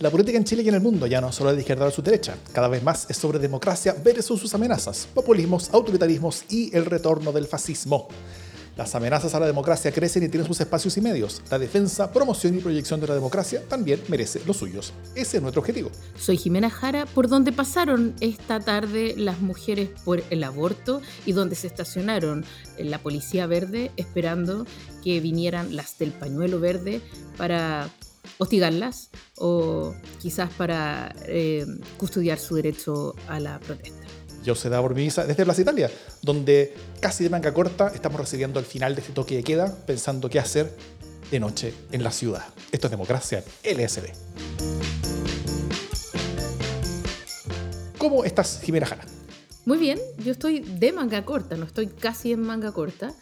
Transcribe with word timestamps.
La 0.00 0.08
política 0.08 0.38
en 0.38 0.44
Chile 0.44 0.62
y 0.62 0.68
en 0.70 0.74
el 0.76 0.80
mundo 0.80 1.06
ya 1.06 1.20
no 1.20 1.30
solo 1.30 1.52
de 1.52 1.60
izquierda 1.60 1.84
o 1.84 1.90
su 1.90 2.00
derecha, 2.00 2.34
cada 2.54 2.68
vez 2.68 2.82
más 2.82 3.06
es 3.10 3.18
sobre 3.18 3.38
democracia 3.38 3.94
versus 4.02 4.40
sus 4.40 4.54
amenazas, 4.54 5.06
populismos, 5.12 5.68
autoritarismos 5.74 6.44
y 6.48 6.74
el 6.74 6.86
retorno 6.86 7.32
del 7.32 7.46
fascismo. 7.46 8.08
Las 8.78 8.94
amenazas 8.94 9.34
a 9.34 9.40
la 9.40 9.46
democracia 9.46 9.92
crecen 9.92 10.22
y 10.22 10.30
tienen 10.30 10.46
sus 10.46 10.58
espacios 10.58 10.96
y 10.96 11.02
medios. 11.02 11.42
La 11.50 11.58
defensa, 11.58 12.10
promoción 12.10 12.56
y 12.56 12.62
proyección 12.62 12.98
de 12.98 13.08
la 13.08 13.14
democracia 13.14 13.62
también 13.68 14.00
merece 14.08 14.40
los 14.46 14.56
suyos. 14.56 14.94
Ese 15.14 15.36
es 15.36 15.42
nuestro 15.42 15.60
objetivo. 15.60 15.90
Soy 16.18 16.38
Jimena 16.38 16.70
Jara, 16.70 17.04
por 17.04 17.28
donde 17.28 17.52
pasaron 17.52 18.14
esta 18.20 18.58
tarde 18.58 19.12
las 19.18 19.42
mujeres 19.42 19.90
por 20.06 20.24
el 20.30 20.44
aborto 20.44 21.02
y 21.26 21.32
donde 21.32 21.56
se 21.56 21.66
estacionaron 21.66 22.46
la 22.78 23.00
policía 23.00 23.46
verde 23.46 23.90
esperando 23.98 24.64
que 25.04 25.20
vinieran 25.20 25.76
las 25.76 25.98
del 25.98 26.12
pañuelo 26.12 26.58
verde 26.58 27.02
para 27.36 27.90
hostigarlas 28.40 29.10
o 29.36 29.94
quizás 30.18 30.50
para 30.54 31.14
eh, 31.26 31.66
custodiar 31.98 32.38
su 32.38 32.56
derecho 32.56 33.14
a 33.28 33.38
la 33.38 33.60
protesta. 33.60 34.00
Yo 34.42 34.54
se 34.54 34.70
da 34.70 34.80
por 34.80 34.94
mi 34.94 35.02
visa 35.02 35.26
desde 35.26 35.44
Plaza 35.44 35.60
Italia, 35.60 35.90
donde 36.22 36.74
casi 37.00 37.22
de 37.22 37.30
manga 37.30 37.52
corta 37.52 37.92
estamos 37.94 38.18
recibiendo 38.18 38.58
el 38.58 38.64
final 38.64 38.94
de 38.94 39.02
este 39.02 39.12
toque 39.12 39.36
de 39.36 39.44
queda, 39.44 39.76
pensando 39.86 40.30
qué 40.30 40.38
hacer 40.38 40.74
de 41.30 41.38
noche 41.38 41.74
en 41.92 42.02
la 42.02 42.10
ciudad. 42.10 42.42
Esto 42.72 42.86
es 42.86 42.90
democracia 42.90 43.44
LSD. 43.62 44.06
¿Cómo 47.98 48.24
estás, 48.24 48.62
Jimena 48.62 48.86
Jara? 48.86 49.04
Muy 49.66 49.76
bien, 49.76 49.98
yo 50.24 50.32
estoy 50.32 50.60
de 50.60 50.92
manga 50.92 51.22
corta, 51.26 51.56
no 51.56 51.66
estoy 51.66 51.88
casi 51.88 52.32
en 52.32 52.40
manga 52.40 52.72
corta. 52.72 53.12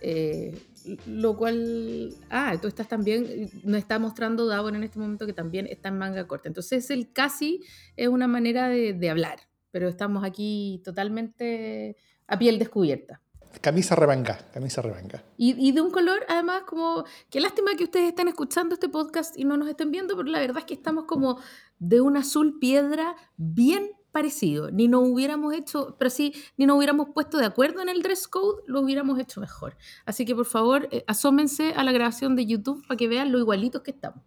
Eh, 0.00 0.58
lo 1.06 1.36
cual, 1.36 2.14
ah, 2.30 2.56
tú 2.60 2.68
estás 2.68 2.88
también, 2.88 3.50
nos 3.64 3.78
está 3.78 3.98
mostrando 3.98 4.46
Davon 4.46 4.76
en 4.76 4.82
este 4.82 4.98
momento 4.98 5.26
que 5.26 5.32
también 5.32 5.66
está 5.66 5.88
en 5.88 5.98
manga 5.98 6.26
corta. 6.26 6.48
Entonces 6.48 6.90
el 6.90 7.12
casi 7.12 7.60
es 7.96 8.08
una 8.08 8.28
manera 8.28 8.68
de, 8.68 9.10
hablar, 9.10 9.40
pero 9.70 9.88
estamos 9.88 10.24
aquí 10.24 10.80
totalmente 10.84 11.96
a 12.26 12.38
piel 12.38 12.58
descubierta. 12.58 13.20
Camisa 13.60 13.94
revanga, 13.94 14.38
camisa 14.52 14.80
revanga. 14.80 15.22
Y, 15.36 15.54
y, 15.68 15.72
de 15.72 15.82
un 15.82 15.90
color, 15.90 16.24
además, 16.28 16.62
como, 16.66 17.04
qué 17.28 17.38
lástima 17.38 17.74
que 17.76 17.84
ustedes 17.84 18.08
estén 18.08 18.28
escuchando 18.28 18.74
este 18.74 18.88
podcast 18.88 19.38
y 19.38 19.44
no 19.44 19.58
nos 19.58 19.68
estén 19.68 19.90
viendo, 19.90 20.16
pero 20.16 20.28
la 20.28 20.40
verdad 20.40 20.58
es 20.58 20.64
que 20.64 20.74
estamos 20.74 21.04
como 21.04 21.38
de 21.78 22.00
un 22.00 22.16
azul 22.16 22.58
piedra 22.58 23.14
bien 23.36 23.90
parecido. 24.12 24.70
Ni 24.70 24.88
nos 24.88 25.08
hubiéramos 25.08 25.54
hecho, 25.54 25.96
pero 25.98 26.10
sí, 26.10 26.34
ni 26.56 26.66
nos 26.66 26.76
hubiéramos 26.76 27.08
puesto 27.14 27.38
de 27.38 27.46
acuerdo 27.46 27.82
en 27.82 27.88
el 27.88 28.02
dress 28.02 28.28
code, 28.28 28.62
lo 28.66 28.80
hubiéramos 28.80 29.18
hecho 29.18 29.40
mejor. 29.40 29.76
Así 30.04 30.24
que 30.24 30.34
por 30.34 30.46
favor, 30.46 30.88
eh, 30.90 31.04
asómense 31.06 31.72
a 31.74 31.82
la 31.82 31.92
grabación 31.92 32.36
de 32.36 32.46
YouTube 32.46 32.86
para 32.86 32.96
que 32.96 33.08
vean 33.08 33.32
lo 33.32 33.38
igualitos 33.38 33.82
que 33.82 33.90
estamos. 33.90 34.22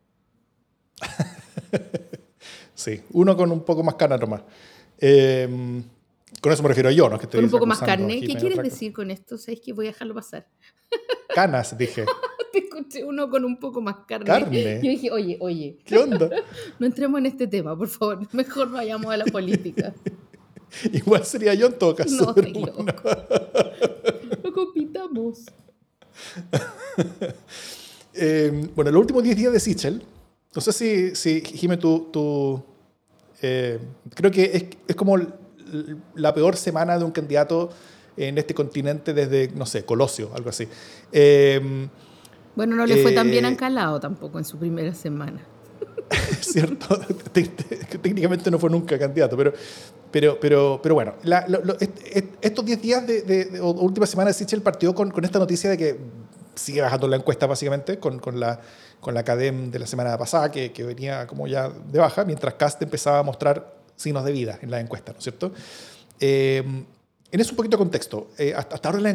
sí, 2.74 3.02
uno 3.12 3.38
con 3.38 3.52
un 3.52 3.64
poco 3.64 3.84
más 3.84 3.96
carne 3.96 4.18
nomás. 4.18 4.42
Eh, 4.98 5.48
con 6.42 6.52
eso 6.52 6.64
me 6.64 6.70
refiero 6.70 6.92
yo, 6.92 7.10
¿no? 7.10 7.18
Que 7.18 7.28
con 7.28 7.44
un 7.44 7.50
poco 7.50 7.66
más 7.66 7.80
carne. 7.80 8.20
¿Qué 8.20 8.36
quieres 8.36 8.58
decir 8.58 8.94
con 8.94 9.12
esto? 9.12 9.38
¿Sabes 9.38 9.62
que 9.62 9.74
voy 9.74 9.88
a 9.88 9.90
dejarlo 9.90 10.14
pasar? 10.14 10.48
Canas, 11.34 11.78
dije. 11.78 12.06
Te 12.56 12.60
escuché 12.60 13.04
uno 13.04 13.30
con 13.30 13.44
un 13.44 13.60
poco 13.60 13.82
más 13.82 13.98
carne. 14.08 14.26
Carne. 14.26 14.80
Yo 14.82 14.90
dije, 14.90 15.12
oye, 15.12 15.38
oye. 15.42 15.78
¿Qué 15.84 15.98
onda? 15.98 16.30
no 16.80 16.86
entremos 16.86 17.20
en 17.20 17.26
este 17.26 17.48
tema, 17.48 17.78
por 17.78 17.90
favor. 17.90 18.26
Mejor 18.32 18.72
vayamos 18.72 19.14
a 19.14 19.18
la 19.18 19.26
política. 19.26 19.94
Igual 20.94 21.26
sería 21.26 21.54
yo 21.54 21.68
en 21.68 21.74
todo 21.78 21.96
caso. 21.96 22.16
No, 22.16 22.30
estoy 22.30 22.54
loco. 22.54 22.86
Lo 24.42 24.54
compitamos. 24.54 25.46
eh, 28.14 28.70
bueno, 28.74 28.92
los 28.92 29.02
últimos 29.02 29.24
10 29.24 29.36
días 29.36 29.54
de 29.54 29.60
Sichel, 29.60 30.02
no 30.54 30.62
sé 30.62 30.72
si, 30.72 31.16
si 31.16 31.42
Jimé, 31.42 31.76
tú, 31.76 32.08
tú 32.12 32.64
eh, 33.42 33.80
creo 34.14 34.32
que 34.32 34.44
es, 34.46 34.66
es 34.88 34.96
como 34.96 35.18
la 36.16 36.34
peor 36.34 36.56
semana 36.56 36.98
de 36.98 37.04
un 37.04 37.12
candidato 37.12 37.70
en 38.16 38.38
este 38.38 38.54
continente 38.54 39.14
desde, 39.14 39.50
no 39.50 39.66
sé, 39.66 39.84
Colosio, 39.84 40.32
algo 40.34 40.50
así. 40.50 40.68
Eh, 41.12 41.88
bueno, 42.56 42.76
no 42.76 42.86
le 42.86 43.02
fue 43.02 43.12
tan 43.12 43.30
bien 43.30 43.46
a 43.46 43.50
Encalado 43.50 44.00
tampoco 44.00 44.38
en 44.40 44.46
su 44.46 44.58
primera 44.58 44.94
semana. 44.94 45.42
Cierto, 46.42 47.00
técnicamente 48.02 48.52
no 48.52 48.60
fue 48.60 48.70
nunca 48.70 48.98
candidato, 48.98 49.36
pero, 49.36 49.54
pero, 50.12 50.40
pero, 50.40 50.80
pero 50.82 50.96
bueno, 50.96 51.16
estos 52.42 52.66
10 52.66 52.82
días 52.82 53.08
de, 53.08 53.22
de, 53.24 53.62
última 53.62 54.06
semana 54.06 54.30
de 54.30 54.34
Sichel 54.34 54.62
partió 54.62 54.94
con, 54.94 55.10
con, 55.12 55.26
esta 55.26 55.40
noticia 55.40 55.70
de 55.70 55.78
que 55.78 56.00
sigue 56.54 56.82
bajando 56.82 57.08
la 57.08 57.18
encuesta 57.18 57.48
básicamente, 57.48 58.00
con, 58.00 58.20
con 58.20 58.40
la, 58.40 58.62
con 59.00 59.14
la 59.14 59.24
CADEM 59.24 59.72
de 59.72 59.80
la 59.80 59.88
semana 59.88 60.18
pasada, 60.18 60.52
que, 60.52 60.72
que, 60.72 60.84
venía 60.84 61.26
como 61.28 61.48
ya 61.48 61.70
de 61.70 62.00
baja, 62.00 62.24
mientras 62.24 62.54
Cast 62.54 62.82
empezaba 62.82 63.20
a 63.20 63.24
mostrar 63.24 63.76
signos 63.96 64.24
de 64.26 64.32
vida 64.32 64.60
en 64.62 64.72
la 64.72 64.80
encuesta, 64.80 65.12
¿no 65.12 65.18
es 65.18 65.24
cierto? 65.24 65.52
Eh, 66.20 66.64
en 67.32 67.42
eso 67.42 67.52
un 67.52 67.58
poquito 67.58 67.76
de 67.76 67.80
contexto. 67.80 68.30
Eh, 68.38 68.54
hasta, 68.56 68.88
ahora 68.88 69.00
en 69.00 69.04
la 69.04 69.10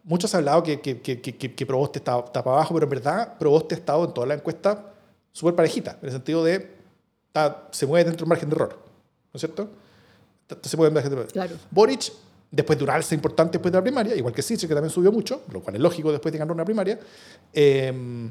encuesta, 0.00 0.08
muchos 0.08 0.34
han 0.34 0.38
hablado 0.40 0.62
que, 0.62 0.80
que, 0.80 1.00
que, 1.00 1.20
que 1.20 1.66
Proboste 1.66 1.98
está, 1.98 2.18
está, 2.18 2.42
para 2.42 2.56
abajo, 2.56 2.74
pero 2.74 2.84
en 2.84 2.90
verdad 2.90 3.38
Proboste 3.38 3.74
ha 3.74 3.78
estado 3.78 4.04
en 4.04 4.12
toda 4.12 4.26
la 4.26 4.34
encuesta 4.34 4.92
súper 5.32 5.54
parejita, 5.54 5.98
en 6.00 6.06
el 6.06 6.12
sentido 6.12 6.44
de 6.44 6.76
está, 7.26 7.68
se 7.70 7.86
mueve 7.86 8.04
dentro 8.04 8.24
del 8.24 8.28
margen 8.28 8.48
de 8.48 8.56
error, 8.56 8.78
¿no 9.32 9.36
es 9.36 9.40
cierto? 9.40 9.70
Se 10.62 10.76
mueve 10.76 10.92
dentro 10.92 10.92
del 10.92 10.92
margen 10.92 11.10
de 11.10 11.16
error. 11.16 11.32
Claro. 11.32 11.56
Boric, 11.70 12.12
después 12.50 12.78
de 12.78 12.84
un 12.84 12.90
alza 12.90 13.14
importante 13.14 13.52
después 13.52 13.70
de 13.72 13.78
la 13.78 13.82
primaria, 13.82 14.16
igual 14.16 14.34
que 14.34 14.42
Sitch, 14.42 14.66
que 14.66 14.74
también 14.74 14.90
subió 14.90 15.12
mucho, 15.12 15.42
lo 15.52 15.60
cual 15.60 15.76
es 15.76 15.82
lógico 15.82 16.10
después 16.10 16.32
de 16.32 16.38
ganar 16.38 16.52
una 16.52 16.64
primaria, 16.64 16.98
eh, 17.52 18.30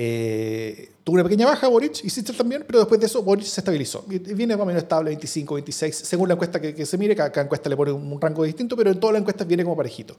eh, 0.00 0.92
tuvo 1.02 1.14
una 1.14 1.24
pequeña 1.24 1.44
baja 1.44 1.66
Boric 1.66 2.04
y 2.04 2.10
Sichel 2.10 2.36
también, 2.36 2.62
pero 2.64 2.78
después 2.78 3.00
de 3.00 3.06
eso 3.06 3.20
Boric 3.20 3.44
se 3.44 3.60
estabilizó. 3.60 4.04
Viene 4.06 4.56
más 4.56 4.62
o 4.62 4.66
menos 4.66 4.84
estable, 4.84 5.10
25, 5.10 5.54
26, 5.54 5.96
según 5.96 6.28
la 6.28 6.34
encuesta 6.34 6.60
que, 6.60 6.86
se 6.86 6.96
mire, 6.96 7.16
cada, 7.16 7.42
encuesta 7.42 7.68
le 7.68 7.76
pone 7.76 7.90
un, 7.90 8.20
rango 8.20 8.44
distinto, 8.44 8.76
pero 8.76 8.92
en 8.92 9.00
todas 9.00 9.14
las 9.14 9.22
encuestas 9.22 9.48
viene 9.48 9.64
como 9.64 9.76
parejito. 9.76 10.16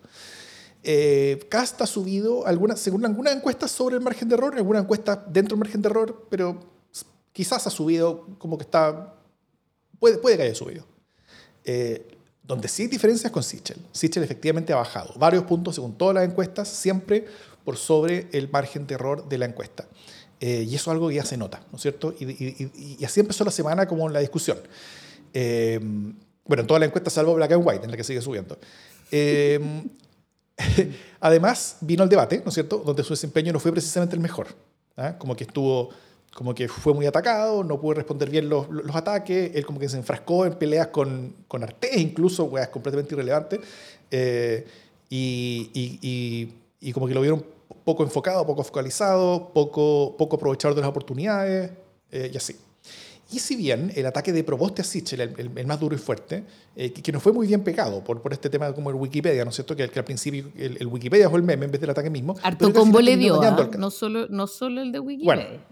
Eh, 0.83 1.39
Cast 1.47 1.81
ha 1.81 1.87
subido, 1.87 2.45
alguna, 2.45 2.75
según 2.75 3.05
algunas 3.05 3.33
encuestas, 3.33 3.71
sobre 3.71 3.95
el 3.95 4.01
margen 4.01 4.27
de 4.27 4.35
error, 4.35 4.53
alguna 4.53 4.79
encuesta 4.79 5.15
dentro 5.15 5.55
del 5.55 5.59
margen 5.59 5.81
de 5.81 5.87
error, 5.87 6.27
pero 6.29 6.59
quizás 7.31 7.65
ha 7.65 7.69
subido 7.69 8.27
como 8.37 8.57
que 8.57 8.63
está... 8.63 9.15
Puede, 9.97 10.17
puede 10.17 10.35
que 10.35 10.43
haya 10.43 10.55
subido. 10.55 10.83
Eh, 11.63 12.05
donde 12.43 12.67
sí 12.67 12.81
hay 12.81 12.87
diferencias 12.89 13.31
con 13.31 13.43
Sichel. 13.43 13.77
Sichel 13.93 14.23
efectivamente 14.23 14.73
ha 14.73 14.77
bajado 14.77 15.13
varios 15.17 15.43
puntos 15.45 15.75
según 15.75 15.97
todas 15.97 16.15
las 16.15 16.27
encuestas, 16.27 16.67
siempre 16.67 17.27
por 17.69 17.77
sobre 17.77 18.29
el 18.31 18.49
margen 18.49 18.87
de 18.87 18.95
error 18.95 19.29
de 19.29 19.37
la 19.37 19.45
encuesta. 19.45 19.85
Eh, 20.39 20.65
y 20.67 20.73
eso 20.73 20.89
es 20.89 20.95
algo 20.95 21.09
que 21.09 21.13
ya 21.13 21.23
se 21.23 21.37
nota, 21.37 21.61
¿no 21.71 21.75
es 21.75 21.83
cierto? 21.83 22.15
Y, 22.19 23.05
así 23.05 23.19
empezó 23.19 23.45
la 23.45 23.51
semana 23.51 23.87
como 23.87 24.09
la 24.09 24.21
discusión. 24.21 24.57
Eh, 25.35 25.79
bueno, 26.45 26.61
en 26.61 26.65
toda 26.65 26.79
la 26.79 26.87
encuesta 26.87 27.11
salvo 27.11 27.35
Black 27.35 27.51
and 27.51 27.61
White, 27.63 27.85
en 27.85 27.91
la 27.91 27.97
que 27.97 28.03
sigue 28.03 28.21
subiendo. 28.21 28.57
Eh, 29.11 29.59
además, 31.19 31.77
vino 31.81 32.01
el 32.01 32.09
debate, 32.09 32.41
¿no 32.43 32.47
es 32.47 32.55
cierto?, 32.55 32.81
donde 32.83 33.03
su 33.03 33.13
desempeño 33.13 33.53
no 33.53 33.59
fue 33.59 33.71
precisamente 33.71 34.15
el 34.15 34.21
mejor. 34.23 34.47
¿ah? 34.97 35.15
Como 35.19 35.35
que 35.35 35.43
estuvo, 35.43 35.91
como 36.33 36.55
que 36.55 36.67
fue 36.67 36.95
muy 36.95 37.05
atacado, 37.05 37.63
no 37.63 37.79
pudo 37.79 37.93
responder 37.93 38.31
bien 38.31 38.49
los, 38.49 38.67
los 38.67 38.95
ataques, 38.95 39.51
él 39.53 39.63
como 39.63 39.79
que 39.79 39.87
se 39.87 39.97
enfrascó 39.97 40.47
en 40.47 40.55
peleas 40.55 40.87
con, 40.87 41.35
con 41.47 41.61
Artés, 41.61 41.97
incluso, 41.97 42.45
weas 42.45 42.69
completamente 42.69 43.13
irrelevantes. 43.13 43.59
y, 45.07 46.49
y 46.81 46.93
como 46.93 47.07
que 47.07 47.13
lo 47.13 47.21
vieron 47.21 47.58
poco 47.89 48.03
enfocado, 48.03 48.45
poco 48.45 48.63
focalizado, 48.63 49.51
poco, 49.51 50.15
poco 50.15 50.35
aprovechador 50.35 50.75
de 50.75 50.81
las 50.81 50.89
oportunidades 50.91 51.71
eh, 52.11 52.29
y 52.31 52.37
así. 52.37 52.55
Y 53.31 53.39
si 53.39 53.55
bien 53.55 53.91
el 53.95 54.05
ataque 54.05 54.31
de 54.31 54.43
Proboste 54.43 54.83
a 54.83 54.85
Sichel, 54.85 55.21
el, 55.21 55.65
más 55.65 55.79
duro 55.79 55.95
y 55.95 55.97
fuerte, 55.97 56.43
eh, 56.75 56.93
que, 56.93 57.11
no 57.11 57.19
fue 57.19 57.31
muy 57.31 57.47
bien 57.47 57.63
pegado 57.63 58.03
por, 58.03 58.21
por 58.21 58.31
este 58.31 58.47
tema 58.47 58.71
como 58.73 58.91
el 58.91 58.95
Wikipedia, 58.95 59.43
¿no 59.43 59.49
es 59.49 59.55
cierto? 59.55 59.75
Que, 59.75 59.83
al 59.83 60.03
principio 60.03 60.51
el, 60.55 60.85
Wikipedia 60.85 61.31
fue 61.31 61.39
el 61.39 61.45
meme 61.45 61.65
en 61.65 61.71
vez 61.71 61.81
del 61.81 61.89
ataque 61.89 62.11
mismo. 62.11 62.35
Harto 62.43 62.71
combo 62.71 63.01
le 63.01 63.17
dio, 63.17 63.41
¿ah? 63.41 63.69
no, 63.75 63.89
solo, 63.89 64.27
no 64.29 64.45
solo 64.45 64.81
el 64.81 64.91
de 64.91 64.99
Wikipedia. 64.99 65.47
Bueno, 65.47 65.63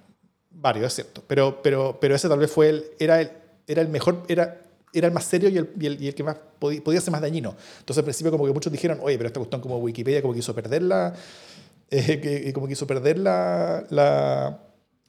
varios, 0.50 0.88
es 0.88 0.94
cierto. 0.96 1.24
Pero, 1.28 1.62
pero, 1.62 2.00
pero 2.02 2.16
ese 2.16 2.28
tal 2.28 2.40
vez 2.40 2.50
fue 2.50 2.70
el, 2.70 2.86
era 2.98 3.22
el, 3.22 3.30
era 3.68 3.84
el 3.84 3.90
mejor, 3.90 4.24
era, 4.28 4.60
era 4.92 5.08
el 5.08 5.13
más 5.13 5.25
serio 5.25 5.50
y 5.50 5.58
el, 5.58 5.70
y 6.02 6.08
el, 6.08 6.16
que 6.16 6.24
más 6.24 6.38
podía, 6.58 6.84
podía, 6.84 7.00
ser 7.00 7.12
más 7.12 7.22
dañino. 7.22 7.56
Entonces 7.80 8.00
al 8.00 8.06
principio 8.06 8.31
como 8.31 8.46
que 8.48 8.54
muchos 8.54 8.72
dijeron, 8.72 8.98
oye, 9.04 9.18
pero 9.18 9.28
esta 9.28 9.40
cuestión 9.40 9.62
como 9.62 9.78
Wikipedia 9.78 10.22
como 10.22 10.34
quiso 10.34 10.56
perder 10.56 10.81
la, 10.81 11.13
eh, 11.89 12.19
que, 12.19 12.54
como 12.54 12.68
quiso 12.68 12.86
perder 12.86 13.18
la, 13.18 13.86
la, 13.89 14.63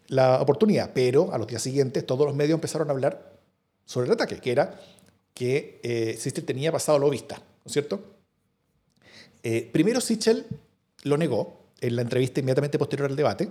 la, 0.09 0.41
oportunidad. 0.41 0.91
Pero 0.95 1.33
a 1.33 1.39
los 1.39 1.47
días 1.47 1.63
siguientes 1.63 2.07
todos 2.07 2.27
los 2.27 2.35
medios 2.35 2.55
empezaron 2.55 2.89
a 2.89 2.93
hablar 2.93 3.39
sobre 3.85 4.07
el 4.07 4.13
ataque, 4.13 4.39
que 4.39 4.53
era 4.53 4.79
que 5.39 5.81
eh, 5.85 6.43
tenía 6.45 6.73
pasado 6.73 6.99
lo 6.99 7.09
vista, 7.09 7.37
¿no 7.37 7.67
es 7.67 7.73
cierto? 7.73 8.03
Eh, 9.45 9.71
primero 9.73 10.01
Sichel 10.01 10.47
lo 11.05 11.17
negó 11.17 11.61
en 11.81 11.95
la 11.95 12.03
entrevista 12.03 12.41
inmediatamente 12.41 12.77
posterior 12.77 13.09
al 13.09 13.15
debate, 13.15 13.49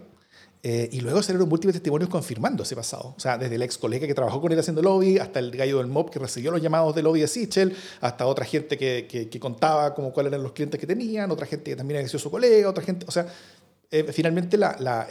eh, 0.64 0.90
y 0.92 1.02
luego 1.02 1.22
salieron 1.22 1.48
múltiples 1.48 1.76
testimonios 1.76 2.10
confirmando 2.10 2.64
ese 2.64 2.76
pasado. 2.76 3.14
O 3.16 3.20
sea, 3.20 3.38
desde 3.38 3.56
el 3.56 3.62
ex 3.62 3.78
colega 3.78 4.08
que 4.08 4.14
trabajó 4.14 4.42
con 4.42 4.52
él 4.52 4.60
haciendo 4.60 4.82
lobby, 4.82 5.20
hasta 5.20 5.40
el 5.40 5.52
gallo 5.52 5.78
del 5.78 5.88
MOB 5.88 6.10
que 6.10 6.20
recibió 6.20 6.52
los 6.52 6.62
llamados 6.62 6.96
de 6.96 7.04
lobby 7.04 7.22
de 7.22 7.28
Sichel, 7.28 7.76
hasta 8.02 8.26
otra 8.26 8.44
gente 8.44 8.78
que, 8.78 9.08
que, 9.08 9.40
contaba 9.40 9.94
como 9.94 10.12
cuáles 10.12 10.32
eran 10.32 10.44
los 10.44 10.54
clientes 10.54 10.80
que 10.80 10.88
tenían, 10.88 11.30
otra 11.30 11.46
gente 11.46 11.72
que 11.72 11.76
también 11.76 12.00
era 12.00 12.10
su 12.10 12.32
colega, 12.32 12.70
otra 12.70 12.84
gente. 12.84 13.06
O 13.08 13.12
sea, 13.12 13.28
eh, 13.92 14.04
finalmente 14.12 14.58
la, 14.58 14.76
la, 14.80 15.08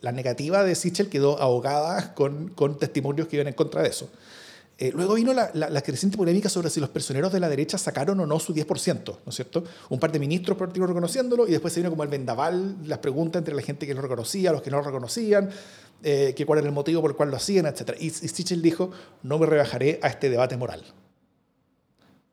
la, 0.00 0.12
negativa 0.12 0.62
de 0.62 0.74
Sichel 0.74 1.08
quedó 1.08 1.40
ahogada 1.40 2.12
con, 2.14 2.48
con, 2.48 2.78
testimonios 2.78 3.28
que 3.28 3.36
iban 3.36 3.48
en 3.48 3.54
contra 3.54 3.82
de 3.82 3.88
eso. 3.88 4.10
Eh, 4.80 4.92
luego 4.94 5.14
vino 5.14 5.32
la, 5.34 5.82
creciente 5.82 6.16
polémica 6.16 6.48
sobre 6.48 6.70
si 6.70 6.78
los 6.78 6.88
personeros 6.88 7.32
de 7.32 7.40
la 7.40 7.48
derecha 7.48 7.76
sacaron 7.76 8.20
o 8.20 8.26
no 8.26 8.38
su 8.38 8.54
10%, 8.54 9.04
¿no 9.06 9.16
es 9.26 9.34
cierto? 9.34 9.64
Un 9.88 9.98
par 9.98 10.12
de 10.12 10.20
ministros 10.20 10.56
partieron 10.56 10.88
reconociéndolo 10.88 11.48
y 11.48 11.50
después 11.50 11.74
se 11.74 11.80
vino 11.80 11.90
como 11.90 12.04
el 12.04 12.08
vendaval, 12.08 12.76
las 12.86 12.98
preguntas 12.98 13.40
entre 13.40 13.56
la 13.56 13.62
gente 13.62 13.88
que 13.88 13.94
lo 13.94 14.00
reconocía, 14.00 14.52
los 14.52 14.62
que 14.62 14.70
no 14.70 14.76
lo 14.76 14.84
reconocían, 14.84 15.50
eh, 16.04 16.32
cuál 16.46 16.60
era 16.60 16.68
el 16.68 16.74
motivo 16.74 17.00
por 17.00 17.10
el 17.10 17.16
cual 17.16 17.30
lo 17.30 17.36
hacían, 17.36 17.66
etc. 17.66 17.96
Y, 17.98 18.06
y 18.06 18.10
Sichel 18.10 18.62
dijo, 18.62 18.92
no 19.24 19.38
me 19.40 19.46
rebajaré 19.46 19.98
a 20.00 20.06
este 20.06 20.30
debate 20.30 20.56
moral. 20.56 20.84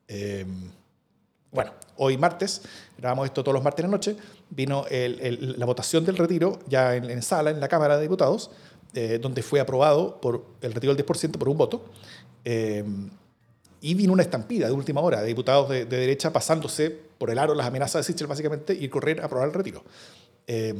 Eh, 0.07 0.45
bueno, 1.51 1.71
hoy 1.97 2.17
martes, 2.17 2.61
grabamos 2.97 3.25
esto 3.25 3.43
todos 3.43 3.55
los 3.55 3.63
martes 3.63 3.83
en 3.83 3.89
la 3.89 3.97
noche, 3.97 4.17
vino 4.49 4.85
la 4.89 5.65
votación 5.65 6.05
del 6.05 6.17
retiro 6.17 6.59
ya 6.67 6.95
en, 6.95 7.21
sala, 7.21 7.49
en 7.49 7.59
la 7.59 7.67
Cámara 7.69 7.95
de 7.95 8.03
Diputados, 8.03 8.51
eh, 8.93 9.19
donde 9.21 9.41
fue 9.41 9.59
aprobado 9.59 10.19
por 10.19 10.45
el 10.61 10.73
retiro 10.73 10.93
del 10.93 11.05
10% 11.05 11.37
por 11.37 11.49
un 11.49 11.57
voto. 11.57 11.85
Eh, 12.45 12.83
y 13.81 13.93
vino 13.93 14.13
una 14.13 14.23
estampida 14.23 14.67
de 14.67 14.73
última 14.73 15.01
hora 15.01 15.21
de 15.21 15.27
diputados 15.27 15.69
de, 15.69 15.85
derecha 15.85 16.33
pasándose 16.33 16.89
por 16.89 17.29
el 17.29 17.37
aro 17.37 17.53
las 17.53 17.67
amenazas 17.67 18.05
de 18.05 18.11
Sichel 18.11 18.27
básicamente 18.27 18.73
y 18.73 18.87
correr 18.87 19.21
a 19.21 19.25
aprobar 19.25 19.47
el 19.47 19.53
retiro. 19.53 19.83
Eh, 20.47 20.73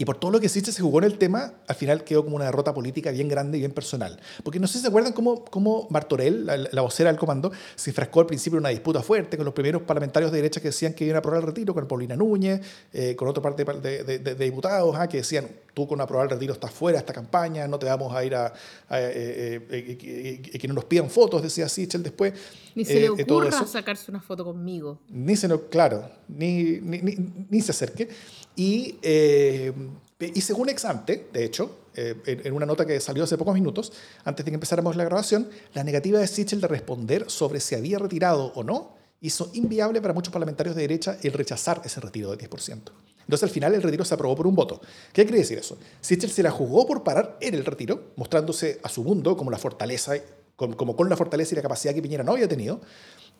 y 0.00 0.06
por 0.06 0.16
todo 0.16 0.30
lo 0.30 0.40
que 0.40 0.48
Sichel 0.48 0.72
se 0.72 0.80
jugó 0.80 0.96
en 1.00 1.04
el 1.04 1.18
tema, 1.18 1.52
al 1.66 1.76
final 1.76 2.04
quedó 2.04 2.24
como 2.24 2.36
una 2.36 2.46
derrota 2.46 2.72
política 2.72 3.10
bien 3.10 3.28
grande 3.28 3.58
y 3.58 3.60
bien 3.60 3.72
personal. 3.72 4.18
Porque 4.42 4.58
no 4.58 4.66
sé 4.66 4.78
si 4.78 4.80
se 4.80 4.88
acuerdan 4.88 5.12
cómo, 5.12 5.44
cómo 5.44 5.88
Martorell, 5.90 6.46
la, 6.46 6.80
vocera 6.80 7.10
del 7.10 7.18
comando, 7.18 7.52
se 7.76 7.90
enfrascó 7.90 8.20
al 8.20 8.26
principio 8.26 8.56
en 8.56 8.60
una 8.60 8.70
disputa 8.70 9.02
fuerte 9.02 9.36
con 9.36 9.44
los 9.44 9.52
primeros 9.52 9.82
parlamentarios 9.82 10.32
de 10.32 10.38
derecha 10.38 10.58
que 10.62 10.68
decían 10.68 10.94
que 10.94 11.04
iban 11.04 11.16
a 11.16 11.18
aprobar 11.18 11.40
el 11.40 11.46
retiro, 11.46 11.74
con 11.74 11.86
Paulina 11.86 12.16
Núñez, 12.16 12.62
eh, 12.94 13.14
con 13.14 13.28
otra 13.28 13.42
parte 13.42 13.62
de, 13.62 14.18
de, 14.20 14.34
diputados 14.36 14.96
ah, 14.98 15.06
que 15.06 15.18
decían, 15.18 15.46
tú 15.74 15.86
con 15.86 16.00
aprobar 16.00 16.24
el 16.24 16.30
retiro 16.30 16.54
estás 16.54 16.70
fuera 16.70 16.96
de 16.96 17.00
esta 17.00 17.12
campaña, 17.12 17.68
no 17.68 17.78
te 17.78 17.84
vamos 17.84 18.14
a 18.14 18.24
ir 18.24 18.34
a... 18.34 18.54
Eh, 18.92 19.66
eh, 19.70 20.40
que 20.40 20.66
no 20.66 20.72
nos 20.72 20.86
pidan 20.86 21.10
fotos, 21.10 21.42
decía 21.42 21.68
Sichel 21.68 22.02
después. 22.02 22.32
Ni 22.74 22.86
se 22.86 23.00
le 23.00 23.10
ocurra 23.10 23.66
sacarse 23.66 24.10
una 24.10 24.22
foto 24.22 24.46
conmigo. 24.46 24.98
Ni 25.10 25.36
se 25.36 25.46
lo, 25.46 25.68
claro, 25.68 26.08
ni, 26.26 26.80
ni, 26.80 27.02
ni, 27.02 27.16
ni 27.50 27.60
se 27.60 27.72
acerque. 27.72 28.08
Y, 28.56 28.98
eh, 29.02 29.72
y 30.18 30.40
según 30.40 30.68
Exante, 30.68 31.28
de 31.32 31.44
hecho, 31.44 31.80
eh, 31.94 32.14
en, 32.44 32.52
una 32.52 32.66
nota 32.66 32.86
que 32.86 33.00
salió 33.00 33.24
hace 33.24 33.36
pocos 33.36 33.54
minutos, 33.54 33.92
antes 34.24 34.44
de 34.44 34.50
que 34.50 34.54
empezáramos 34.54 34.96
la 34.96 35.04
grabación, 35.04 35.48
la 35.74 35.82
negativa 35.82 36.20
de 36.20 36.26
Sichel 36.26 36.60
de 36.60 36.68
responder 36.68 37.30
sobre 37.30 37.60
si 37.60 37.74
había 37.74 37.98
retirado 37.98 38.52
o 38.54 38.62
no 38.62 38.94
hizo 39.20 39.50
inviable 39.54 40.00
para 40.00 40.14
muchos 40.14 40.32
parlamentarios 40.32 40.76
de 40.76 40.82
derecha 40.82 41.18
el 41.22 41.32
rechazar 41.32 41.82
ese 41.84 42.00
retiro 42.00 42.30
del 42.30 42.38
10%. 42.38 42.92
Entonces, 43.20 43.42
al 43.42 43.50
final, 43.50 43.74
el 43.74 43.82
retiro 43.82 44.04
se 44.04 44.14
aprobó 44.14 44.34
por 44.34 44.46
un 44.46 44.54
voto. 44.54 44.80
¿Qué 45.12 45.24
quiere 45.24 45.38
decir 45.38 45.58
eso? 45.58 45.78
Sichel 46.00 46.30
se 46.30 46.42
la 46.42 46.50
jugó 46.50 46.86
por 46.86 47.04
parar 47.04 47.36
en 47.40 47.54
el 47.54 47.64
retiro, 47.64 48.12
mostrándose 48.16 48.80
a 48.82 48.88
su 48.88 49.04
mundo 49.04 49.36
como 49.36 49.50
la 49.50 49.58
fortaleza, 49.58 50.14
como 50.56 50.96
con 50.96 51.08
la 51.08 51.16
fortaleza 51.16 51.54
y 51.54 51.56
la 51.56 51.62
capacidad 51.62 51.94
que 51.94 52.02
Piñera 52.02 52.24
no 52.24 52.32
había 52.32 52.48
tenido, 52.48 52.80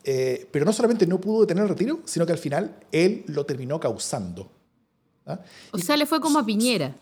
eh, 0.03 0.47
pero 0.51 0.65
no 0.65 0.73
solamente 0.73 1.05
no 1.05 1.19
pudo 1.19 1.41
detener 1.41 1.63
el 1.63 1.69
retiro, 1.69 1.99
sino 2.05 2.25
que 2.25 2.31
al 2.31 2.37
final 2.37 2.79
él 2.91 3.23
lo 3.27 3.45
terminó 3.45 3.79
causando. 3.79 4.49
¿Ah? 5.33 5.41
O 5.71 5.77
sea, 5.77 5.97
le 5.97 6.05
fue 6.05 6.19
como 6.19 6.39
a 6.39 6.45
Piñera. 6.45 6.95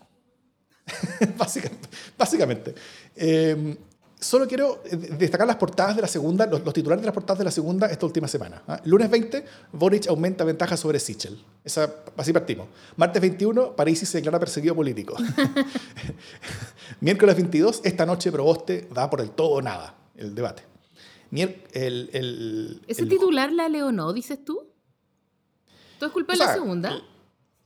básicamente. 1.38 1.88
básicamente. 2.18 2.74
Eh, 3.16 3.76
solo 4.20 4.46
quiero 4.46 4.82
eh, 4.84 4.96
destacar 4.96 5.46
las 5.46 5.56
portadas 5.56 5.96
de 5.96 6.02
la 6.02 6.08
segunda, 6.08 6.46
los, 6.46 6.62
titulares 6.72 7.02
de 7.02 7.06
las 7.06 7.14
portadas 7.14 7.38
de 7.38 7.44
la 7.44 7.50
segunda 7.50 7.86
esta 7.86 8.06
última 8.06 8.28
semana. 8.28 8.62
¿ah? 8.68 8.80
Lunes 8.84 9.10
20, 9.10 9.44
Boric 9.72 10.08
aumenta 10.08 10.44
ventaja 10.44 10.76
sobre 10.76 11.00
Sichel. 11.00 11.42
Esa, 11.64 11.92
así 12.16 12.32
partimos. 12.32 12.68
Martes 12.96 13.20
21, 13.20 13.74
París 13.74 14.00
se 14.00 14.18
declara 14.18 14.38
perseguido 14.38 14.74
político. 14.74 15.16
Miércoles 17.00 17.36
22, 17.36 17.80
esta 17.84 18.06
noche 18.06 18.30
Proboste 18.30 18.88
da 18.92 19.08
por 19.08 19.20
el 19.20 19.30
todo 19.30 19.50
o 19.50 19.62
nada 19.62 19.96
el 20.16 20.34
debate. 20.34 20.62
el, 21.32 22.10
el, 22.12 22.82
¿Ese 22.86 23.06
titular 23.06 23.50
la 23.52 23.68
leonó, 23.68 24.12
dices 24.12 24.44
tú? 24.44 24.66
¿Todo 25.98 26.08
es 26.08 26.12
culpa 26.12 26.32
de 26.32 26.38
la 26.38 26.54
segunda? 26.54 27.02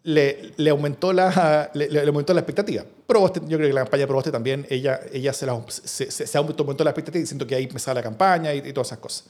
Le, 0.04 0.52
le, 0.56 0.70
aumentó 0.70 1.12
la, 1.12 1.70
le, 1.74 2.00
aumentó 2.00 2.32
la 2.32 2.40
expectativa. 2.40 2.84
Proboste, 3.06 3.40
yo 3.46 3.56
creo 3.56 3.68
que 3.68 3.74
la 3.74 3.82
campaña 3.82 4.06
Proboste 4.06 4.30
también, 4.30 4.66
ella, 4.70 5.00
ella 5.12 5.32
se, 5.32 5.46
la, 5.46 5.60
se, 5.68 6.10
se, 6.10 6.38
aumentó 6.38 6.84
la 6.84 6.90
expectativa 6.90 7.20
diciendo 7.20 7.46
que 7.46 7.54
ahí 7.54 7.64
empezaba 7.64 7.96
la 7.96 8.02
campaña 8.02 8.54
y, 8.54 8.72
todas 8.72 8.88
esas 8.88 8.98
cosas. 8.98 9.26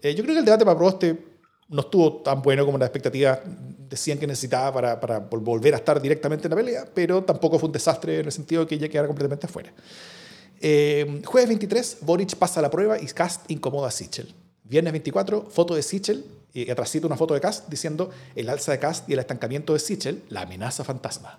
Eh, 0.00 0.14
yo 0.14 0.22
creo 0.22 0.34
que 0.34 0.40
el 0.40 0.44
debate 0.44 0.64
para 0.64 0.76
Proboste 0.76 1.16
no 1.68 1.80
estuvo 1.80 2.22
tan 2.22 2.40
bueno 2.40 2.64
como 2.64 2.78
las 2.78 2.86
expectativas 2.86 3.40
decían 3.88 4.18
que 4.18 4.26
necesitaba 4.26 4.72
para, 4.72 5.00
para, 5.00 5.18
volver 5.18 5.74
a 5.74 5.78
estar 5.78 6.00
directamente 6.00 6.46
en 6.46 6.50
la 6.50 6.56
pelea, 6.56 6.84
pero 6.94 7.22
tampoco 7.24 7.58
fue 7.58 7.66
un 7.66 7.72
desastre 7.72 8.20
en 8.20 8.26
el 8.26 8.32
sentido 8.32 8.62
de 8.62 8.68
que 8.68 8.74
ella 8.76 8.88
quedara 8.88 9.06
completamente 9.06 9.46
afuera. 9.46 9.72
Eh, 10.60 11.22
jueves 11.24 11.48
23, 11.48 11.98
Boric 12.02 12.36
pasa 12.36 12.62
la 12.62 12.70
prueba 12.70 12.98
y 12.98 13.06
Cast 13.06 13.50
incomoda 13.50 13.88
a 13.88 13.90
Sichel. 13.90 14.32
Viernes 14.64 14.92
24, 14.92 15.48
foto 15.50 15.74
de 15.74 15.82
Sichel 15.82 16.24
y 16.54 16.70
atrásito 16.70 17.06
una 17.06 17.16
foto 17.16 17.34
de 17.34 17.40
Cast 17.40 17.68
diciendo 17.68 18.10
el 18.34 18.48
alza 18.48 18.72
de 18.72 18.78
Cast 18.78 19.08
y 19.08 19.14
el 19.14 19.18
estancamiento 19.18 19.72
de 19.72 19.78
Sichel, 19.78 20.22
la 20.28 20.42
amenaza 20.42 20.84
fantasma. 20.84 21.38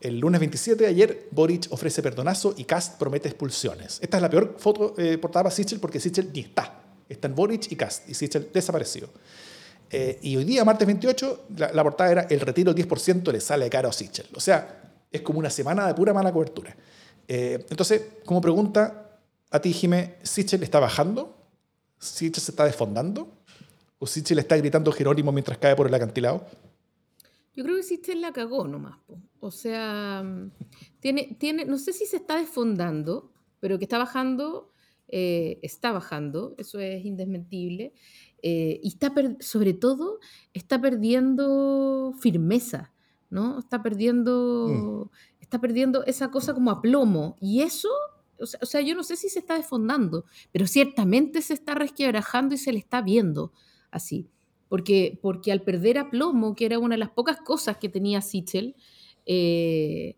El 0.00 0.20
lunes 0.20 0.38
27 0.38 0.84
de 0.84 0.88
ayer, 0.88 1.28
Boric 1.32 1.66
ofrece 1.70 2.02
perdonazo 2.02 2.54
y 2.56 2.64
Cast 2.64 2.98
promete 2.98 3.28
expulsiones. 3.28 3.98
Esta 4.00 4.18
es 4.18 4.22
la 4.22 4.30
peor 4.30 4.54
foto 4.58 4.94
eh, 4.96 5.18
portada 5.18 5.44
para 5.44 5.54
Sichel 5.54 5.80
porque 5.80 5.98
Sichel 5.98 6.30
ni 6.32 6.40
está. 6.40 6.82
Están 7.08 7.34
Boric 7.34 7.72
y 7.72 7.76
Cast 7.76 8.08
y 8.08 8.14
Sichel 8.14 8.50
desaparecido. 8.52 9.08
Eh, 9.90 10.18
y 10.22 10.36
hoy 10.36 10.44
día, 10.44 10.64
martes 10.64 10.86
28, 10.86 11.46
la, 11.56 11.82
portada 11.82 12.12
era 12.12 12.22
el 12.22 12.40
retiro 12.40 12.72
del 12.72 12.86
10% 12.86 13.32
le 13.32 13.40
sale 13.40 13.68
caro 13.68 13.88
a 13.88 13.92
Sichel. 13.92 14.26
O 14.34 14.40
sea, 14.40 14.92
es 15.10 15.22
como 15.22 15.38
una 15.40 15.50
semana 15.50 15.86
de 15.86 15.94
pura 15.94 16.12
mala 16.12 16.32
cobertura. 16.32 16.76
Eh, 17.26 17.66
entonces, 17.68 18.02
como 18.24 18.40
pregunta 18.40 19.18
a 19.50 19.60
ti, 19.60 19.72
Jimé, 19.72 20.16
¿Sichel 20.22 20.62
está 20.62 20.78
bajando? 20.78 21.36
¿Sichel 21.98 22.42
se 22.42 22.52
está 22.52 22.64
desfondando? 22.64 23.37
¿O 23.98 24.06
Sichel 24.06 24.36
le 24.36 24.42
está 24.42 24.56
gritando 24.56 24.92
Jerónimo 24.92 25.32
mientras 25.32 25.58
cae 25.58 25.74
por 25.74 25.88
el 25.88 25.94
acantilado? 25.94 26.46
Yo 27.54 27.64
creo 27.64 27.76
que 27.76 27.82
Sichel 27.82 28.20
la 28.20 28.32
cagó 28.32 28.68
nomás. 28.68 28.98
O 29.40 29.50
sea, 29.50 30.24
tiene, 31.00 31.36
tiene, 31.38 31.64
no 31.64 31.78
sé 31.78 31.92
si 31.92 32.06
se 32.06 32.18
está 32.18 32.38
desfondando, 32.38 33.32
pero 33.58 33.78
que 33.78 33.84
está 33.84 33.98
bajando, 33.98 34.70
eh, 35.08 35.58
está 35.62 35.90
bajando, 35.90 36.54
eso 36.58 36.78
es 36.78 37.04
indesmentible. 37.04 37.92
Eh, 38.42 38.78
y 38.82 38.88
está, 38.88 39.12
sobre 39.40 39.74
todo, 39.74 40.20
está 40.54 40.80
perdiendo 40.80 42.14
firmeza, 42.20 42.92
¿no? 43.30 43.58
Está 43.58 43.82
perdiendo, 43.82 45.08
mm. 45.10 45.42
está 45.42 45.60
perdiendo 45.60 46.04
esa 46.04 46.30
cosa 46.30 46.54
como 46.54 46.70
a 46.70 46.80
plomo. 46.80 47.36
Y 47.40 47.62
eso 47.62 47.88
o 48.40 48.66
sea, 48.66 48.80
yo 48.80 48.94
no 48.94 49.02
sé 49.02 49.16
si 49.16 49.28
se 49.28 49.40
está 49.40 49.56
desfondando, 49.56 50.24
pero 50.52 50.68
ciertamente 50.68 51.42
se 51.42 51.54
está 51.54 51.74
resquebrajando 51.74 52.54
y 52.54 52.58
se 52.58 52.70
le 52.70 52.78
está 52.78 53.02
viendo 53.02 53.52
así. 53.90 54.28
Porque, 54.68 55.18
porque 55.22 55.52
al 55.52 55.62
perder 55.62 55.98
a 55.98 56.10
plomo, 56.10 56.54
que 56.54 56.66
era 56.66 56.78
una 56.78 56.94
de 56.94 56.98
las 56.98 57.10
pocas 57.10 57.38
cosas 57.38 57.78
que 57.78 57.88
tenía 57.88 58.20
Sichel, 58.20 58.76
eh, 59.24 60.16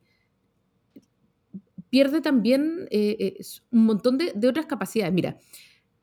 pierde 1.90 2.20
también 2.20 2.86
eh, 2.90 3.16
eh, 3.18 3.36
un 3.72 3.86
montón 3.86 4.18
de, 4.18 4.48
otras 4.48 4.66
capacidades. 4.66 5.12
Mira, 5.12 5.38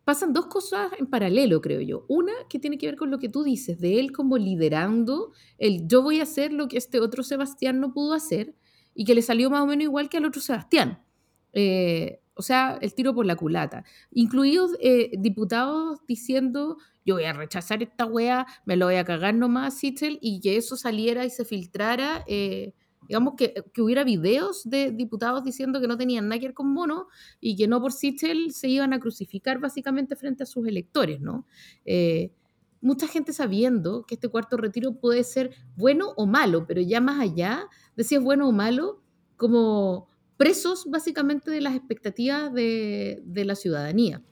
pasan 0.04 0.34
dos 0.34 0.48
cosas 0.48 0.92
en 1.00 1.08
paralelo, 1.08 1.62
creo 1.62 1.82
yo. 1.82 2.06
Una 2.08 2.34
que 2.50 2.60
tiene 2.60 2.78
que 2.78 2.88
ver 2.88 2.98
con 2.98 3.10
lo 3.10 3.20
que 3.20 3.30
tú 3.30 3.44
dices, 3.44 3.80
de 3.80 4.00
él 4.00 4.12
como 4.12 4.38
liderando, 4.38 5.32
el 5.58 5.88
yo 5.88 6.02
voy 6.02 6.20
a 6.20 6.24
hacer 6.24 6.54
lo 6.54 6.68
que 6.68 6.78
este 6.78 7.00
otro 7.00 7.24
Sebastián 7.24 7.80
no 7.80 7.94
pudo 7.94 8.14
hacer 8.14 8.56
y 8.94 9.06
que 9.06 9.16
le 9.16 9.22
salió 9.22 9.50
más 9.50 9.62
o 9.62 9.68
menos 9.68 9.84
igual 9.84 10.10
que 10.10 10.18
al 10.18 10.26
otro 10.26 10.42
Sebastián. 10.42 11.02
O 12.38 12.42
sea, 12.42 12.78
el 12.82 12.94
tiro 12.94 13.14
por 13.14 13.26
la 13.26 13.36
culata. 13.36 13.84
Incluidos 14.12 14.72
diputados 15.18 16.00
diciendo, 16.08 16.78
yo 17.08 17.16
voy 17.16 17.24
a 17.24 17.32
rechazar 17.32 17.82
esta 17.82 18.06
wea, 18.06 18.46
me 18.66 18.76
lo 18.76 18.88
voy 18.88 18.96
a 18.96 19.06
cagar 19.06 19.34
nomás, 19.34 19.80
Sichel, 19.80 20.20
y 20.22 20.42
que 20.42 20.58
eso 20.58 20.76
saliera 20.76 21.24
y 21.24 21.30
se 21.30 21.46
filtrara, 21.46 22.26
eh, 22.28 22.74
digamos 23.08 23.36
que, 23.38 23.54
que, 23.74 23.82
hubiera 23.82 24.04
videos 24.04 24.70
de 24.70 24.92
diputados 24.92 25.46
diciendo 25.46 25.80
que 25.80 25.88
no 25.88 25.98
tenían 25.98 26.28
nada 26.28 26.38
que 26.38 26.48
ver 26.48 26.54
con 26.54 26.74
Mono 26.74 27.08
y 27.40 27.56
que 27.56 27.66
no 27.66 27.80
por 27.80 27.94
Sichel 27.94 28.52
se 28.52 28.68
iban 28.68 28.92
a 28.92 29.00
crucificar 29.00 29.60
básicamente 29.60 30.18
frente 30.18 30.44
a 30.44 30.46
sus 30.46 30.68
electores, 30.68 31.22
¿no? 31.22 31.46
Eh, 31.86 32.34
mucha 32.82 33.08
gente 33.08 33.32
sabiendo 33.32 34.04
que 34.04 34.16
este 34.16 34.28
cuarto 34.28 34.58
retiro 34.58 35.00
puede 35.00 35.24
ser 35.24 35.52
bueno 35.78 36.10
o 36.18 36.26
malo, 36.26 36.68
pero 36.68 36.82
ya 36.82 37.00
más 37.00 37.22
allá 37.22 37.70
de 37.96 38.04
si 38.04 38.16
es 38.16 38.22
bueno 38.22 38.50
o 38.50 38.52
malo, 38.52 39.02
como 39.38 40.10
presos 40.38 40.86
básicamente 40.86 41.52
de 41.52 41.62
las 41.62 41.76
expectativas 41.76 42.54
de, 42.54 43.22
de 43.26 43.46
la 43.46 43.56
ciudadanía. 43.56 44.24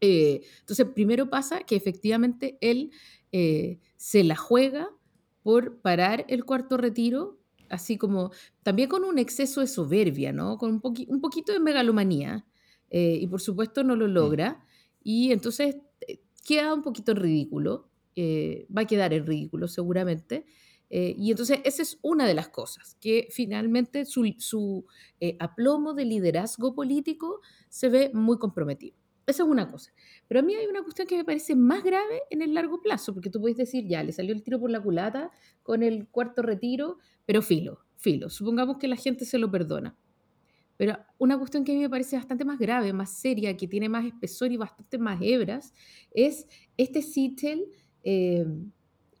Eh, 0.00 0.42
entonces, 0.60 0.86
primero 0.94 1.30
pasa 1.30 1.60
que 1.60 1.76
efectivamente 1.76 2.58
él 2.60 2.90
eh, 3.32 3.78
se 3.96 4.24
la 4.24 4.36
juega 4.36 4.90
por 5.42 5.80
parar 5.80 6.26
el 6.28 6.44
cuarto 6.44 6.76
retiro, 6.76 7.38
así 7.70 7.96
como 7.96 8.30
también 8.62 8.88
con 8.88 9.04
un 9.04 9.18
exceso 9.18 9.60
de 9.60 9.66
soberbia, 9.66 10.32
¿no? 10.32 10.58
Con 10.58 10.80
un, 10.82 11.06
un 11.08 11.20
poquito 11.20 11.52
de 11.52 11.60
megalomanía, 11.60 12.44
eh, 12.90 13.18
y 13.20 13.26
por 13.26 13.40
supuesto 13.40 13.82
no 13.82 13.96
lo 13.96 14.06
logra, 14.08 14.64
y 15.02 15.32
entonces 15.32 15.76
queda 16.46 16.74
un 16.74 16.82
poquito 16.82 17.12
en 17.12 17.18
ridículo, 17.18 17.88
va 18.16 18.82
a 18.82 18.86
quedar 18.86 19.12
en 19.12 19.26
ridículo 19.26 19.68
seguramente, 19.68 20.44
Eh, 20.96 21.16
y 21.18 21.32
entonces 21.32 21.58
esa 21.64 21.82
es 21.82 21.98
una 22.02 22.24
de 22.24 22.34
las 22.34 22.50
cosas, 22.50 22.96
que 23.00 23.26
finalmente 23.32 24.04
su, 24.04 24.86
eh, 25.18 25.36
aplomo 25.40 25.92
de 25.92 26.04
liderazgo 26.04 26.72
político 26.72 27.40
se 27.68 27.88
ve 27.88 28.12
muy 28.14 28.38
comprometido. 28.38 28.96
Esa 29.26 29.42
es 29.42 29.48
una 29.48 29.68
cosa. 29.68 29.92
Pero 30.28 30.38
a 30.38 30.44
mí 30.44 30.54
hay 30.54 30.66
una 30.66 30.84
cuestión 30.84 31.08
que 31.08 31.16
me 31.16 31.24
parece 31.24 31.56
más 31.56 31.82
grave 31.82 32.22
en 32.30 32.42
el 32.42 32.54
largo 32.54 32.80
plazo, 32.80 33.12
porque 33.12 33.28
tú 33.28 33.40
puedes 33.40 33.56
decir, 33.56 33.88
ya, 33.88 34.04
le 34.04 34.12
salió 34.12 34.32
el 34.32 34.44
tiro 34.44 34.60
por 34.60 34.70
la 34.70 34.80
culata 34.80 35.32
con 35.64 35.82
el 35.82 36.06
cuarto 36.06 36.42
retiro, 36.42 36.98
pero 37.26 37.42
filo, 37.42 37.80
filo. 37.96 38.30
Supongamos 38.30 38.76
que 38.76 38.86
la 38.86 38.94
gente 38.94 39.24
se 39.24 39.38
lo 39.38 39.50
perdona. 39.50 39.96
Pero 40.76 40.96
una 41.18 41.36
cuestión 41.36 41.64
que 41.64 41.72
a 41.72 41.74
mí 41.74 41.80
me 41.80 41.90
parece 41.90 42.14
bastante 42.14 42.44
más 42.44 42.60
grave, 42.60 42.92
más 42.92 43.18
seria, 43.18 43.56
que 43.56 43.66
tiene 43.66 43.88
más 43.88 44.04
espesor 44.04 44.52
y 44.52 44.58
bastante 44.58 44.98
más 44.98 45.20
hebras, 45.20 45.74
es 46.12 46.46
este 46.76 47.02
Sittel 47.02 47.66
eh, 48.04 48.46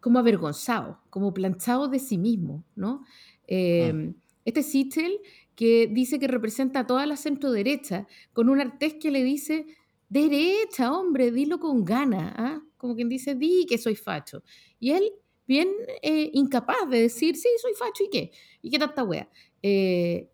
como 0.04 0.18
avergonzado, 0.18 1.00
como 1.08 1.32
planchado 1.32 1.88
de 1.88 1.98
sí 1.98 2.18
mismo, 2.18 2.62
¿no? 2.76 3.06
Eh, 3.46 4.12
este 4.44 4.62
Sittel 4.62 5.18
que 5.54 5.86
dice 5.90 6.18
que 6.18 6.28
representa 6.28 6.80
a 6.80 6.86
toda 6.86 7.06
la 7.06 7.16
centro 7.16 7.50
derecha, 7.50 8.06
con 8.34 8.50
un 8.50 8.60
artés 8.60 8.96
que 9.00 9.10
le 9.10 9.24
dice, 9.24 9.64
derecha, 10.10 10.92
hombre, 10.92 11.30
dilo 11.30 11.58
con 11.58 11.86
gana, 11.86 12.34
¿ah? 12.36 12.62
como 12.76 12.94
quien 12.94 13.08
dice, 13.08 13.34
di 13.34 13.64
que 13.66 13.78
soy 13.78 13.96
facho. 13.96 14.42
Y 14.78 14.90
él, 14.90 15.10
bien 15.48 15.68
eh, 16.02 16.28
incapaz 16.34 16.86
de 16.90 17.00
decir, 17.00 17.34
sí, 17.36 17.48
soy 17.62 17.72
facho, 17.72 18.04
¿y 18.04 18.10
qué? 18.10 18.30
¿Y 18.60 18.68
qué 18.68 18.78
tanta 18.78 19.04
wea? 19.04 19.30
Eh, 19.62 20.28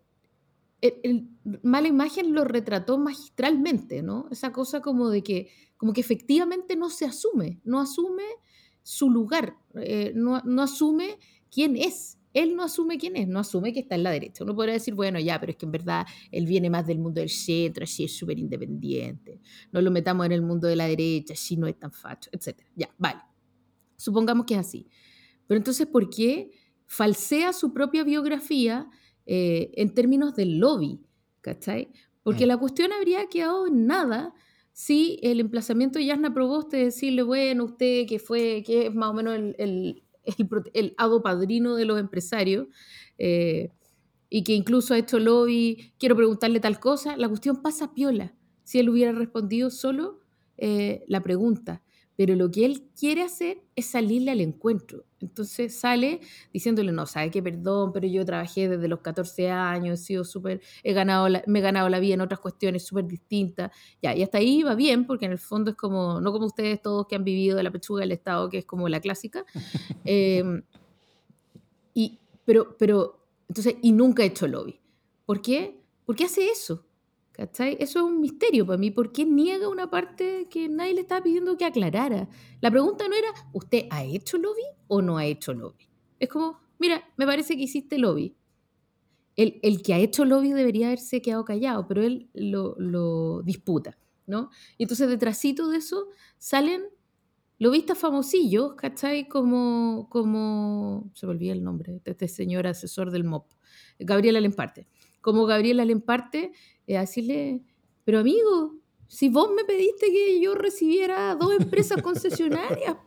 el, 0.81 1.29
mala 1.63 1.87
imagen 1.87 2.33
lo 2.33 2.43
retrató 2.43 2.97
magistralmente, 2.97 4.03
¿no? 4.03 4.27
Esa 4.31 4.51
cosa 4.51 4.81
como 4.81 5.09
de 5.09 5.23
que, 5.23 5.47
como 5.77 5.93
que 5.93 6.01
efectivamente 6.01 6.75
no 6.75 6.89
se 6.89 7.05
asume, 7.05 7.61
no 7.63 7.79
asume 7.79 8.25
su 8.83 9.09
lugar, 9.09 9.55
eh, 9.75 10.11
no, 10.15 10.41
no, 10.43 10.63
asume 10.63 11.17
quién 11.51 11.75
es. 11.75 12.17
Él 12.33 12.55
no 12.55 12.63
asume 12.63 12.97
quién 12.97 13.17
es, 13.17 13.27
no 13.27 13.39
asume 13.39 13.73
que 13.73 13.81
está 13.81 13.95
en 13.95 14.03
la 14.03 14.11
derecha. 14.11 14.43
Uno 14.43 14.55
podría 14.55 14.73
decir, 14.73 14.93
bueno, 14.93 15.19
ya, 15.19 15.39
pero 15.39 15.51
es 15.51 15.57
que 15.57 15.65
en 15.65 15.71
verdad 15.71 16.05
él 16.31 16.45
viene 16.45 16.69
más 16.69 16.87
del 16.87 16.99
mundo 16.99 17.19
del 17.19 17.29
centro, 17.29 17.83
así 17.83 18.05
es 18.05 18.17
súper 18.17 18.39
independiente. 18.39 19.41
No 19.71 19.81
lo 19.81 19.91
metamos 19.91 20.25
en 20.25 20.31
el 20.31 20.41
mundo 20.41 20.67
de 20.67 20.77
la 20.77 20.87
derecha, 20.87 21.33
así 21.33 21.57
no 21.57 21.67
es 21.67 21.77
tan 21.77 21.91
facho, 21.91 22.29
etc. 22.31 22.61
Ya, 22.75 22.89
vale. 22.97 23.19
Supongamos 23.97 24.45
que 24.45 24.53
es 24.53 24.61
así. 24.61 24.87
Pero 25.45 25.57
entonces, 25.57 25.85
¿por 25.87 26.09
qué 26.09 26.51
falsea 26.85 27.51
su 27.53 27.73
propia 27.73 28.03
biografía 28.03 28.89
eh, 29.25 29.71
en 29.75 29.93
términos 29.93 30.35
del 30.35 30.57
lobby, 30.57 31.01
¿cachai? 31.41 31.91
Porque 32.23 32.45
mm. 32.45 32.47
la 32.47 32.57
cuestión 32.57 32.91
habría 32.91 33.27
quedado 33.27 33.67
en 33.67 33.85
nada 33.85 34.33
si 34.73 35.19
el 35.21 35.39
emplazamiento 35.39 35.99
de 35.99 36.05
Yasna 36.05 36.33
Proboste 36.33 36.77
de 36.77 36.85
decirle, 36.85 37.23
bueno, 37.23 37.65
usted 37.65 38.07
que 38.07 38.19
fue, 38.19 38.63
que 38.65 38.87
es 38.87 38.95
más 38.95 39.09
o 39.09 39.13
menos 39.13 39.35
el, 39.35 39.55
el, 39.57 40.03
el, 40.73 40.95
padrino 41.23 41.75
de 41.75 41.85
los 41.85 41.99
empresarios, 41.99 42.67
eh, 43.17 43.71
y 44.29 44.43
que 44.43 44.53
incluso 44.53 44.93
ha 44.93 44.97
hecho 44.97 45.19
lobby, 45.19 45.93
quiero 45.99 46.15
preguntarle 46.15 46.59
tal 46.59 46.79
cosa, 46.79 47.17
la 47.17 47.27
cuestión 47.27 47.61
pasa 47.61 47.93
piola. 47.93 48.33
Si 48.63 48.79
él 48.79 48.89
hubiera 48.89 49.11
respondido 49.11 49.69
solo 49.69 50.21
eh, 50.57 51.03
la 51.07 51.21
pregunta 51.21 51.83
pero 52.21 52.35
lo 52.35 52.51
que 52.51 52.65
él 52.65 52.83
quiere 52.95 53.23
hacer 53.23 53.63
es 53.75 53.87
salirle 53.87 54.29
al 54.29 54.41
encuentro. 54.41 55.05
Entonces 55.21 55.73
sale 55.73 56.19
diciéndole, 56.53 56.91
no, 56.91 57.07
sabe 57.07 57.31
que 57.31 57.41
perdón, 57.41 57.91
pero 57.91 58.05
yo 58.05 58.23
trabajé 58.23 58.69
desde 58.69 58.87
los 58.87 58.99
14 58.99 59.49
años, 59.49 59.99
he 59.99 60.03
sido 60.03 60.23
súper, 60.23 60.61
he 60.83 60.93
ganado 60.93 61.27
me 61.47 61.57
he 61.57 61.61
ganado 61.63 61.89
la 61.89 61.99
vida 61.99 62.13
en 62.13 62.21
otras 62.21 62.39
cuestiones 62.39 62.85
súper 62.85 63.07
distintas. 63.07 63.71
Ya, 64.03 64.15
y 64.15 64.21
hasta 64.21 64.37
ahí 64.37 64.61
va 64.61 64.75
bien, 64.75 65.07
porque 65.07 65.25
en 65.25 65.31
el 65.31 65.39
fondo 65.39 65.71
es 65.71 65.77
como, 65.77 66.21
no 66.21 66.31
como 66.31 66.45
ustedes 66.45 66.79
todos 66.79 67.07
que 67.07 67.15
han 67.15 67.23
vivido 67.23 67.57
de 67.57 67.63
la 67.63 67.71
pechuga 67.71 68.01
del 68.01 68.11
Estado, 68.11 68.51
que 68.51 68.59
es 68.59 68.65
como 68.65 68.87
la 68.87 68.99
clásica. 68.99 69.43
Em, 70.05 70.61
y, 71.95 72.19
pero, 72.45 72.77
pero, 72.77 73.25
entonces, 73.49 73.77
y 73.81 73.93
nunca 73.93 74.21
he 74.21 74.27
hecho 74.27 74.47
lobby. 74.47 74.79
¿Por 75.25 75.41
qué? 75.41 75.81
¿Por 76.05 76.15
qué 76.15 76.25
hace 76.25 76.49
eso? 76.49 76.85
¿Cachai? 77.31 77.77
Eso 77.79 77.99
es 77.99 78.05
un 78.05 78.19
misterio 78.19 78.65
para 78.65 78.77
mí. 78.77 78.91
¿Por 78.91 79.11
qué 79.11 79.25
niega 79.25 79.69
una 79.69 79.89
parte 79.89 80.47
que 80.49 80.67
nadie 80.67 80.93
le 80.93 81.01
estaba 81.01 81.23
pidiendo 81.23 81.57
que 81.57 81.65
aclarara? 81.65 82.27
La 82.59 82.69
pregunta 82.69 83.07
no 83.07 83.15
era, 83.15 83.29
¿usted 83.53 83.85
ha 83.89 84.03
hecho 84.03 84.37
lobby 84.37 84.63
o 84.87 85.01
no 85.01 85.17
ha 85.17 85.25
hecho 85.25 85.53
lobby? 85.53 85.89
Es 86.19 86.29
como, 86.29 86.59
mira, 86.77 87.03
me 87.17 87.25
parece 87.25 87.55
que 87.55 87.63
hiciste 87.63 87.97
lobby. 87.97 88.35
El, 89.35 89.59
el 89.63 89.81
que 89.81 89.93
ha 89.93 89.99
hecho 89.99 90.25
lobby 90.25 90.51
debería 90.51 90.87
haberse 90.87 91.21
quedado 91.21 91.45
callado, 91.45 91.87
pero 91.87 92.03
él 92.03 92.29
lo, 92.33 92.75
lo 92.77 93.41
disputa, 93.43 93.97
¿no? 94.27 94.49
Y 94.77 94.83
entonces 94.83 95.07
detrásito 95.07 95.69
de 95.69 95.77
eso 95.77 96.07
salen 96.37 96.83
lobistas 97.61 97.95
famosillos, 97.95 98.73
¿cachai? 98.73 99.27
Como, 99.27 100.07
como, 100.09 101.11
se 101.13 101.27
me 101.27 101.51
el 101.51 101.63
nombre 101.63 102.01
de 102.03 102.11
este 102.11 102.27
señor 102.27 102.65
asesor 102.65 103.11
del 103.11 103.23
MOP, 103.23 103.51
Gabriela 103.99 104.41
Lemparte. 104.41 104.87
Como 105.21 105.45
Gabriela 105.45 105.85
Lemparte, 105.85 106.53
eh, 106.95 106.99
decirle, 106.99 107.61
pero 108.03 108.19
amigo, 108.19 108.75
si 109.07 109.29
vos 109.29 109.51
me 109.55 109.63
pediste 109.63 110.07
que 110.07 110.39
yo 110.39 110.55
recibiera 110.55 111.35
dos 111.35 111.53
empresas 111.59 112.01
concesionarias, 112.03 112.97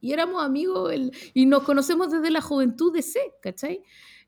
y 0.00 0.12
éramos 0.12 0.44
amigos 0.44 0.92
y 1.32 1.46
nos 1.46 1.62
conocemos 1.62 2.12
desde 2.12 2.30
la 2.30 2.42
juventud 2.42 2.92
de 2.92 3.00
C, 3.00 3.18
¿cachai? 3.40 3.82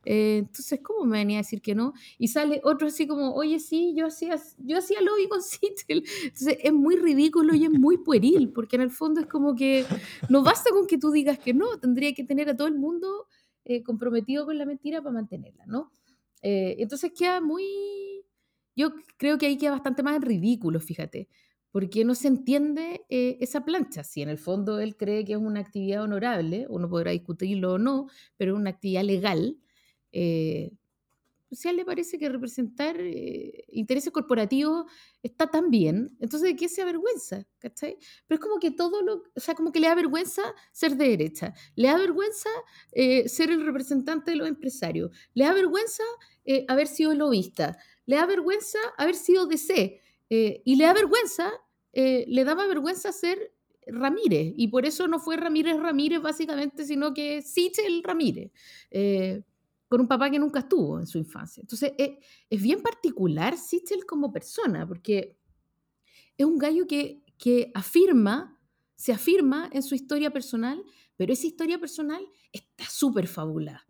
Eh, 0.06 0.38
entonces, 0.38 0.80
¿cómo 0.82 1.04
me 1.04 1.18
venía 1.18 1.38
a 1.38 1.42
decir 1.42 1.60
que 1.60 1.74
no? 1.74 1.92
Y 2.16 2.28
sale 2.28 2.60
otro 2.64 2.86
así 2.86 3.06
como, 3.06 3.34
oye, 3.34 3.58
sí, 3.58 3.92
yo 3.94 4.06
hacía, 4.06 4.40
yo 4.58 4.78
hacía 4.78 5.00
lobby 5.02 5.28
con 5.28 5.42
Cittel. 5.42 6.04
Entonces, 6.22 6.58
es 6.62 6.72
muy 6.72 6.96
ridículo 6.96 7.54
y 7.54 7.64
es 7.64 7.70
muy 7.70 7.98
pueril, 7.98 8.52
porque 8.52 8.76
en 8.76 8.82
el 8.82 8.90
fondo 8.90 9.20
es 9.20 9.26
como 9.26 9.54
que 9.54 9.84
no 10.30 10.42
basta 10.42 10.70
con 10.70 10.86
que 10.86 10.96
tú 10.96 11.10
digas 11.10 11.38
que 11.38 11.52
no, 11.52 11.78
tendría 11.78 12.14
que 12.14 12.24
tener 12.24 12.48
a 12.48 12.56
todo 12.56 12.68
el 12.68 12.76
mundo 12.76 13.26
eh, 13.64 13.82
comprometido 13.82 14.46
con 14.46 14.56
la 14.56 14.64
mentira 14.64 15.02
para 15.02 15.12
mantenerla, 15.12 15.66
¿no? 15.66 15.90
entonces 16.48 17.10
queda 17.12 17.40
muy, 17.40 17.64
yo 18.76 18.92
creo 19.16 19.38
que 19.38 19.46
ahí 19.46 19.56
queda 19.56 19.72
bastante 19.72 20.02
más 20.02 20.16
en 20.16 20.22
ridículo, 20.22 20.80
fíjate, 20.80 21.28
porque 21.72 22.04
no 22.04 22.14
se 22.14 22.28
entiende 22.28 23.04
eh, 23.08 23.38
esa 23.40 23.64
plancha. 23.64 24.04
Si 24.04 24.22
en 24.22 24.28
el 24.28 24.38
fondo 24.38 24.78
él 24.80 24.96
cree 24.96 25.24
que 25.24 25.32
es 25.32 25.38
una 25.38 25.60
actividad 25.60 26.02
honorable, 26.02 26.66
uno 26.68 26.88
podrá 26.88 27.10
discutirlo 27.10 27.74
o 27.74 27.78
no, 27.78 28.06
pero 28.36 28.54
es 28.54 28.58
una 28.58 28.70
actividad 28.70 29.02
legal, 29.02 29.58
eh, 30.12 30.72
si 31.52 31.68
a 31.68 31.70
él 31.70 31.76
le 31.76 31.84
parece 31.84 32.18
que 32.18 32.28
representar 32.28 32.96
eh, 32.98 33.64
intereses 33.68 34.12
corporativos 34.12 34.84
está 35.22 35.46
tan 35.46 35.70
bien, 35.70 36.16
entonces 36.18 36.50
¿de 36.50 36.56
qué 36.56 36.68
se 36.68 36.82
avergüenza? 36.82 37.46
¿Cachai? 37.58 37.98
Pero 38.26 38.36
es 38.36 38.40
como 38.40 38.58
que 38.58 38.72
todo 38.72 39.00
lo, 39.02 39.22
o 39.34 39.40
sea, 39.40 39.54
como 39.54 39.70
que 39.70 39.78
le 39.78 39.86
da 39.86 39.94
vergüenza 39.94 40.42
ser 40.72 40.96
de 40.96 41.08
derecha, 41.08 41.54
le 41.76 41.88
da 41.88 41.98
vergüenza 41.98 42.50
ser 43.26 43.50
el 43.50 43.64
representante 43.64 44.32
de 44.32 44.38
los 44.38 44.48
empresarios, 44.48 45.12
le 45.34 45.44
da 45.44 45.52
vergüenza 45.52 46.02
haber 46.68 46.88
sido 46.88 47.14
lobista, 47.14 47.78
le 48.06 48.16
da 48.16 48.26
vergüenza 48.26 48.78
haber 48.96 49.14
sido 49.14 49.46
DC 49.46 50.00
eh, 50.30 50.62
y 50.64 50.76
le 50.76 50.84
da 50.84 50.94
vergüenza, 50.94 51.52
eh, 51.92 52.24
le 52.28 52.44
daba 52.44 52.66
vergüenza 52.66 53.12
ser 53.12 53.52
Ramírez 53.86 54.52
y 54.56 54.68
por 54.68 54.84
eso 54.84 55.06
no 55.06 55.20
fue 55.20 55.36
Ramírez 55.36 55.78
Ramírez 55.78 56.20
básicamente, 56.20 56.84
sino 56.84 57.14
que 57.14 57.42
Sichel 57.42 58.02
Ramírez, 58.02 58.50
eh, 58.90 59.42
con 59.88 60.00
un 60.00 60.08
papá 60.08 60.30
que 60.30 60.38
nunca 60.38 60.60
estuvo 60.60 60.98
en 60.98 61.06
su 61.06 61.18
infancia. 61.18 61.60
Entonces 61.60 61.92
es 61.96 62.62
bien 62.62 62.82
particular 62.82 63.56
Sichel 63.56 64.04
como 64.04 64.32
persona, 64.32 64.86
porque 64.86 65.36
es 66.36 66.46
un 66.46 66.58
gallo 66.58 66.86
que, 66.86 67.22
que 67.38 67.70
afirma, 67.74 68.58
se 68.96 69.12
afirma 69.12 69.70
en 69.72 69.82
su 69.82 69.94
historia 69.94 70.30
personal, 70.30 70.82
pero 71.16 71.32
esa 71.32 71.46
historia 71.46 71.78
personal 71.78 72.26
está 72.52 72.84
súper 72.88 73.28
fabulada. 73.28 73.86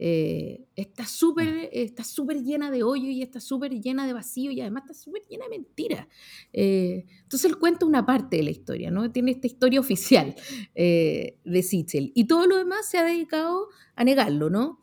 Eh, 0.00 0.68
está 0.76 1.04
súper 1.04 1.48
mm. 1.48 1.68
está 1.72 2.04
súper 2.04 2.44
llena 2.44 2.70
de 2.70 2.84
hoyo 2.84 3.08
y 3.08 3.20
está 3.20 3.40
súper 3.40 3.72
llena 3.80 4.06
de 4.06 4.12
vacío 4.12 4.52
y 4.52 4.60
además 4.60 4.84
está 4.84 4.94
súper 4.94 5.22
llena 5.28 5.46
de 5.46 5.50
mentiras. 5.50 6.06
Eh, 6.52 7.04
entonces 7.22 7.50
él 7.50 7.58
cuenta 7.58 7.84
una 7.84 8.06
parte 8.06 8.36
de 8.36 8.44
la 8.44 8.50
historia, 8.50 8.90
¿no? 8.90 9.10
Tiene 9.10 9.32
esta 9.32 9.48
historia 9.48 9.80
oficial 9.80 10.36
eh, 10.74 11.38
de 11.44 11.62
Sichel 11.62 12.12
y 12.14 12.26
todo 12.26 12.46
lo 12.46 12.56
demás 12.56 12.88
se 12.88 12.98
ha 12.98 13.04
dedicado 13.04 13.68
a 13.96 14.04
negarlo, 14.04 14.50
¿no? 14.50 14.80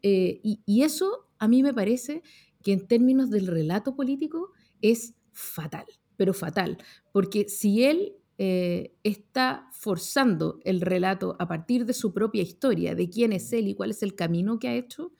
Y, 0.00 0.60
y, 0.64 0.82
eso 0.82 1.26
a 1.38 1.48
mí 1.48 1.62
me 1.64 1.74
parece 1.74 2.22
que 2.62 2.72
en 2.72 2.86
términos 2.86 3.30
del 3.30 3.48
relato 3.48 3.96
político 3.96 4.52
es 4.80 5.14
fatal, 5.32 5.84
pero 6.16 6.32
fatal, 6.32 6.78
porque 7.12 7.48
si 7.48 7.84
él 7.84 8.14
eh, 8.40 8.94
está 9.02 9.68
forzando 9.72 10.60
el 10.62 10.80
relato 10.80 11.34
a 11.40 11.48
partir 11.48 11.84
de 11.84 11.92
su 11.92 12.12
propia 12.12 12.40
historia, 12.40 12.94
de 12.94 13.10
quién 13.10 13.32
es 13.32 13.52
él 13.52 13.66
y 13.66 13.74
cuál 13.74 13.90
es 13.90 14.04
el 14.04 14.14
camino 14.14 14.60
que 14.60 14.68
ha 14.68 14.74
hecho, 14.76 15.10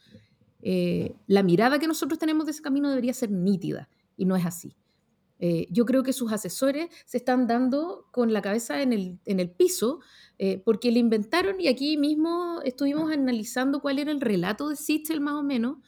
eh, 0.63 1.17
la 1.27 1.43
mirada 1.43 1.81
que 1.81 1.89
nosotros 1.89 2.21
tenemos 2.21 2.47
de 2.47 2.53
ese 2.53 2.63
camino 2.63 2.89
debería 2.89 3.13
ser 3.13 3.33
nítida 3.33 3.89
y 4.17 4.25
no 4.25 4.37
es 4.37 4.47
así. 4.47 4.77
Eh, 5.41 5.67
yo 5.69 5.85
creo 5.85 6.05
que 6.05 6.13
sus 6.13 6.31
asesores 6.31 6.91
se 7.07 7.17
están 7.17 7.49
dando 7.49 8.07
con 8.13 8.33
la 8.33 8.41
cabeza 8.41 8.83
en 8.83 8.93
el, 8.93 9.19
en 9.25 9.41
el 9.41 9.51
piso 9.51 9.99
porque 10.65 10.93
le 10.93 11.01
inventaron 11.01 11.61
y 11.61 11.67
aquí 11.67 11.97
mismo 11.97 12.61
estuvimos 12.65 13.11
analizando 13.11 13.81
cuál 13.81 13.99
era 13.99 14.13
el 14.13 14.21
relato 14.21 14.69
de 14.69 14.77
Sichel 14.77 15.21
más 15.21 15.35
o 15.35 15.43
menos 15.43 15.79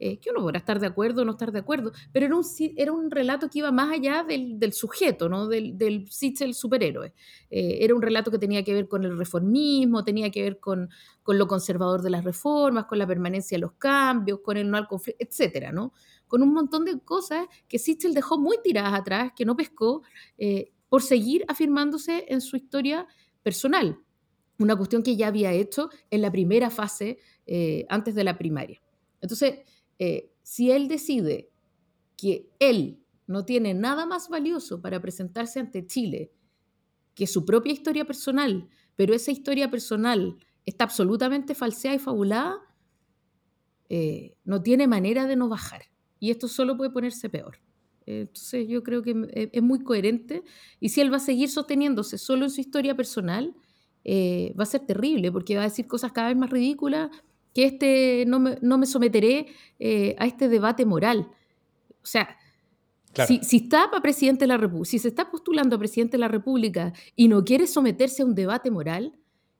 eh, 0.00 0.18
que 0.18 0.30
uno 0.30 0.40
podrá 0.40 0.58
estar 0.58 0.80
de 0.80 0.88
acuerdo 0.88 1.22
o 1.22 1.24
no 1.24 1.32
estar 1.32 1.52
de 1.52 1.60
acuerdo, 1.60 1.92
pero 2.12 2.26
era 2.26 2.34
un, 2.34 2.44
era 2.76 2.92
un 2.92 3.10
relato 3.12 3.48
que 3.48 3.60
iba 3.60 3.70
más 3.70 3.92
allá 3.92 4.24
del, 4.24 4.58
del 4.58 4.72
sujeto, 4.72 5.28
¿no? 5.28 5.46
del, 5.46 5.78
del 5.78 6.08
el 6.40 6.54
superhéroe. 6.54 7.14
Eh, 7.50 7.78
era 7.80 7.94
un 7.94 8.02
relato 8.02 8.30
que 8.30 8.38
tenía 8.38 8.64
que 8.64 8.74
ver 8.74 8.88
con 8.88 9.04
el 9.04 9.16
reformismo, 9.16 10.04
tenía 10.04 10.30
que 10.30 10.42
ver 10.42 10.58
con, 10.58 10.90
con, 11.22 11.38
lo 11.38 11.46
conservador 11.46 12.02
de 12.02 12.10
las 12.10 12.24
reformas, 12.24 12.86
con 12.86 12.98
la 12.98 13.06
permanencia 13.06 13.56
de 13.56 13.60
los 13.60 13.72
cambios, 13.72 14.40
con 14.40 14.56
el 14.56 14.68
no 14.68 14.76
al 14.76 14.88
conflicto, 14.88 15.24
etcétera, 15.24 15.70
¿no? 15.70 15.92
Con 16.26 16.42
un 16.42 16.52
montón 16.52 16.84
de 16.84 16.98
cosas 16.98 17.46
que 17.68 17.78
Sitchell 17.78 18.14
dejó 18.14 18.36
muy 18.36 18.56
tiradas 18.64 18.94
atrás, 18.94 19.32
que 19.36 19.44
no 19.44 19.56
pescó, 19.56 20.02
eh, 20.38 20.72
por 20.88 21.02
seguir 21.02 21.44
afirmándose 21.46 22.24
en 22.28 22.40
su 22.40 22.56
historia 22.56 23.06
personal. 23.44 24.00
Una 24.58 24.74
cuestión 24.74 25.02
que 25.02 25.16
ya 25.16 25.28
había 25.28 25.52
hecho 25.52 25.90
en 26.10 26.20
la 26.20 26.32
primera 26.32 26.70
fase, 26.70 27.18
antes 27.90 28.14
de 28.14 28.24
la 28.24 28.38
primaria. 28.38 28.80
Entonces, 29.20 29.60
eh, 29.98 30.32
si 30.42 30.70
él 30.70 30.88
decide 30.88 31.50
que 32.16 32.50
él 32.58 33.00
no 33.26 33.44
tiene 33.44 33.74
nada 33.74 34.06
más 34.06 34.28
valioso 34.28 34.80
para 34.80 35.00
presentarse 35.00 35.60
ante 35.60 35.86
Chile 35.86 36.32
que 37.14 37.26
su 37.26 37.44
propia 37.44 37.72
historia 37.72 38.04
personal, 38.04 38.68
pero 38.96 39.14
esa 39.14 39.30
historia 39.30 39.70
personal 39.70 40.36
está 40.66 40.84
absolutamente 40.84 41.54
falseada 41.54 41.96
y 41.96 41.98
fabulada, 41.98 42.58
eh, 43.88 44.36
no 44.44 44.62
tiene 44.62 44.86
manera 44.86 45.26
de 45.26 45.36
no 45.36 45.48
bajar. 45.48 45.82
Y 46.18 46.30
esto 46.30 46.48
solo 46.48 46.76
puede 46.76 46.90
ponerse 46.90 47.28
peor. 47.28 47.58
Entonces 48.06 48.68
yo 48.68 48.82
creo 48.82 49.02
que 49.02 49.50
es 49.52 49.62
muy 49.62 49.82
coherente 49.82 50.42
y 50.78 50.90
si 50.90 51.00
él 51.00 51.10
va 51.12 51.16
a 51.16 51.20
seguir 51.20 51.48
sosteniéndose 51.48 52.18
solo 52.18 52.44
en 52.44 52.50
su 52.50 52.60
historia 52.60 52.94
personal, 52.94 53.54
eh, 54.04 54.54
va 54.58 54.64
a 54.64 54.66
ser 54.66 54.84
terrible 54.84 55.32
porque 55.32 55.56
va 55.56 55.62
a 55.62 55.64
decir 55.64 55.86
cosas 55.86 56.12
cada 56.12 56.28
vez 56.28 56.36
más 56.36 56.50
ridículas 56.50 57.10
que 57.54 57.64
este, 57.64 58.24
no, 58.26 58.40
me, 58.40 58.58
no 58.60 58.78
me 58.78 58.86
someteré 58.86 59.46
eh, 59.78 60.16
a 60.18 60.26
este 60.26 60.48
debate 60.48 60.84
moral. 60.84 61.30
O 62.02 62.06
sea, 62.06 62.36
si, 63.26 63.38
si, 63.44 63.56
está 63.58 63.88
para 63.90 64.02
presidente 64.02 64.40
de 64.40 64.48
la 64.48 64.56
República, 64.56 64.90
si 64.90 64.98
se 64.98 65.08
está 65.08 65.30
postulando 65.30 65.76
a 65.76 65.78
presidente 65.78 66.12
de 66.12 66.20
la 66.20 66.28
República 66.28 66.92
y 67.14 67.28
no 67.28 67.44
quiere 67.44 67.66
someterse 67.66 68.22
a 68.22 68.26
un 68.26 68.34
debate 68.34 68.70
moral, 68.72 69.12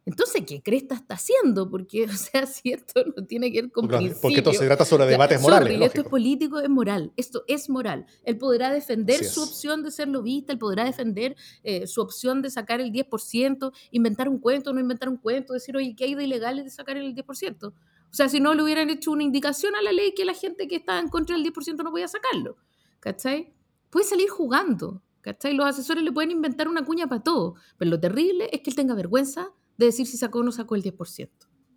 entonces, 0.06 0.42
¿qué 0.46 0.62
cresta 0.62 0.94
está 0.94 1.14
haciendo? 1.14 1.70
Porque, 1.70 2.04
o 2.11 2.12
sea, 2.12 2.46
si 2.46 2.73
esto 2.73 3.02
no 3.16 3.25
tiene 3.25 3.50
que 3.50 3.62
ver 3.62 3.73
con 3.73 3.88
Porque 3.88 4.38
esto 4.38 4.52
se 4.52 4.66
trata 4.66 4.84
sobre 4.84 5.06
debates 5.06 5.40
morales. 5.40 5.80
esto 5.80 6.02
es 6.02 6.08
político, 6.08 6.61
es 6.61 6.68
moral. 6.68 7.12
Esto 7.16 7.44
es 7.49 7.70
moral. 7.70 8.06
Él 8.25 8.37
podrá 8.37 8.73
defender 8.73 9.25
su 9.25 9.42
opción 9.42 9.82
de 9.82 9.90
ser 9.90 10.08
lobista, 10.08 10.52
él 10.52 10.58
podrá 10.58 10.84
defender 10.84 11.37
eh, 11.62 11.87
su 11.87 12.00
opción 12.02 12.42
de 12.42 12.50
sacar 12.50 12.80
el 12.80 12.92
10%, 12.92 13.73
inventar 13.92 14.28
un 14.28 14.38
cuento, 14.38 14.73
no 14.73 14.80
inventar 14.80 15.08
un 15.08 15.16
cuento, 15.16 15.54
decir, 15.54 15.76
oye, 15.76 15.94
¿qué 15.96 16.04
hay 16.04 16.14
de 16.14 16.25
ilegal 16.25 16.62
de 16.62 16.70
sacar 16.70 16.96
el 16.96 17.14
10%? 17.14 17.66
O 17.66 17.73
sea, 18.16 18.28
si 18.28 18.40
no 18.40 18.54
le 18.54 18.62
hubieran 18.62 18.90
hecho 18.90 19.11
una 19.11 19.25
indicación 19.25 19.75
a 19.75 19.82
la 19.82 19.90
ley 19.90 20.14
que 20.14 20.25
la 20.25 20.34
gente 20.34 20.68
que 20.68 20.76
está 20.76 21.00
en 21.00 21.08
contra 21.08 21.37
del 21.37 21.44
10% 21.44 21.82
no 21.82 21.90
podía 21.90 22.08
sacarlo. 22.08 22.56
¿Cachai? 23.00 23.52
Puede 23.90 24.06
salir 24.06 24.28
jugando. 24.28 25.02
¿Cachai? 25.20 25.54
Los 25.54 25.66
asesores 25.66 26.04
le 26.04 26.12
pueden 26.12 26.30
inventar 26.30 26.68
una 26.68 26.84
cuña 26.84 27.08
para 27.08 27.23
todo. 27.23 27.54
Pero 27.78 27.90
lo 27.90 27.99
terrible 27.99 28.50
es 28.52 28.61
que 28.61 28.70
él 28.70 28.76
tenga 28.76 28.94
vergüenza 28.94 29.50
de 29.76 29.87
decir 29.87 30.07
si 30.07 30.16
sacó 30.16 30.40
o 30.40 30.43
no 30.43 30.52
sacó 30.52 30.75
el 30.75 30.83
10%. 30.83 31.28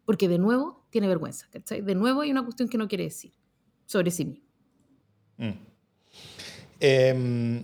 Porque 0.06 0.28
de 0.28 0.38
nuevo 0.38 0.86
tiene 0.90 1.08
vergüenza, 1.08 1.48
¿cachai? 1.52 1.82
De 1.82 1.96
nuevo 1.96 2.22
hay 2.22 2.32
una 2.32 2.44
cuestión 2.44 2.70
que 2.70 2.78
no 2.78 2.88
quiere 2.88 3.06
decir 3.06 3.34
sobre 3.86 4.12
sí 4.12 4.26
mismo. 4.26 4.46
Mm. 5.38 5.52
Em, 6.80 7.64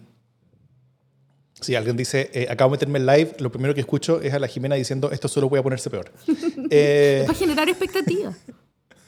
si 1.62 1.76
alguien 1.76 1.96
dice, 1.96 2.30
eh, 2.34 2.48
acabo 2.50 2.72
de 2.72 2.76
meterme 2.78 3.00
en 3.00 3.06
live, 3.06 3.36
lo 3.40 3.52
primero 3.52 3.74
que 3.74 3.82
escucho 3.82 4.22
es 4.22 4.34
a 4.34 4.40
la 4.40 4.48
Jimena 4.48 4.76
diciendo, 4.76 5.12
esto 5.12 5.28
solo 5.28 5.50
puede 5.50 5.64
ponerse 5.64 5.90
peor. 5.90 6.12
eh... 6.70 7.24
Para 7.26 7.38
generar 7.38 7.70
expectativas. 7.70 8.36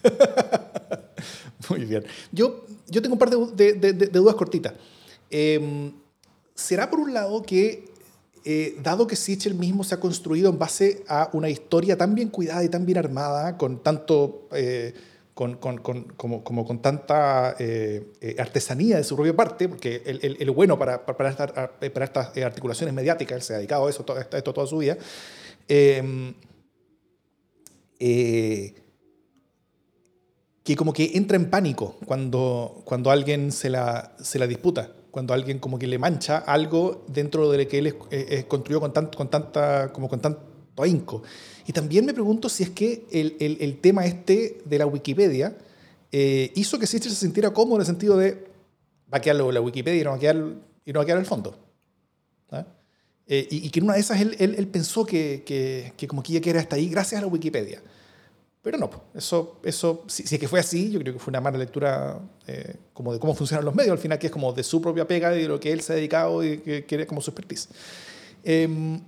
Muy 1.69 1.85
bien. 1.85 2.05
Yo, 2.31 2.65
yo 2.87 3.01
tengo 3.01 3.13
un 3.15 3.19
par 3.19 3.29
de, 3.29 3.73
de, 3.73 3.93
de, 3.93 4.07
dudas 4.07 4.35
cortitas. 4.35 4.73
Em, 5.29 5.91
¿Será 6.53 6.89
por 6.89 6.99
un 6.99 7.13
lado 7.13 7.41
que 7.41 7.85
eh, 8.47 8.77
dado 8.83 9.07
que 9.07 9.15
Sichel 9.15 9.55
mismo 9.55 9.83
se 9.83 9.95
ha 9.95 9.99
construido 9.99 10.51
en 10.51 10.59
base 10.59 11.03
a 11.07 11.31
una 11.33 11.49
historia 11.49 11.97
tan 11.97 12.13
bien 12.13 12.29
cuidada 12.29 12.63
y 12.63 12.69
tan 12.69 12.85
bien 12.85 12.99
armada, 12.99 13.57
con 13.57 13.81
tanto... 13.81 14.47
Eh, 14.53 14.93
con, 15.33 15.55
con, 15.55 15.79
con, 15.79 16.03
como, 16.15 16.45
como, 16.45 16.65
con 16.65 16.81
tanta 16.81 17.57
eh, 17.59 18.35
artesanía 18.39 18.95
de 18.95 19.03
su 19.03 19.17
propia 19.17 19.35
parte, 19.35 19.67
porque 19.67 20.01
el, 20.05 20.37
el, 20.39 20.51
bueno 20.51 20.79
para, 20.79 21.05
para, 21.05 21.35
para, 21.35 22.05
estas 22.05 22.37
articulaciones 22.37 22.95
mediáticas, 22.95 23.35
él 23.35 23.41
se 23.41 23.53
ha 23.53 23.57
dedicado 23.57 23.85
a 23.85 23.89
eso, 23.89 24.05
a 24.07 24.37
esto 24.37 24.53
toda 24.53 24.65
su 24.65 24.77
vida, 24.77 24.97
em, 25.67 26.33
que 27.99 28.73
como 30.77 30.93
que 30.93 31.11
entra 31.15 31.35
en 31.35 31.49
pánico 31.49 31.97
cuando, 32.05 32.81
cuando 32.85 33.11
alguien 33.11 33.51
se 33.51 33.69
la, 33.69 34.15
se 34.17 34.39
la 34.39 34.47
disputa 34.47 34.89
cuando 35.15 35.33
alguien 35.33 35.59
como 35.59 35.79
que 35.79 35.87
le 35.87 35.97
mancha 35.97 36.39
algo 36.39 37.05
dentro 37.07 37.49
de 37.49 37.63
lo 37.63 37.69
que 37.69 37.77
él 37.77 37.95
es, 38.11 38.43
construyó 38.47 38.81
con, 38.81 38.91
tanto, 38.91 39.17
con, 39.17 39.29
tanta, 39.29 39.93
como 39.93 40.09
con 40.09 40.19
tanto 40.19 40.41
ahínco. 40.75 41.23
Y 41.65 41.71
también 41.71 42.05
me 42.05 42.13
pregunto 42.13 42.49
si 42.49 42.63
es 42.63 42.71
que 42.71 43.05
el, 43.13 43.37
el, 43.39 43.57
el 43.61 43.79
tema 43.79 44.05
este 44.05 44.57
de 44.65 44.77
la 44.77 44.85
Wikipedia 44.85 45.55
eh, 46.11 46.51
hizo 46.55 46.77
que 46.77 46.85
Sitcher 46.85 47.09
se 47.09 47.17
sintiera 47.17 47.53
cómodo 47.53 47.75
en 47.75 47.81
el 47.83 47.85
sentido 47.87 48.17
de 48.17 48.45
va 49.09 49.19
a 49.19 49.21
quedar 49.21 49.37
la 49.37 49.61
Wikipedia 49.61 50.01
y 50.01 50.03
no 50.03 50.09
va 50.09 50.17
a 50.17 50.19
quedar, 50.19 50.35
y 50.83 50.91
no 50.91 50.99
va 50.99 51.03
a 51.03 51.05
quedar 51.05 51.19
el 51.19 51.25
fondo. 51.25 51.55
¿ah? 52.51 52.65
Eh, 53.25 53.47
y, 53.49 53.67
y, 53.67 53.69
que 53.69 53.79
en 53.79 53.85
una 53.85 53.93
de 53.93 54.01
esas 54.01 54.19
él, 54.19 54.35
él, 54.37 54.55
él 54.57 54.67
pensó 54.67 55.05
que, 55.05 55.43
que, 55.45 55.93
que, 55.95 56.09
como 56.09 56.23
que 56.23 56.33
ya 56.33 56.41
que 56.41 56.51
hasta 56.51 56.75
ahí 56.75 56.89
gracias 56.89 57.19
a 57.19 57.21
la 57.21 57.31
Wikipedia. 57.31 57.81
Pero 58.65 58.79
no, 58.79 58.89
eso, 59.13 59.59
eso 59.61 60.05
si, 60.07 60.23
es 60.23 60.39
que 60.39 60.47
fue 60.47 60.59
así, 60.59 60.89
yo 60.89 60.99
creo 60.99 61.13
que 61.13 61.19
fue 61.19 61.29
una 61.29 61.39
mala 61.39 61.55
lectura 61.55 62.19
eh, 62.47 62.77
como 62.93 63.13
de 63.13 63.19
cómo 63.19 63.35
funcionan 63.35 63.63
los 63.63 63.75
medios, 63.75 63.91
al 63.91 63.99
final 63.99 64.17
que 64.17 64.25
es 64.25 64.33
como 64.33 64.51
de 64.53 64.63
su 64.63 64.81
propia 64.81 65.07
pega 65.07 65.35
y 65.37 65.43
de 65.43 65.47
lo 65.47 65.59
que 65.59 65.71
él 65.71 65.81
se 65.81 65.93
ha 65.93 65.95
dedicado 65.97 66.43
y 66.43 66.57
que 66.57 66.83
quiere 66.83 67.05
como 67.05 67.21
su 67.21 67.29
expertise. 67.29 67.69
Em, 68.43 68.99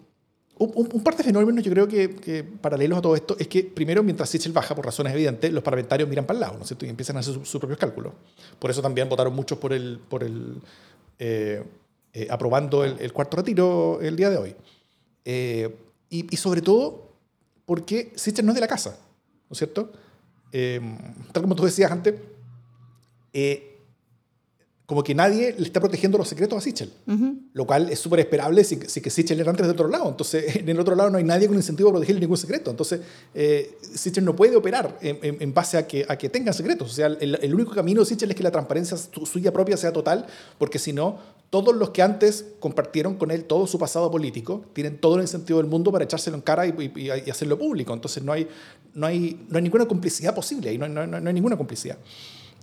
un, 0.60 1.04
par 1.04 1.18
de 1.18 1.24
fenómenos 1.24 1.64
yo 1.64 1.72
creo 1.72 1.88
que, 1.88 2.14
que, 2.18 2.44
paralelos 2.44 3.00
a 3.00 3.02
todo 3.02 3.16
esto 3.16 3.36
es 3.40 3.48
que 3.48 3.64
primero 3.64 4.04
mientras 4.04 4.30
Sichel 4.30 4.52
baja 4.52 4.76
por 4.76 4.86
razones 4.86 5.12
evidentes 5.12 5.52
los 5.52 5.64
parlamentarios 5.64 6.08
miran 6.08 6.28
para 6.28 6.38
el 6.38 6.42
lado 6.42 6.54
¿no 6.58 6.62
es 6.62 6.68
cierto? 6.68 6.86
y 6.86 6.90
empiezan 6.90 7.18
a 7.18 7.22
hacer 7.22 7.44
sus 7.44 7.60
propios 7.60 7.80
cálculos. 7.80 8.14
Por 8.60 8.70
eso 8.70 8.84
también 8.84 9.10
votaron 9.10 9.34
muchos 9.34 9.58
por 9.58 9.74
el, 9.74 10.00
por 10.08 10.24
el 10.24 10.62
eh, 11.18 11.64
eh, 12.14 12.28
aprobando 12.30 12.84
el, 12.84 12.96
el, 13.00 13.12
cuarto 13.12 13.38
retiro 13.38 14.02
el 14.04 14.16
día 14.16 14.30
de 14.30 14.38
hoy. 14.38 14.56
Y, 15.26 16.32
y, 16.32 16.38
sobre 16.38 16.62
todo 16.62 17.08
porque 17.66 18.14
Sichel 18.16 18.46
no 18.46 18.52
es 18.52 18.56
de 18.56 18.62
la 18.62 18.68
casa 18.68 19.00
¿no 19.50 19.54
es 19.54 19.58
cierto? 19.58 19.92
Eh, 20.52 20.82
tal 21.32 21.44
como 21.44 21.56
tú 21.56 21.66
decías 21.66 21.92
antes, 21.92 22.16
eh, 23.34 23.77
como 24.88 25.04
que 25.04 25.14
nadie 25.14 25.54
le 25.58 25.66
está 25.66 25.82
protegiendo 25.82 26.18
los 26.18 26.30
secretos 26.30 26.58
a 26.58 26.62
Sichel, 26.62 26.90
lo 27.52 27.68
cual 27.68 27.90
es 27.90 28.00
súper 28.00 28.22
esperable 28.22 28.64
si, 28.64 28.80
si, 28.88 29.02
que 29.02 29.10
Sichel 29.10 29.38
era 29.38 29.50
antes 29.50 29.68
del 29.68 29.74
otro 29.74 29.90
lado. 29.90 30.08
Entonces, 30.08 30.56
en 30.56 30.70
el 30.70 30.80
otro 30.80 30.96
lado 30.96 31.10
no 31.10 31.18
hay 31.18 31.26
nadie 31.26 31.48
con 31.48 31.58
incentivo 31.58 31.90
a 31.90 31.92
protegerle 31.92 32.22
ningún 32.22 32.38
secreto. 32.38 32.72
Entonces, 32.72 33.02
eh, 33.36 33.78
Sichel 33.82 34.24
no 34.24 34.34
puede 34.34 34.56
operar 34.56 34.98
en, 35.02 35.42
en, 35.42 35.54
base 35.54 35.78
a 35.78 35.86
que, 35.86 36.06
a 36.08 36.18
que 36.18 36.30
tenga 36.30 36.54
secretos. 36.54 36.90
O 36.90 36.94
sea, 36.94 37.08
el, 37.08 37.38
el, 37.42 37.54
único 37.54 37.74
camino 37.74 38.00
de 38.00 38.06
Sichel 38.06 38.30
es 38.32 38.38
que 38.38 38.44
la 38.44 38.52
transparencia 38.52 38.98
suya 39.26 39.52
propia 39.52 39.76
sea 39.76 39.92
total, 39.92 40.26
porque 40.58 40.80
si 40.80 40.94
no, 40.94 41.20
todos 41.50 41.76
los 41.76 41.90
que 41.90 42.02
antes 42.02 42.46
compartieron 42.62 43.16
con 43.16 43.32
él 43.32 43.44
todo 43.44 43.68
su 43.68 43.78
pasado 43.78 44.10
político 44.10 44.64
tienen 44.72 45.00
todo 45.00 45.20
el 45.20 45.28
sentido 45.28 45.60
del 45.60 45.68
mundo 45.68 45.92
para 45.92 46.06
echárselo 46.06 46.38
en 46.38 46.42
cara 46.42 46.66
y, 46.66 46.92
y, 46.96 47.12
y 47.26 47.30
hacerlo 47.30 47.60
público. 47.60 47.94
Entonces 47.94 48.24
no 48.24 48.32
hay, 48.32 48.48
no, 48.94 49.06
hay, 49.06 49.46
no 49.50 49.58
hay 49.58 49.64
ninguna 49.64 49.86
complicidad 49.86 50.34
posible 50.34 50.78
no, 50.78 50.88
no, 50.88 51.06
no, 51.06 51.28
hay 51.28 51.34
ninguna 51.34 51.58
complicidad. 51.58 51.98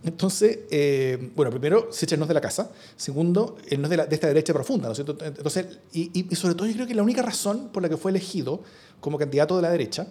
Entonces, 0.04 0.60
eh, 0.70 1.30
bueno, 1.34 1.50
primero, 1.50 1.88
Sichel 1.90 2.18
no 2.18 2.24
es 2.24 2.28
de 2.28 2.34
la 2.34 2.40
casa. 2.40 2.70
Segundo, 2.94 3.56
él 3.68 3.80
no 3.80 3.86
es 3.86 3.90
de, 3.90 3.96
la, 3.96 4.06
de 4.06 4.14
esta 4.14 4.26
derecha 4.26 4.52
profunda, 4.52 4.86
¿no 4.86 4.92
es 4.92 4.98
cierto? 4.98 5.16
Entonces, 5.24 5.78
y, 5.92 6.10
y, 6.12 6.34
sobre 6.36 6.54
todo 6.54 6.66
yo 6.66 6.74
creo 6.74 6.86
que 6.86 6.94
la 6.94 7.02
única 7.02 7.22
razón 7.22 7.70
por 7.72 7.82
la 7.82 7.88
que 7.88 7.96
fue 7.96 8.10
elegido 8.10 8.60
como 9.00 9.18
candidato 9.18 9.56
de 9.56 9.62
la 9.62 9.70
derecha, 9.70 10.06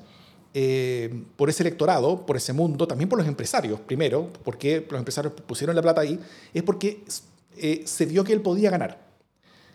eh, 0.56 1.24
por 1.36 1.50
ese 1.50 1.64
electorado, 1.64 2.26
por 2.26 2.38
ese 2.38 2.54
mundo, 2.54 2.88
también 2.88 3.10
por 3.10 3.18
los 3.18 3.28
empresarios, 3.28 3.80
primero, 3.80 4.30
porque 4.44 4.86
los 4.90 5.00
empresarios 5.00 5.34
pusieron 5.48 5.76
la 5.76 5.82
plata 5.82 6.02
ahí, 6.02 6.20
es 6.54 6.64
porque 6.64 7.04
eh, 7.58 7.84
se 7.86 8.06
vio 8.06 8.24
que 8.24 8.34
él 8.34 8.42
podía 8.42 8.70
ganar. 8.72 9.02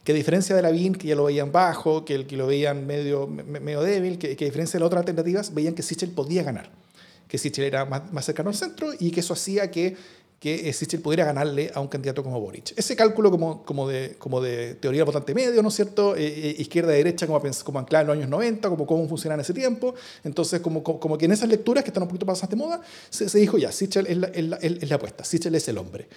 Que 0.02 0.12
a 0.12 0.14
diferencia 0.14 0.54
de 0.56 0.62
Lavín, 0.62 0.94
que 0.94 1.08
ya 1.08 1.14
lo 1.14 1.24
veían 1.24 1.52
bajo, 1.52 2.04
que, 2.04 2.14
el, 2.14 2.26
que 2.26 2.36
lo 2.36 2.46
veían 2.46 2.86
medio, 2.86 3.26
medio 3.26 3.82
débil, 3.82 4.18
que, 4.18 4.36
que, 4.36 4.44
a 4.44 4.46
diferencia 4.46 4.78
de 4.78 4.80
las 4.80 4.86
otras 4.86 5.00
alternativas, 5.00 5.52
veían 5.52 5.74
que 5.74 5.82
Sichel 5.82 6.10
podía 6.10 6.42
ganar. 6.42 6.70
Que 7.28 7.38
Sichel 7.38 7.64
era 7.64 7.84
más, 7.84 8.12
más 8.12 8.24
cercano 8.24 8.50
al 8.50 8.56
centro 8.56 8.92
y 8.98 9.10
que 9.10 9.20
eso 9.20 9.34
hacía 9.34 9.70
que 9.70 9.96
que 10.38 10.72
Sichel 10.72 11.00
pudiera 11.00 11.24
ganarle 11.24 11.70
a 11.74 11.80
un 11.80 11.88
candidato 11.88 12.22
como 12.22 12.40
Boric. 12.40 12.72
Ese 12.76 12.94
cálculo 12.94 13.30
como, 13.30 13.64
como, 13.64 13.88
de, 13.88 14.14
como 14.18 14.40
de 14.40 14.76
teoría 14.76 15.02
votante 15.02 15.34
medio, 15.34 15.62
¿no 15.62 15.68
es 15.68 15.74
cierto? 15.74 16.14
Eh, 16.14 16.26
eh 16.26 16.56
Izquierda-derecha 16.58 17.26
como, 17.26 17.42
como 17.64 17.78
anclada 17.80 18.02
en 18.02 18.06
los 18.06 18.16
años 18.16 18.28
90, 18.28 18.68
como 18.68 18.86
cómo 18.86 19.08
funcionaba 19.08 19.38
en 19.38 19.40
ese 19.40 19.52
tiempo. 19.52 19.94
Entonces, 20.22 20.60
como, 20.60 20.84
como, 20.84 21.18
que 21.18 21.24
en 21.24 21.32
esas 21.32 21.48
lecturas 21.48 21.82
que 21.82 21.90
están 21.90 22.04
un 22.04 22.08
poquito 22.08 22.24
pasadas 22.24 22.50
de 22.50 22.56
moda, 22.56 22.80
se, 23.10 23.28
se 23.28 23.38
dijo 23.38 23.58
ya, 23.58 23.72
Sichel 23.72 24.06
es 24.06 24.16
la, 24.16 24.28
es, 24.28 24.44
la, 24.44 24.56
es 24.58 24.88
la, 24.88 24.96
apuesta, 24.96 25.24
Sichel 25.24 25.54
es 25.56 25.66
el 25.66 25.78
hombre. 25.78 26.08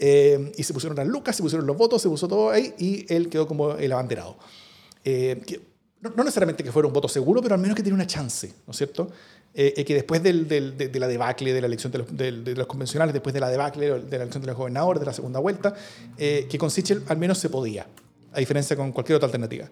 Eh, 0.00 0.52
y 0.56 0.62
se 0.64 0.72
pusieron 0.72 0.96
las 0.96 1.06
lucas, 1.06 1.36
se 1.36 1.42
pusieron 1.42 1.66
los 1.66 1.76
votos, 1.76 2.02
se 2.02 2.08
puso 2.08 2.26
todo 2.26 2.50
ahí 2.50 2.74
y 2.78 3.12
él 3.12 3.28
quedó 3.28 3.46
como 3.46 3.74
el 3.74 3.92
abanderado. 3.92 4.38
Eh, 5.04 5.40
que, 5.46 5.60
no, 6.00 6.10
no, 6.10 6.24
necesariamente 6.24 6.64
que 6.64 6.72
fuera 6.72 6.88
un 6.88 6.92
voto 6.92 7.08
seguro, 7.08 7.42
pero 7.42 7.54
al 7.54 7.60
menos 7.60 7.76
que 7.76 7.82
tenía 7.82 7.94
una 7.94 8.06
chance, 8.06 8.52
¿no 8.66 8.72
es 8.72 8.76
cierto? 8.76 9.10
Eh, 9.60 9.84
que 9.84 9.92
después 9.92 10.22
del, 10.22 10.46
del, 10.46 10.78
de, 10.78 11.00
la 11.00 11.08
debacle 11.08 11.52
de 11.52 11.60
la 11.60 11.66
elección 11.66 11.90
de 11.90 11.98
los, 11.98 12.16
de, 12.16 12.54
los, 12.54 12.68
convencionales, 12.68 13.12
después 13.12 13.34
de 13.34 13.40
la 13.40 13.50
debacle 13.50 13.86
de 13.86 14.16
la 14.16 14.22
elección 14.22 14.40
de 14.40 14.46
los 14.46 14.56
gobernadores, 14.56 15.00
de 15.00 15.06
la 15.06 15.12
segunda 15.12 15.40
vuelta, 15.40 15.74
eh, 16.16 16.46
que 16.48 16.56
con 16.58 16.70
Sichel 16.70 17.02
al 17.08 17.16
menos 17.16 17.38
se 17.38 17.50
podía, 17.50 17.84
a 18.32 18.38
diferencia 18.38 18.76
con 18.76 18.92
cualquier 18.92 19.16
otra 19.16 19.26
alternativa. 19.26 19.68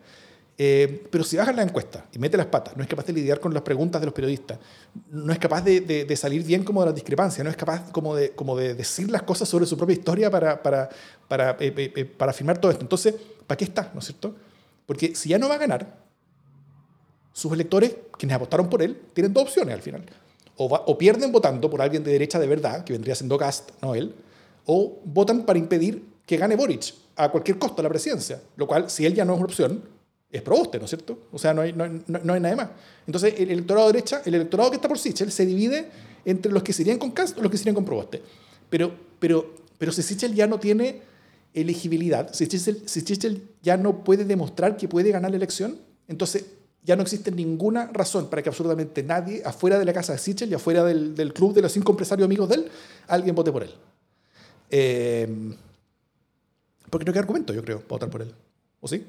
Eh, 0.58 1.06
pero 1.08 1.22
si 1.22 1.36
baja 1.36 1.52
la 1.52 1.62
encuesta 1.62 2.04
y 2.12 2.18
mete 2.18 2.36
las 2.36 2.46
patas, 2.46 2.76
no 2.76 2.82
es 2.82 2.88
capaz 2.88 3.06
de 3.06 3.12
lidiar 3.12 3.38
con 3.38 3.54
las 3.54 3.62
preguntas 3.62 4.00
de 4.00 4.06
los 4.06 4.14
periodistas, 4.14 4.58
no 5.08 5.32
es 5.32 5.38
capaz 5.38 5.62
de, 5.62 5.80
de, 5.80 6.16
salir 6.16 6.42
bien 6.42 6.64
como 6.64 6.80
de 6.80 6.86
las 6.86 6.94
discrepancias, 6.96 7.44
no 7.44 7.50
es 7.50 7.56
capaz 7.56 7.92
como 7.92 8.16
de, 8.16 8.32
como 8.32 8.56
de 8.56 8.74
decir 8.74 9.08
las 9.08 9.22
cosas 9.22 9.48
sobre 9.48 9.66
su 9.66 9.76
propia 9.76 9.94
historia 9.94 10.28
para, 10.32 10.60
para, 10.64 10.88
para, 11.28 11.56
para 12.18 12.30
afirmar 12.32 12.58
todo 12.58 12.72
esto. 12.72 12.82
Entonces, 12.82 13.14
¿para 13.46 13.56
qué 13.56 13.66
está? 13.66 13.92
¿No 13.94 14.00
es 14.00 14.06
cierto? 14.06 14.34
Porque 14.84 15.14
si 15.14 15.28
ya 15.28 15.38
no 15.38 15.48
va 15.48 15.54
a 15.54 15.58
ganar, 15.58 16.05
sus 17.36 17.52
electores, 17.52 17.94
quienes 18.16 18.34
apostaron 18.34 18.70
por 18.70 18.80
él, 18.80 18.98
tienen 19.12 19.34
dos 19.34 19.42
opciones 19.42 19.74
al 19.74 19.82
final. 19.82 20.02
O, 20.56 20.96
pierden 20.96 21.30
votando 21.30 21.68
por 21.68 21.82
alguien 21.82 22.02
de 22.02 22.10
derecha 22.10 22.38
de 22.38 22.46
verdad, 22.46 22.82
que 22.82 22.94
vendría 22.94 23.14
siendo 23.14 23.36
Cast, 23.36 23.72
no 23.82 23.94
él, 23.94 24.14
o 24.64 25.00
votan 25.04 25.44
para 25.44 25.58
impedir 25.58 26.02
que 26.24 26.38
gane 26.38 26.56
Boric 26.56 26.94
a 27.14 27.30
cualquier 27.30 27.58
costo 27.58 27.82
la 27.82 27.90
presidencia, 27.90 28.40
lo 28.56 28.66
cual, 28.66 28.88
si 28.88 29.04
él 29.04 29.12
ya 29.12 29.26
no 29.26 29.34
es 29.34 29.36
una 29.36 29.44
opción, 29.44 29.82
es 30.30 30.40
proboste, 30.40 30.78
¿no 30.78 30.86
es 30.86 30.90
cierto? 30.90 31.18
O 31.30 31.38
sea, 31.38 31.52
no 31.52 31.60
hay, 31.60 31.74
no, 31.74 31.86
no, 31.86 32.32
hay 32.32 32.40
nada 32.40 32.56
más. 32.56 32.68
Entonces, 33.06 33.34
el 33.36 33.50
electorado 33.50 33.88
de 33.88 33.92
derecha, 33.92 34.22
el 34.24 34.34
electorado 34.34 34.70
que 34.70 34.76
está 34.76 34.88
por 34.88 34.98
Sichel, 34.98 35.30
se 35.30 35.44
divide 35.44 35.90
entre 36.24 36.50
los 36.50 36.62
que 36.62 36.72
serían 36.72 36.96
con 36.96 37.10
Cast 37.10 37.36
o 37.36 37.42
los 37.42 37.50
que 37.50 37.58
serían 37.58 37.74
con 37.74 37.84
proboste. 37.84 38.22
Pero, 38.70 38.94
pero, 39.18 39.56
pero 39.76 39.92
si 39.92 40.02
Sichel 40.02 40.34
ya 40.34 40.46
no 40.46 40.58
tiene 40.58 41.02
elegibilidad, 41.52 42.32
si 42.32 42.46
Sichel, 42.46 42.82
si 42.86 43.02
Sichel 43.02 43.46
ya 43.62 43.76
no 43.76 44.04
puede 44.04 44.24
demostrar 44.24 44.78
que 44.78 44.88
puede 44.88 45.10
ganar 45.10 45.32
la 45.32 45.36
elección, 45.36 45.78
entonces 46.08 46.46
ya 46.86 46.94
no 46.94 47.02
existe 47.02 47.32
ninguna 47.32 47.90
razón 47.92 48.30
para 48.30 48.42
que 48.42 48.48
absolutamente 48.48 49.02
nadie, 49.02 49.42
afuera 49.44 49.76
de 49.76 49.84
la 49.84 49.92
casa 49.92 50.12
de 50.12 50.18
Sichel 50.18 50.50
y 50.50 50.54
afuera 50.54 50.84
del, 50.84 51.16
del 51.16 51.32
club 51.32 51.52
de 51.52 51.62
los 51.62 51.72
cinco 51.72 51.90
empresarios 51.90 52.24
amigos 52.24 52.48
de 52.48 52.54
él, 52.54 52.68
alguien 53.08 53.34
vote 53.34 53.50
por 53.50 53.64
él. 53.64 53.74
Eh, 54.70 55.28
porque 56.88 57.04
no 57.04 57.12
hay 57.12 57.18
argumento, 57.18 57.52
yo 57.52 57.62
creo, 57.62 57.80
para 57.80 57.88
votar 57.88 58.10
por 58.10 58.22
él. 58.22 58.32
¿O 58.80 58.86
sí? 58.86 59.04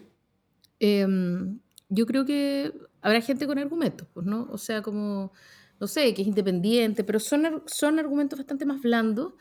Em, 0.79 1.59
yo 1.87 2.07
creo 2.07 2.25
que 2.25 2.73
habrá 3.01 3.21
gente 3.21 3.45
con 3.45 3.59
argumentos, 3.59 4.07
pues, 4.11 4.25
¿no? 4.25 4.47
O 4.51 4.57
sea, 4.57 4.81
como, 4.81 5.31
no 5.79 5.85
sé, 5.85 6.15
que 6.15 6.23
es 6.23 6.27
independiente, 6.27 7.03
pero 7.03 7.19
son, 7.19 7.61
son 7.67 7.99
argumentos 7.99 8.39
bastante 8.39 8.65
más 8.65 8.81
blandos 8.81 9.33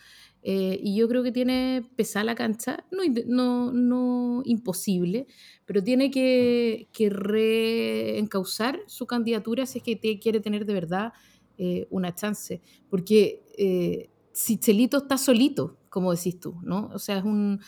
eh, 0.48 0.78
y 0.80 0.94
yo 0.94 1.08
creo 1.08 1.24
que 1.24 1.32
tiene 1.32 1.90
pesada 1.96 2.24
la 2.24 2.36
cancha, 2.36 2.86
no, 2.92 3.02
no, 3.26 3.72
no 3.72 4.42
imposible, 4.44 5.26
pero 5.64 5.82
tiene 5.82 6.08
que, 6.08 6.88
que 6.92 7.10
reencauzar 7.10 8.78
su 8.86 9.08
candidatura 9.08 9.66
si 9.66 9.78
es 9.78 9.84
que 9.84 10.20
quiere 10.20 10.38
tener 10.38 10.64
de 10.64 10.72
verdad 10.72 11.12
eh, 11.58 11.88
una 11.90 12.14
chance. 12.14 12.62
Porque 12.88 13.42
eh, 13.58 14.08
si 14.30 14.60
está 14.62 15.18
solito, 15.18 15.78
como 15.88 16.14
decís 16.14 16.38
tú, 16.38 16.54
¿no? 16.62 16.90
O 16.94 17.00
sea, 17.00 17.18
es 17.18 17.24
un, 17.24 17.60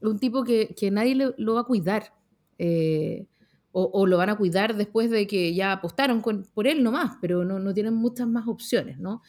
un 0.00 0.18
tipo 0.18 0.42
que, 0.42 0.74
que, 0.76 0.90
nadie 0.90 1.14
lo 1.36 1.54
va 1.54 1.60
a 1.60 1.64
cuidar. 1.64 2.14
o, 3.70 3.90
o, 3.92 4.06
lo 4.06 4.16
van 4.16 4.30
a 4.30 4.36
cuidar 4.36 4.74
después 4.74 5.08
de 5.08 5.28
que 5.28 5.54
ya 5.54 5.70
apostaron 5.70 6.20
con, 6.20 6.42
por 6.52 6.66
él 6.66 6.82
nomás, 6.82 7.16
pero 7.20 7.44
no, 7.44 7.60
no 7.60 7.72
tienen 7.72 7.94
muchas 7.94 8.26
más 8.26 8.48
opciones, 8.48 8.98
¿no? 8.98 9.22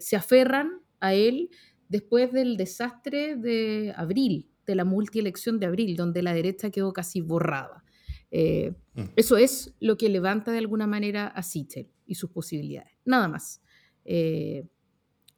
se 0.00 0.16
aferran 0.16 0.80
a 1.00 1.12
él 1.12 1.50
después 1.88 2.32
del 2.32 2.56
desastre 2.56 3.36
de 3.36 3.92
abril, 3.96 4.48
de 4.66 4.74
la 4.74 4.84
multielección 4.84 5.58
de 5.58 5.66
abril, 5.66 5.96
donde 5.96 6.22
la 6.22 6.34
derecha 6.34 6.70
quedó 6.70 6.92
casi 6.92 7.20
borrada. 7.20 7.84
Eh, 8.30 8.72
mm. 8.94 9.02
Eso 9.16 9.36
es 9.36 9.74
lo 9.80 9.96
que 9.96 10.08
levanta 10.08 10.52
de 10.52 10.58
alguna 10.58 10.86
manera 10.86 11.28
a 11.28 11.42
Sichel 11.42 11.88
y 12.06 12.16
sus 12.16 12.30
posibilidades, 12.30 12.92
nada 13.04 13.28
más. 13.28 13.62
Eh, 14.04 14.66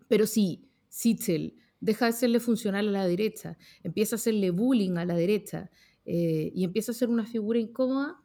pero 0.08 0.26
si 0.26 0.68
Sichel 0.88 1.54
deja 1.80 2.06
de 2.06 2.12
serle 2.12 2.40
funcional 2.40 2.88
a 2.88 2.92
la 2.92 3.06
derecha, 3.06 3.56
empieza 3.82 4.16
a 4.16 4.18
hacerle 4.18 4.50
bullying 4.50 4.96
a 4.96 5.04
la 5.04 5.14
derecha 5.14 5.70
eh, 6.04 6.50
y 6.54 6.64
empieza 6.64 6.92
a 6.92 6.94
ser 6.94 7.08
una 7.08 7.26
figura 7.26 7.58
incómoda, 7.58 8.20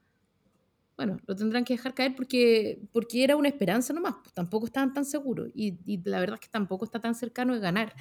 bueno, 0.95 1.17
lo 1.25 1.36
tendrán 1.36 1.65
que 1.65 1.73
dejar 1.73 1.93
caer 1.93 2.15
porque, 2.15 2.82
porque 2.91 3.23
era 3.23 3.36
una 3.36 3.47
esperanza 3.47 3.93
nomás, 3.93 4.15
pues 4.21 4.34
tampoco 4.34 4.65
estaban 4.65 4.93
tan 4.93 5.06
seguros 5.06 5.49
y, 5.56 5.77
la 6.03 6.19
verdad 6.19 6.36
es 6.36 6.41
que 6.41 6.51
tampoco 6.51 6.86
está 6.86 6.99
tan 6.99 7.15
cercano 7.15 7.53
de 7.53 7.60
ganar. 7.60 7.93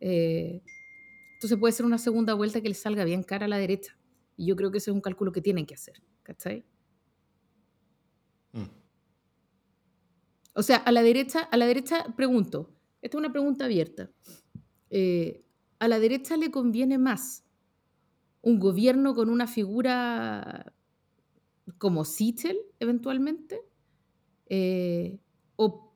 Eh, 0.00 0.62
entonces 1.34 1.58
puede 1.58 1.72
ser 1.72 1.86
una 1.86 1.98
segunda 1.98 2.34
vuelta 2.34 2.60
que 2.60 2.68
le 2.68 2.74
salga 2.74 3.04
bien 3.04 3.22
cara 3.22 3.46
a 3.46 3.48
la 3.48 3.58
derecha. 3.58 3.96
Y 4.36 4.46
yo 4.46 4.56
creo 4.56 4.70
que 4.70 4.78
ese 4.78 4.90
es 4.90 4.94
un 4.94 5.00
cálculo 5.00 5.32
que 5.32 5.40
tienen 5.40 5.66
que 5.66 5.74
hacer, 5.74 6.02
¿cachai? 6.22 6.64
Mm. 8.52 8.62
O 10.54 10.62
sea, 10.62 10.76
a 10.76 10.92
la 10.92 11.02
derecha, 11.02 11.40
a 11.40 11.56
la 11.56 11.66
derecha 11.66 12.04
pregunto, 12.16 12.70
esta 13.02 13.16
es 13.16 13.18
una 13.18 13.32
pregunta 13.32 13.64
abierta. 13.64 14.10
Eh, 14.90 15.44
¿A 15.78 15.88
la 15.88 15.98
derecha 15.98 16.36
le 16.36 16.50
conviene 16.50 16.98
más 16.98 17.44
un 18.42 18.58
gobierno 18.58 19.14
con 19.14 19.30
una 19.30 19.46
figura 19.46 20.72
como 21.78 22.04
Sichel, 22.04 22.58
eventualmente, 22.78 23.62
eh, 24.46 25.18
o, 25.56 25.92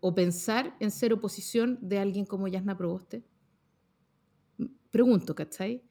o, 0.00 0.14
pensar 0.14 0.76
en 0.80 0.90
ser 0.90 1.12
oposición 1.12 1.78
de 1.82 1.98
alguien 1.98 2.24
como 2.24 2.48
Yasna 2.48 2.76
Proboste? 2.76 3.22
Pregunto, 4.90 5.34
¿cachai? 5.34 5.82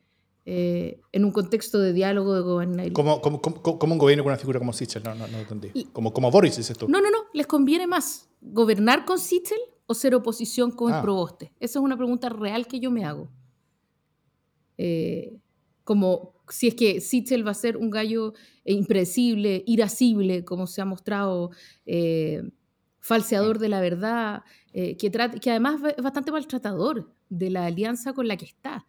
Eh, 0.45 1.01
en 1.11 1.25
un 1.25 1.31
contexto 1.31 1.79
de 1.79 1.93
diálogo 1.93 2.33
de 2.33 2.41
gobernabilidad. 2.41 2.93
¿Cómo, 2.93 3.21
cómo, 3.21 3.93
un 3.93 3.99
gobierno 3.99 4.23
con 4.23 4.31
una 4.31 4.39
figura 4.39 4.59
como 4.59 4.71
Sichel? 4.73 5.03
No, 5.03 5.13
no, 5.13 5.27
no 5.27 5.37
entendí. 5.37 5.85
como, 5.91 6.13
como 6.13 6.31
Boris, 6.31 6.55
dices 6.57 6.77
tú. 6.77 6.87
No, 6.87 7.01
no, 7.01 7.11
no. 7.11 7.25
¿Les 7.33 7.45
conviene 7.45 7.85
más 7.85 8.29
gobernar 8.41 9.05
con 9.05 9.19
Sichel 9.19 9.59
o 9.85 9.93
ser 9.93 10.15
oposición 10.15 10.71
con 10.71 10.91
el 10.91 10.99
ah. 10.99 11.01
Proboste? 11.01 11.53
Esa 11.59 11.79
es 11.79 11.83
una 11.83 11.97
pregunta 11.97 12.29
real 12.29 12.65
que 12.65 12.79
yo 12.79 12.91
me 12.91 13.03
hago. 13.03 13.29
Eh, 14.77 15.37
como 15.83 16.33
si 16.49 16.69
es 16.69 16.75
que 16.75 17.01
Sichel 17.01 17.45
va 17.45 17.51
a 17.51 17.55
ser 17.55 17.77
un 17.77 17.89
gallo 17.89 18.33
impredecible, 18.73 19.63
irascible, 19.65 20.43
como 20.45 20.67
se 20.67 20.81
ha 20.81 20.85
mostrado, 20.85 21.51
eh, 21.85 22.41
falseador 22.99 23.59
de 23.59 23.69
la 23.69 23.79
verdad, 23.79 24.43
eh, 24.73 24.97
que, 24.97 25.11
que 25.11 25.49
además 25.49 25.81
es 25.95 26.03
bastante 26.03 26.31
maltratador 26.31 27.13
de 27.29 27.49
la 27.49 27.65
alianza 27.65 28.13
con 28.13 28.27
la 28.27 28.37
que 28.37 28.45
está. 28.45 28.87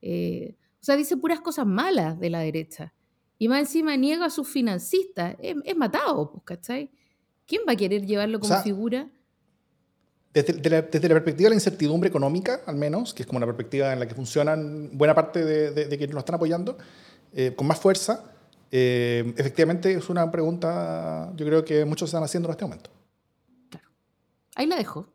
o 0.00 0.84
sea, 0.84 0.96
dice 0.96 1.16
puras 1.16 1.40
cosas 1.40 1.66
malas 1.66 2.18
de 2.18 2.30
la 2.30 2.40
derecha. 2.40 2.94
Y 3.38 3.48
más 3.48 3.60
encima 3.60 3.96
niega 3.96 4.26
a 4.26 4.30
sus 4.30 4.48
financistas. 4.48 5.36
Es, 5.40 5.76
matado, 5.76 6.32
pues, 6.32 6.42
¿cachai? 6.44 6.90
¿Quién 7.46 7.62
va 7.66 7.72
a 7.72 7.76
querer 7.76 8.04
llevarlo 8.04 8.40
como 8.40 8.60
figura? 8.62 9.08
Desde, 10.34 10.52
la, 10.70 10.82
perspectiva 10.82 11.46
de 11.46 11.50
la 11.50 11.54
incertidumbre 11.54 12.08
económica, 12.08 12.60
al 12.66 12.76
menos, 12.76 13.14
que 13.14 13.22
es 13.22 13.26
como 13.26 13.40
la 13.40 13.46
perspectiva 13.46 13.92
en 13.92 14.00
la 14.00 14.06
que 14.06 14.14
funcionan 14.14 14.90
buena 14.92 15.14
parte 15.14 15.44
de, 15.44 15.70
de, 15.70 15.86
de 15.86 15.96
quienes 15.96 16.14
nos 16.14 16.22
están 16.22 16.34
apoyando, 16.34 16.76
eh, 17.32 17.54
con 17.56 17.66
más 17.66 17.80
fuerza, 17.80 18.32
eh, 18.70 19.34
efectivamente 19.36 19.92
es 19.92 20.08
una 20.08 20.30
pregunta, 20.30 21.32
yo 21.36 21.46
creo 21.46 21.64
que 21.64 21.84
muchos 21.84 22.08
están 22.08 22.22
haciendo 22.22 22.48
en 22.48 22.52
este 22.52 22.64
momento. 22.64 22.90
Claro. 23.70 23.88
Ahí 24.54 24.66
la 24.66 24.76
dejo. 24.76 25.06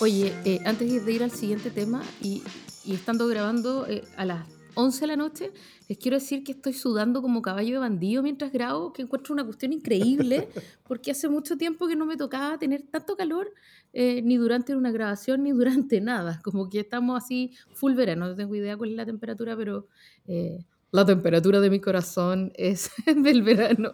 Oye, 0.00 0.32
eh, 0.44 0.60
antes 0.64 1.04
de 1.04 1.12
ir 1.12 1.24
al 1.24 1.32
siguiente 1.32 1.70
tema 1.70 2.02
y, 2.20 2.42
y 2.84 2.94
estando 2.94 3.26
grabando 3.26 3.86
a 4.16 4.24
las 4.24 4.57
11 4.78 5.00
de 5.00 5.06
la 5.08 5.16
noche, 5.16 5.50
les 5.88 5.98
quiero 5.98 6.18
decir 6.18 6.44
que 6.44 6.52
estoy 6.52 6.72
sudando 6.72 7.20
como 7.20 7.42
caballo 7.42 7.72
de 7.74 7.78
bandido 7.78 8.22
mientras 8.22 8.52
grabo, 8.52 8.92
que 8.92 9.02
encuentro 9.02 9.34
una 9.34 9.44
cuestión 9.44 9.72
increíble, 9.72 10.48
porque 10.86 11.10
hace 11.10 11.28
mucho 11.28 11.58
tiempo 11.58 11.88
que 11.88 11.96
no 11.96 12.06
me 12.06 12.16
tocaba 12.16 12.58
tener 12.58 12.82
tanto 12.82 13.16
calor, 13.16 13.52
eh, 13.92 14.22
ni 14.22 14.36
durante 14.36 14.76
una 14.76 14.92
grabación, 14.92 15.42
ni 15.42 15.50
durante 15.50 16.00
nada. 16.12 16.40
Como 16.44 16.70
que 16.70 16.80
estamos 16.80 17.22
así 17.22 17.52
full 17.72 17.94
verano, 17.94 18.28
no 18.28 18.36
tengo 18.36 18.54
idea 18.54 18.76
cuál 18.76 18.90
es 18.90 18.96
la 18.96 19.04
temperatura, 19.04 19.56
pero 19.56 19.88
eh, 20.28 20.64
la 20.92 21.04
temperatura 21.04 21.60
de 21.60 21.70
mi 21.70 21.80
corazón 21.80 22.52
es 22.54 22.92
del 23.06 23.42
verano. 23.42 23.90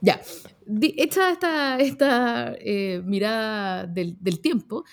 ya, 0.00 0.20
hecha 0.80 1.30
esta, 1.30 1.78
esta 1.78 2.56
eh, 2.58 3.00
mirada 3.04 3.86
del, 3.86 4.16
del 4.20 4.40
tiempo, 4.40 4.84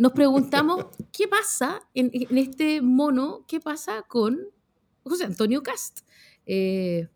nos 0.00 0.12
preguntamos 0.12 0.86
qué 1.12 1.28
pasa 1.28 1.78
en, 1.92 2.10
este 2.34 2.80
mono, 2.80 3.44
qué 3.46 3.60
pasa 3.60 4.02
con 4.08 4.38
José 5.02 5.24
Antonio 5.26 5.62
Cast. 5.62 6.00
Eh, 6.46 7.06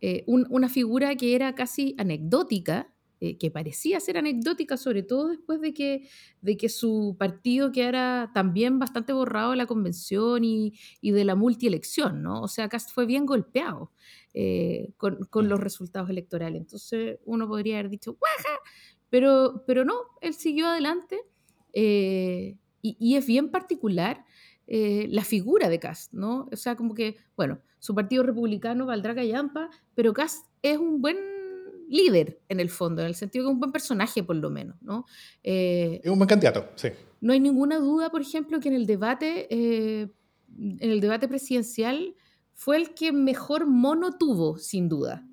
eh, 0.00 0.24
una 0.26 0.70
figura 0.70 1.14
que 1.16 1.34
era 1.34 1.54
casi 1.54 1.94
anecdótica, 1.98 2.90
eh, 3.20 3.36
que 3.36 3.50
parecía 3.50 4.00
ser 4.00 4.16
anecdótica, 4.16 4.78
sobre 4.78 5.02
todo 5.02 5.28
después 5.28 5.60
de 5.60 5.74
que, 5.74 6.08
de 6.40 6.56
que 6.56 6.70
su 6.70 7.14
partido 7.18 7.72
quedara 7.72 8.30
también 8.32 8.78
bastante 8.78 9.12
borrado 9.12 9.50
de 9.50 9.58
la 9.58 9.66
convención 9.66 10.44
y, 10.44 10.72
de 11.02 11.24
la 11.26 11.34
multielección, 11.34 12.22
¿no? 12.22 12.40
O 12.40 12.48
sea, 12.48 12.70
Cast 12.70 12.90
fue 12.90 13.04
bien 13.04 13.26
golpeado 13.26 13.92
con, 14.96 15.46
los 15.46 15.60
resultados 15.60 16.08
electorales. 16.08 16.62
Entonces 16.62 17.18
uno 17.26 17.46
podría 17.46 17.78
haber 17.78 17.90
dicho, 17.90 18.16
¡guaja! 18.18 18.60
Pero, 19.10 19.62
pero 19.66 19.84
no, 19.84 19.94
él 20.22 20.32
siguió 20.32 20.68
adelante 20.68 21.20
eh, 21.72 22.56
y, 22.82 23.16
es 23.16 23.26
bien 23.26 23.50
particular 23.50 24.24
eh, 24.66 25.06
la 25.10 25.24
figura 25.24 25.68
de 25.68 25.78
Cast, 25.78 26.12
¿no? 26.12 26.48
O 26.52 26.56
sea, 26.56 26.76
como 26.76 26.94
que, 26.94 27.16
bueno, 27.36 27.60
su 27.78 27.94
partido 27.94 28.22
republicano 28.22 28.86
valdrá 28.86 29.14
callampa, 29.14 29.70
pero 29.94 30.12
Cast 30.12 30.46
es 30.62 30.78
un 30.78 31.00
buen 31.00 31.16
líder 31.88 32.40
en 32.48 32.60
el 32.60 32.70
fondo, 32.70 33.02
en 33.02 33.08
el 33.08 33.14
sentido 33.14 33.44
que 33.44 33.48
es 33.48 33.54
un 33.54 33.60
buen 33.60 33.72
personaje 33.72 34.22
por 34.22 34.36
lo 34.36 34.50
menos, 34.50 34.76
¿no? 34.82 35.06
Eh, 35.42 36.00
es 36.02 36.10
un 36.10 36.18
buen 36.18 36.28
candidato, 36.28 36.68
sí. 36.76 36.88
No 37.20 37.32
hay 37.32 37.40
ninguna 37.40 37.78
duda, 37.78 38.10
por 38.10 38.20
ejemplo, 38.20 38.60
que 38.60 38.68
en 38.68 38.74
el 38.74 38.86
debate, 38.86 39.48
eh, 39.50 40.08
en 40.56 40.90
el 40.90 41.00
debate 41.00 41.26
presidencial 41.28 42.14
fue 42.52 42.76
el 42.76 42.94
que 42.94 43.12
mejor 43.12 43.66
mono 43.66 44.18
tuvo, 44.18 44.58
sin 44.58 44.88
duda. 44.88 45.26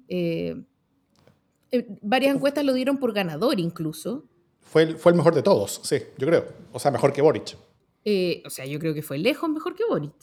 varias 2.02 2.36
encuestas 2.36 2.64
lo 2.64 2.74
dieron 2.74 2.98
por 2.98 3.14
ganador 3.14 3.60
incluso. 3.60 4.26
Fue 4.66 4.84
el, 4.84 4.98
fue 4.98 5.12
el 5.12 5.18
mejor 5.18 5.34
de 5.34 5.44
todos, 5.44 5.80
sí, 5.84 5.98
yo 6.18 6.28
creo. 6.28 6.46
O 6.74 6.80
sea, 6.80 6.92
mejor 6.92 7.14
que 7.14 7.22
Boric. 7.22 7.56
Eh, 8.04 8.44
o 8.46 8.50
sea, 8.50 8.66
yo 8.66 8.78
creo 8.80 8.94
que 8.94 9.02
fue 9.02 9.18
lejos 9.18 9.50
mejor 9.50 9.76
que 9.76 9.84
Boric, 9.88 10.14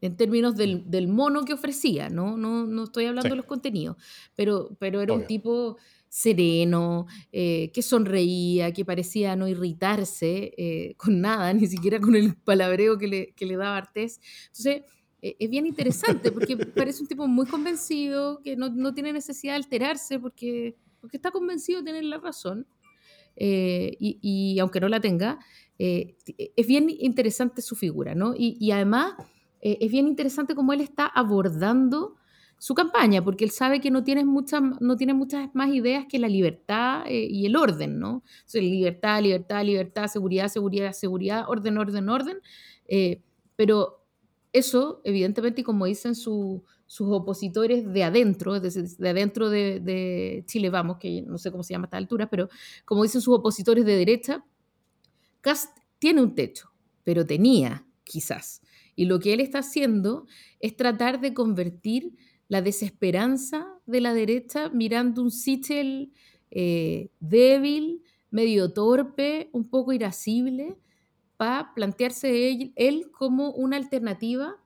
en 0.00 0.16
términos 0.16 0.56
del, 0.56 0.90
del 0.90 1.08
mono 1.08 1.44
que 1.44 1.52
ofrecía, 1.52 2.08
¿no? 2.08 2.36
No, 2.36 2.64
no 2.66 2.84
estoy 2.84 3.04
hablando 3.04 3.28
de 3.30 3.36
los 3.36 3.44
contenidos, 3.44 3.96
pero, 4.34 4.70
pero 4.78 5.00
era 5.00 5.12
un 5.12 5.26
tipo 5.26 5.76
sereno, 6.08 7.06
eh, 7.30 7.70
que 7.72 7.82
sonreía, 7.82 8.72
que 8.72 8.84
parecía 8.84 9.36
no 9.36 9.46
irritarse 9.46 10.54
eh, 10.56 10.94
con 10.96 11.20
nada, 11.20 11.52
ni 11.52 11.66
siquiera 11.66 12.00
con 12.00 12.16
el 12.16 12.36
palabreo 12.36 12.96
que 12.96 13.06
le, 13.06 13.32
que 13.34 13.44
le 13.44 13.56
daba 13.56 13.76
Artés. 13.76 14.20
Entonces, 14.46 14.82
es 15.22 15.50
bien 15.50 15.66
interesante 15.66 16.32
porque 16.32 16.56
parece 16.74 17.02
un 17.02 17.08
tipo 17.08 17.26
muy 17.26 17.46
convencido, 17.46 18.40
que 18.42 18.56
no, 18.56 18.70
no 18.70 18.94
tiene 18.94 19.12
necesidad 19.12 19.52
de 19.52 19.58
alterarse 19.58 20.18
porque, 20.18 20.76
porque 21.00 21.16
está 21.16 21.30
convencido 21.30 21.80
de 21.80 21.86
tener 21.86 22.04
la 22.04 22.18
razón. 22.18 22.66
Y, 23.36 24.18
y, 24.20 24.58
aunque 24.58 24.80
no 24.80 24.88
la 24.88 25.00
tenga, 25.00 25.38
eh, 25.82 26.14
es 26.56 26.66
bien 26.66 26.90
interesante 26.90 27.62
su 27.62 27.74
figura, 27.74 28.14
¿no? 28.14 28.34
Y, 28.36 28.70
además 28.70 29.14
eh, 29.62 29.78
es 29.80 29.90
bien 29.90 30.08
interesante 30.08 30.54
cómo 30.54 30.74
él 30.74 30.82
está 30.82 31.06
abordando 31.06 32.16
su 32.58 32.74
campaña, 32.74 33.24
porque 33.24 33.44
él 33.44 33.50
sabe 33.50 33.80
que 33.80 33.90
no 33.90 34.04
tiene 34.04 34.26
muchas, 34.26 34.60
no 34.78 34.98
tiene 34.98 35.14
muchas 35.14 35.48
más 35.54 35.70
ideas 35.70 36.04
que 36.06 36.18
la 36.18 36.28
libertad 36.28 37.04
eh, 37.06 37.26
y 37.30 37.46
el 37.46 37.56
orden, 37.56 37.98
¿no? 37.98 38.16
O 38.16 38.22
sea, 38.44 38.60
libertad, 38.60 39.22
libertad, 39.22 39.64
libertad, 39.64 40.06
seguridad, 40.08 40.48
seguridad, 40.48 40.92
seguridad, 40.92 41.44
orden, 41.48 41.78
orden, 41.78 42.10
orden. 42.10 42.36
pero 43.56 44.04
eso, 44.52 45.00
evidentemente, 45.04 45.62
y 45.62 45.64
como 45.64 45.86
dicen 45.86 46.14
sus 46.90 47.06
opositores 47.12 47.92
de 47.92 48.02
adentro, 48.02 48.58
de, 48.58 48.68
de 48.68 49.08
adentro 49.08 49.48
de, 49.48 50.42
Chile 50.48 50.70
Vamos, 50.70 50.96
que 50.98 51.22
no 51.22 51.38
sé 51.38 51.52
cómo 51.52 51.62
se 51.62 51.72
llama 51.72 51.84
a 51.84 51.86
esta 51.86 51.96
altura, 51.98 52.28
pero 52.28 52.48
como 52.84 53.04
dicen 53.04 53.20
sus 53.20 53.32
opositores 53.32 53.84
de 53.84 53.94
derecha, 53.94 54.44
Cast 55.40 55.78
tiene 56.00 56.20
un 56.20 56.34
techo, 56.34 56.72
pero 57.04 57.24
tenía, 57.24 57.86
quizás. 58.02 58.60
Y 58.96 59.04
lo 59.04 59.20
que 59.20 59.32
él 59.32 59.38
está 59.38 59.60
haciendo 59.60 60.26
es 60.58 60.74
tratar 60.74 61.20
de 61.20 61.32
convertir 61.32 62.16
la 62.48 62.60
desesperanza 62.60 63.68
de 63.86 64.00
la 64.00 64.12
derecha 64.12 64.68
mirando 64.70 65.22
un 65.22 65.30
Sichel 65.30 66.12
eh, 66.50 67.10
débil, 67.20 68.02
medio 68.32 68.72
torpe, 68.72 69.48
un 69.52 69.68
poco 69.68 69.92
irascible, 69.92 70.76
para 71.36 71.72
plantearse 71.72 72.72
él, 72.74 73.12
como 73.12 73.52
una 73.52 73.76
alternativa 73.76 74.56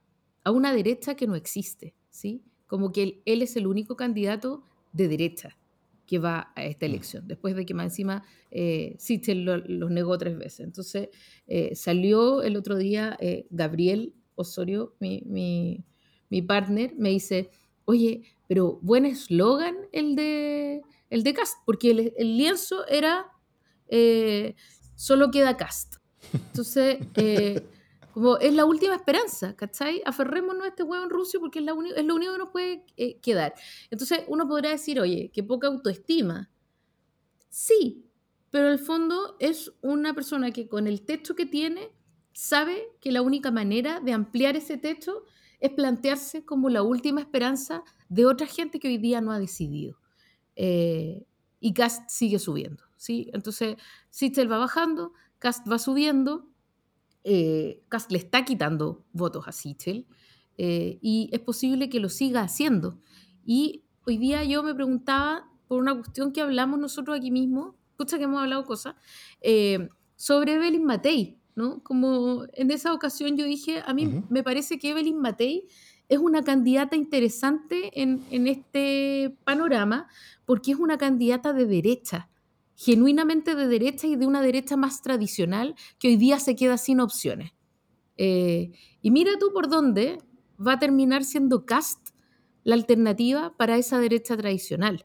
a 0.42 0.52
una 0.52 0.72
derecha 0.72 1.16
que 1.16 1.26
no 1.26 1.34
existe, 1.34 1.94
¿sí? 2.14 2.42
Como 2.66 2.92
que 2.92 3.02
él, 3.02 3.22
él 3.26 3.42
es 3.42 3.56
el 3.56 3.66
único 3.66 3.96
candidato 3.96 4.62
de 4.92 5.08
derecha 5.08 5.58
que 6.06 6.18
va 6.18 6.52
a 6.54 6.64
esta 6.64 6.86
mm. 6.86 6.88
elección, 6.90 7.28
después 7.28 7.56
de 7.56 7.66
que 7.66 7.74
más 7.74 7.86
encima 7.86 8.24
eh, 8.50 8.96
los 9.34 9.90
negó 9.90 10.16
tres 10.16 10.38
veces. 10.38 10.60
Entonces 10.60 11.08
eh, 11.46 11.74
salió 11.74 12.42
el 12.42 12.56
otro 12.56 12.76
día 12.76 13.16
eh, 13.20 13.46
Gabriel 13.50 14.14
Osorio, 14.36 14.94
mi, 15.00 15.22
mi, 15.26 15.84
mi, 16.30 16.42
partner, 16.42 16.94
me 16.96 17.10
dice, 17.10 17.50
oye, 17.84 18.22
pero 18.46 18.78
buen 18.82 19.06
eslogan 19.06 19.74
el 19.92 20.14
de, 20.14 20.82
el 21.10 21.22
de 21.24 21.34
Cast, 21.34 21.58
porque 21.66 22.12
el, 22.16 22.36
lienzo 22.36 22.86
era 22.86 23.26
eh, 23.88 24.54
solo 24.94 25.30
queda 25.30 25.56
Cast. 25.56 25.96
Entonces, 26.32 26.98
como 28.14 28.38
es 28.38 28.54
la 28.54 28.64
última 28.64 28.94
esperanza, 28.94 29.56
¿cachai? 29.56 30.00
Aferrémonos 30.06 30.62
a 30.62 30.68
este 30.68 30.84
huevo 30.84 31.02
en 31.02 31.10
Rusia 31.10 31.40
porque 31.40 31.58
es, 31.58 31.64
la 31.64 31.72
es 31.96 32.04
lo 32.04 32.14
único 32.14 32.32
que 32.32 32.38
nos 32.38 32.50
puede 32.50 32.86
eh, 32.96 33.18
quedar. 33.18 33.54
Entonces 33.90 34.20
uno 34.28 34.46
podrá 34.46 34.70
decir, 34.70 35.00
oye, 35.00 35.32
qué 35.34 35.42
poca 35.42 35.66
autoestima. 35.66 36.48
Sí, 37.48 38.08
pero 38.50 38.70
el 38.70 38.78
fondo 38.78 39.34
es 39.40 39.72
una 39.80 40.14
persona 40.14 40.52
que 40.52 40.68
con 40.68 40.86
el 40.86 41.04
techo 41.04 41.34
que 41.34 41.44
tiene 41.44 41.90
sabe 42.32 42.84
que 43.00 43.10
la 43.10 43.20
única 43.20 43.50
manera 43.50 43.98
de 43.98 44.12
ampliar 44.12 44.54
ese 44.54 44.76
techo 44.76 45.24
es 45.58 45.72
plantearse 45.72 46.44
como 46.44 46.70
la 46.70 46.84
última 46.84 47.20
esperanza 47.20 47.82
de 48.08 48.26
otra 48.26 48.46
gente 48.46 48.78
que 48.78 48.86
hoy 48.86 48.98
día 48.98 49.20
no 49.20 49.32
ha 49.32 49.40
decidido. 49.40 49.98
Eh, 50.54 51.26
y 51.58 51.74
Cast 51.74 52.08
sigue 52.10 52.38
subiendo, 52.38 52.84
¿sí? 52.96 53.28
Entonces, 53.32 53.74
Sichel 54.08 54.52
va 54.52 54.58
bajando, 54.58 55.14
Cast 55.40 55.68
va 55.68 55.80
subiendo, 55.80 56.46
eh, 57.24 57.82
le 58.10 58.18
está 58.18 58.44
quitando 58.44 59.02
votos 59.12 59.48
a 59.48 59.52
Sichel 59.52 60.06
eh, 60.58 60.98
y 61.00 61.30
es 61.32 61.40
posible 61.40 61.88
que 61.88 61.98
lo 61.98 62.08
siga 62.08 62.42
haciendo. 62.42 62.98
Y 63.44 63.82
hoy 64.06 64.18
día 64.18 64.44
yo 64.44 64.62
me 64.62 64.74
preguntaba 64.74 65.50
por 65.66 65.80
una 65.80 65.94
cuestión 65.94 66.32
que 66.32 66.42
hablamos 66.42 66.78
nosotros 66.78 67.16
aquí 67.16 67.30
mismo, 67.30 67.74
escucha 67.90 68.18
que 68.18 68.24
hemos 68.24 68.42
hablado 68.42 68.64
cosas, 68.64 68.94
eh, 69.40 69.88
sobre 70.16 70.54
Evelyn 70.54 70.84
Matei, 70.84 71.38
¿no? 71.56 71.82
Como 71.82 72.44
en 72.52 72.70
esa 72.70 72.92
ocasión 72.92 73.36
yo 73.36 73.46
dije, 73.46 73.82
a 73.86 73.94
mí 73.94 74.22
me 74.28 74.42
parece 74.42 74.78
que 74.78 74.90
Evelyn 74.90 75.18
Matei 75.18 75.66
es 76.08 76.18
una 76.18 76.42
candidata 76.42 76.96
interesante 76.96 78.02
en, 78.02 78.22
en, 78.30 78.46
este 78.46 79.34
panorama 79.44 80.08
porque 80.44 80.72
es 80.72 80.78
una 80.78 80.98
candidata 80.98 81.54
de 81.54 81.64
derecha 81.64 82.28
genuinamente 82.76 83.54
de 83.54 83.68
derecha 83.68 84.06
y 84.06 84.16
de 84.16 84.26
una 84.26 84.42
derecha 84.42 84.76
más 84.76 85.02
tradicional 85.02 85.74
que 85.98 86.08
hoy 86.08 86.16
día 86.16 86.38
se 86.38 86.56
queda 86.56 86.76
sin 86.76 87.00
opciones. 87.00 87.52
Eh, 88.16 88.72
y 89.00 89.10
mira 89.10 89.32
tú 89.38 89.52
por 89.52 89.68
dónde 89.68 90.18
va 90.64 90.74
a 90.74 90.78
terminar 90.78 91.24
siendo 91.24 91.66
Cast 91.66 92.10
la 92.62 92.74
alternativa 92.74 93.54
para 93.56 93.76
esa 93.76 93.98
derecha 93.98 94.36
tradicional. 94.36 95.04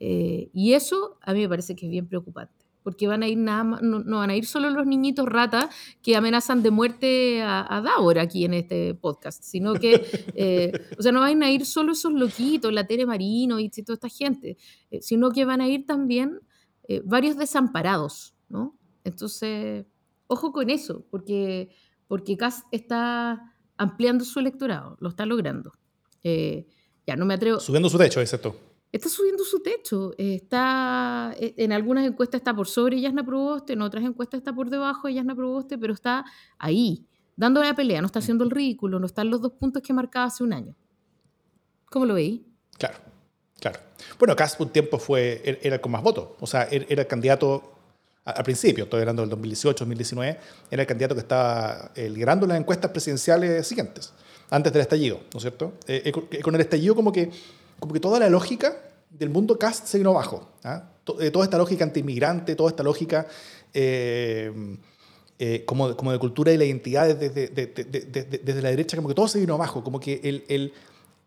Eh, 0.00 0.50
y 0.52 0.72
eso 0.72 1.18
a 1.20 1.32
mí 1.32 1.40
me 1.40 1.48
parece 1.48 1.76
que 1.76 1.86
es 1.86 1.92
bien 1.92 2.08
preocupante, 2.08 2.66
porque 2.82 3.06
van 3.06 3.22
a 3.22 3.28
ir 3.28 3.38
nada 3.38 3.80
no, 3.80 4.18
van 4.18 4.30
a 4.30 4.36
ir 4.36 4.44
solo 4.46 4.70
los 4.70 4.86
niñitos 4.86 5.26
ratas 5.26 5.68
que 6.02 6.16
amenazan 6.16 6.62
de 6.62 6.70
muerte 6.70 7.42
a, 7.42 7.60
a 7.60 8.20
aquí 8.20 8.44
en 8.44 8.54
este 8.54 8.94
podcast, 8.94 9.42
sino 9.42 9.74
que, 9.74 10.04
eh, 10.34 10.72
o 10.98 11.02
sea, 11.02 11.12
no 11.12 11.20
van 11.20 11.42
a 11.42 11.50
ir 11.50 11.64
solo 11.64 11.92
esos 11.92 12.12
loquitos, 12.12 12.72
la 12.72 12.86
Tere 12.86 13.06
Marino 13.06 13.60
y 13.60 13.68
toda 13.68 13.94
esta 13.94 14.08
gente, 14.08 14.56
sino 15.00 15.30
que 15.30 15.44
van 15.44 15.60
a 15.60 15.68
ir 15.68 15.86
también 15.86 16.40
eh, 16.88 17.02
varios 17.04 17.36
desamparados, 17.36 18.34
¿no? 18.48 18.76
Entonces, 19.04 19.86
ojo 20.26 20.52
con 20.52 20.70
eso, 20.70 21.04
porque, 21.10 21.70
porque 22.06 22.36
Kass 22.36 22.64
está 22.70 23.54
ampliando 23.76 24.24
su 24.24 24.38
electorado, 24.38 24.96
lo 25.00 25.08
está 25.08 25.26
logrando. 25.26 25.72
Eh, 26.22 26.66
ya 27.06 27.16
no 27.16 27.26
me 27.26 27.34
atrevo. 27.34 27.60
Subiendo 27.60 27.88
su 27.88 27.98
techo, 27.98 28.20
excepto. 28.20 28.56
Está 28.92 29.08
subiendo 29.08 29.44
su 29.44 29.60
techo. 29.60 30.12
Está, 30.16 31.34
eh, 31.38 31.54
en 31.58 31.72
algunas 31.72 32.06
encuestas 32.06 32.40
está 32.40 32.54
por 32.54 32.68
sobre 32.68 33.00
Yasna 33.00 33.24
Proboste, 33.24 33.72
en 33.72 33.82
otras 33.82 34.04
encuestas 34.04 34.38
está 34.38 34.54
por 34.54 34.70
debajo 34.70 35.08
de 35.08 35.14
Yasna 35.14 35.34
Proboste, 35.34 35.78
pero 35.78 35.92
está 35.92 36.24
ahí, 36.58 37.06
dando 37.36 37.62
la 37.62 37.74
pelea, 37.74 38.00
no 38.00 38.06
está 38.06 38.20
haciendo 38.20 38.44
el 38.44 38.50
ridículo, 38.50 39.00
no 39.00 39.06
están 39.06 39.30
los 39.30 39.40
dos 39.40 39.52
puntos 39.52 39.82
que 39.82 39.92
marcaba 39.92 40.26
hace 40.26 40.44
un 40.44 40.52
año. 40.52 40.76
¿Cómo 41.90 42.06
lo 42.06 42.14
veis? 42.14 42.40
Claro. 42.78 43.13
Claro. 43.60 43.80
Bueno, 44.18 44.36
Cast 44.36 44.60
un 44.60 44.70
tiempo 44.70 44.98
fue, 44.98 45.42
er, 45.44 45.58
era 45.62 45.80
con 45.80 45.92
más 45.92 46.02
votos. 46.02 46.28
O 46.40 46.46
sea, 46.46 46.64
er, 46.70 46.86
era 46.88 47.02
el 47.02 47.08
candidato 47.08 47.74
al 48.24 48.42
principio, 48.42 48.84
estoy 48.84 49.00
hablando 49.00 49.22
del 49.22 49.30
2018, 49.30 49.84
2019, 49.84 50.38
era 50.70 50.82
el 50.82 50.88
candidato 50.88 51.14
que 51.14 51.20
estaba 51.20 51.90
eh, 51.94 52.08
liderando 52.08 52.46
las 52.46 52.58
encuestas 52.58 52.90
presidenciales 52.90 53.66
siguientes, 53.66 54.12
antes 54.48 54.72
del 54.72 54.80
estallido, 54.82 55.20
¿no 55.32 55.38
es 55.38 55.42
cierto? 55.42 55.74
Eh, 55.86 56.10
eh, 56.30 56.40
con 56.40 56.54
el 56.54 56.60
estallido 56.62 56.94
como 56.94 57.12
que, 57.12 57.30
como 57.78 57.92
que 57.92 58.00
toda 58.00 58.18
la 58.18 58.30
lógica 58.30 58.78
del 59.10 59.28
mundo 59.28 59.58
Cast 59.58 59.86
se 59.86 59.98
vino 59.98 60.10
abajo. 60.10 60.48
¿ah? 60.64 60.90
toda 61.04 61.44
esta 61.44 61.58
lógica 61.58 61.84
antiinmigrante, 61.84 62.56
toda 62.56 62.70
esta 62.70 62.82
lógica 62.82 63.26
como, 65.66 65.94
como 65.94 66.12
de 66.12 66.18
cultura 66.18 66.50
y 66.50 66.56
la 66.56 66.64
identidad 66.64 67.14
desde, 67.14 67.48
desde, 67.48 68.62
la 68.62 68.70
derecha, 68.70 68.96
como 68.96 69.08
que 69.08 69.14
todo 69.14 69.28
se 69.28 69.38
vino 69.38 69.52
abajo, 69.52 69.84
como 69.84 70.00
que 70.00 70.20
el, 70.24 70.72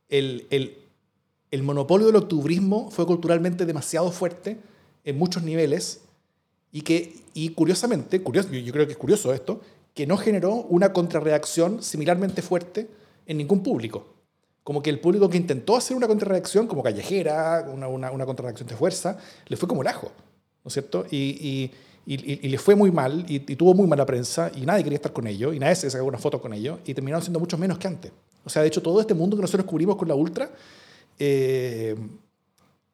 el, 0.09 0.47
el 0.49 0.77
el 1.51 1.63
monopolio 1.63 2.07
del 2.07 2.15
octubrismo 2.17 2.91
fue 2.91 3.05
culturalmente 3.05 3.65
demasiado 3.65 4.11
fuerte 4.11 4.57
en 5.03 5.17
muchos 5.17 5.43
niveles 5.43 6.01
y 6.71 6.81
que, 6.81 7.15
y 7.33 7.49
curiosamente, 7.49 8.21
curioso, 8.21 8.49
yo 8.51 8.73
creo 8.73 8.85
que 8.85 8.93
es 8.93 8.97
curioso 8.97 9.33
esto, 9.33 9.61
que 9.93 10.05
no 10.05 10.17
generó 10.17 10.53
una 10.53 10.93
contrarreacción 10.93 11.81
similarmente 11.81 12.41
fuerte 12.41 12.87
en 13.25 13.37
ningún 13.37 13.63
público. 13.63 14.05
Como 14.63 14.83
que 14.83 14.89
el 14.89 14.99
público 14.99 15.29
que 15.29 15.37
intentó 15.37 15.77
hacer 15.77 15.95
una 15.95 16.07
contrarreacción, 16.07 16.67
como 16.67 16.83
callejera, 16.83 17.67
una, 17.73 17.87
una, 17.87 18.11
una 18.11 18.25
contrarreacción 18.25 18.67
de 18.67 18.75
fuerza, 18.75 19.17
le 19.47 19.55
fue 19.55 19.67
como 19.67 19.81
el 19.81 19.87
ajo, 19.87 20.11
¿no 20.63 20.67
es 20.67 20.73
cierto? 20.73 21.05
Y, 21.09 21.17
y, 21.17 21.71
y, 22.05 22.47
le 22.47 22.57
fue 22.57 22.75
muy 22.75 22.91
mal 22.91 23.25
y, 23.27 23.39
tuvo 23.39 23.73
muy 23.73 23.87
mala 23.87 24.05
prensa 24.05 24.49
y 24.55 24.61
nadie 24.61 24.83
quería 24.83 24.95
estar 24.97 25.11
con 25.11 25.27
ellos 25.27 25.53
y 25.55 25.59
nadie 25.59 25.75
se 25.75 25.89
sacó 25.89 26.05
una 26.05 26.17
foto 26.17 26.41
con 26.41 26.53
ellos 26.53 26.79
y 26.85 26.93
terminaron 26.93 27.21
siendo 27.21 27.39
mucho 27.39 27.57
menos 27.57 27.77
que 27.77 27.87
antes. 27.87 28.11
O 28.45 28.49
sea, 28.49 28.61
de 28.61 28.69
hecho, 28.69 28.81
todo 28.81 29.01
este 29.01 29.13
mundo 29.13 29.35
que 29.35 29.41
nosotros 29.41 29.67
cubrimos 29.67 29.97
con 29.97 30.07
la 30.07 30.15
Ultra 30.15 30.49
eh, 31.19 31.95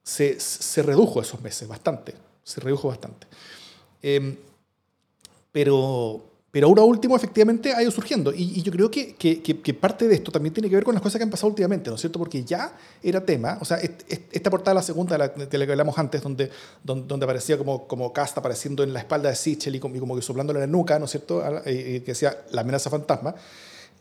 se, 0.03 0.39
se, 0.39 0.83
redujo 0.83 1.21
esos 1.21 1.41
meses 1.41 1.67
bastante, 1.67 2.13
se 2.43 2.59
redujo 2.61 2.89
bastante. 2.89 3.27
Em, 4.01 4.35
pero, 5.51 6.21
pero 6.51 6.67
ahora 6.67 6.83
último, 6.83 7.15
efectivamente, 7.15 7.73
ha 7.73 7.81
ido 7.81 7.89
surgiendo. 7.89 8.33
Y, 8.33 8.61
yo 8.61 8.71
creo 8.71 8.91
que, 8.91 9.15
que, 9.15 9.73
parte 9.73 10.07
de 10.07 10.15
esto 10.15 10.31
también 10.31 10.53
tiene 10.53 10.69
que 10.69 10.75
ver 10.75 10.83
con 10.83 10.93
las 10.93 11.01
cosas 11.01 11.19
que 11.19 11.23
han 11.23 11.29
pasado 11.29 11.49
últimamente, 11.49 11.89
¿no 11.89 11.95
es 11.95 12.01
cierto? 12.01 12.19
Porque 12.19 12.43
ya 12.43 12.75
era 13.01 13.25
tema, 13.25 13.57
o 13.61 13.65
sea, 13.65 13.77
esta 13.77 14.49
portada, 14.49 14.75
la 14.75 14.83
segunda 14.83 15.13
de 15.13 15.19
la, 15.19 15.27
de 15.29 15.57
la 15.57 15.65
que 15.65 15.71
hablamos 15.71 15.97
antes, 15.97 16.21
donde, 16.21 16.49
donde, 16.83 17.23
aparecía 17.23 17.57
como, 17.57 17.87
como 17.87 18.11
casta 18.11 18.39
apareciendo 18.39 18.83
en 18.83 18.93
la 18.93 18.99
espalda 18.99 19.29
de 19.29 19.35
Sichel 19.35 19.75
y 19.75 19.79
como, 19.79 19.97
como 19.99 20.15
que 20.15 20.21
soplándole 20.21 20.59
la 20.59 20.67
nuca, 20.67 20.99
¿no 20.99 21.05
es 21.05 21.11
cierto? 21.11 21.41
Y, 21.65 22.01
que 22.01 22.11
decía 22.11 22.37
la 22.51 22.61
amenaza 22.61 22.89
fantasma. 22.89 23.33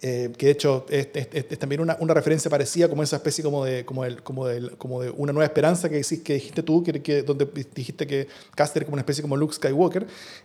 Eh, 0.05 0.33
que 0.37 0.47
de 0.47 0.53
hecho 0.53 0.85
es, 0.89 1.13
también 1.61 1.81
una, 1.81 1.97
una, 2.01 2.13
referencia 2.13 2.51
parecida 2.51 2.89
como 2.89 3.05
esa 3.05 3.17
especie 3.17 3.45
como 3.45 3.65
de, 3.65 3.85
como, 3.85 4.05
el, 4.05 4.21
como, 4.21 4.47
como 4.77 5.01
de 5.01 5.11
una 5.11 5.33
nueva 5.33 5.47
esperanza 5.47 5.89
que, 5.89 6.03
que 6.25 6.35
dijiste 6.35 6.65
tú, 6.65 6.83
que, 6.83 7.01
que, 7.01 7.23
donde 7.23 7.49
dijiste 7.73 8.05
que 8.05 8.27
Caster 8.57 8.85
como 8.85 8.95
una 8.95 9.03
especie 9.03 9.23
como 9.23 9.37
Luke 9.37 9.55
Skywalker. 9.55 10.05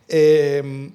Eh, 0.10 0.92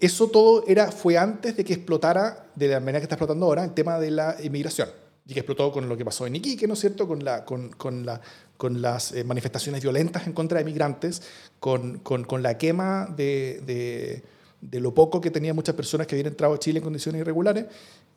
eso 0.00 0.28
todo 0.28 0.64
era, 0.66 0.90
fue 0.90 1.18
antes 1.18 1.54
de 1.54 1.62
que 1.62 1.74
explotara, 1.74 2.46
de 2.54 2.68
la 2.68 2.80
manera 2.80 3.00
que 3.00 3.04
está 3.04 3.16
explotando 3.16 3.44
ahora, 3.44 3.64
el 3.64 3.74
tema 3.74 4.00
de 4.00 4.12
la 4.12 4.34
inmigración. 4.42 4.88
Y 5.26 5.34
que 5.34 5.40
explotó 5.40 5.70
con 5.70 5.90
lo 5.90 5.96
que 5.98 6.06
pasó 6.06 6.26
en 6.26 6.36
Iquique, 6.36 6.66
¿no 6.66 6.72
es 6.72 6.80
cierto? 6.80 7.06
Con, 7.06 7.22
la, 7.22 7.44
con, 7.44 7.68
con, 7.68 8.06
la, 8.06 8.22
con 8.56 8.80
las 8.80 9.12
eh, 9.12 9.24
manifestaciones 9.24 9.82
violentas 9.82 10.26
en 10.26 10.32
contra 10.32 10.58
de 10.58 10.64
migrantes, 10.64 11.20
con, 11.60 11.98
con 11.98 12.42
la 12.42 12.56
quema 12.56 13.12
de, 13.14 13.62
de, 13.66 14.22
de, 14.62 14.80
lo 14.80 14.94
poco 14.94 15.20
que 15.20 15.30
tenían 15.30 15.54
muchas 15.54 15.74
personas 15.74 16.06
que 16.06 16.14
habían 16.14 16.28
entrado 16.28 16.54
a 16.54 16.58
Chile 16.58 16.78
en 16.78 16.84
condiciones 16.84 17.20
irregulares, 17.20 17.66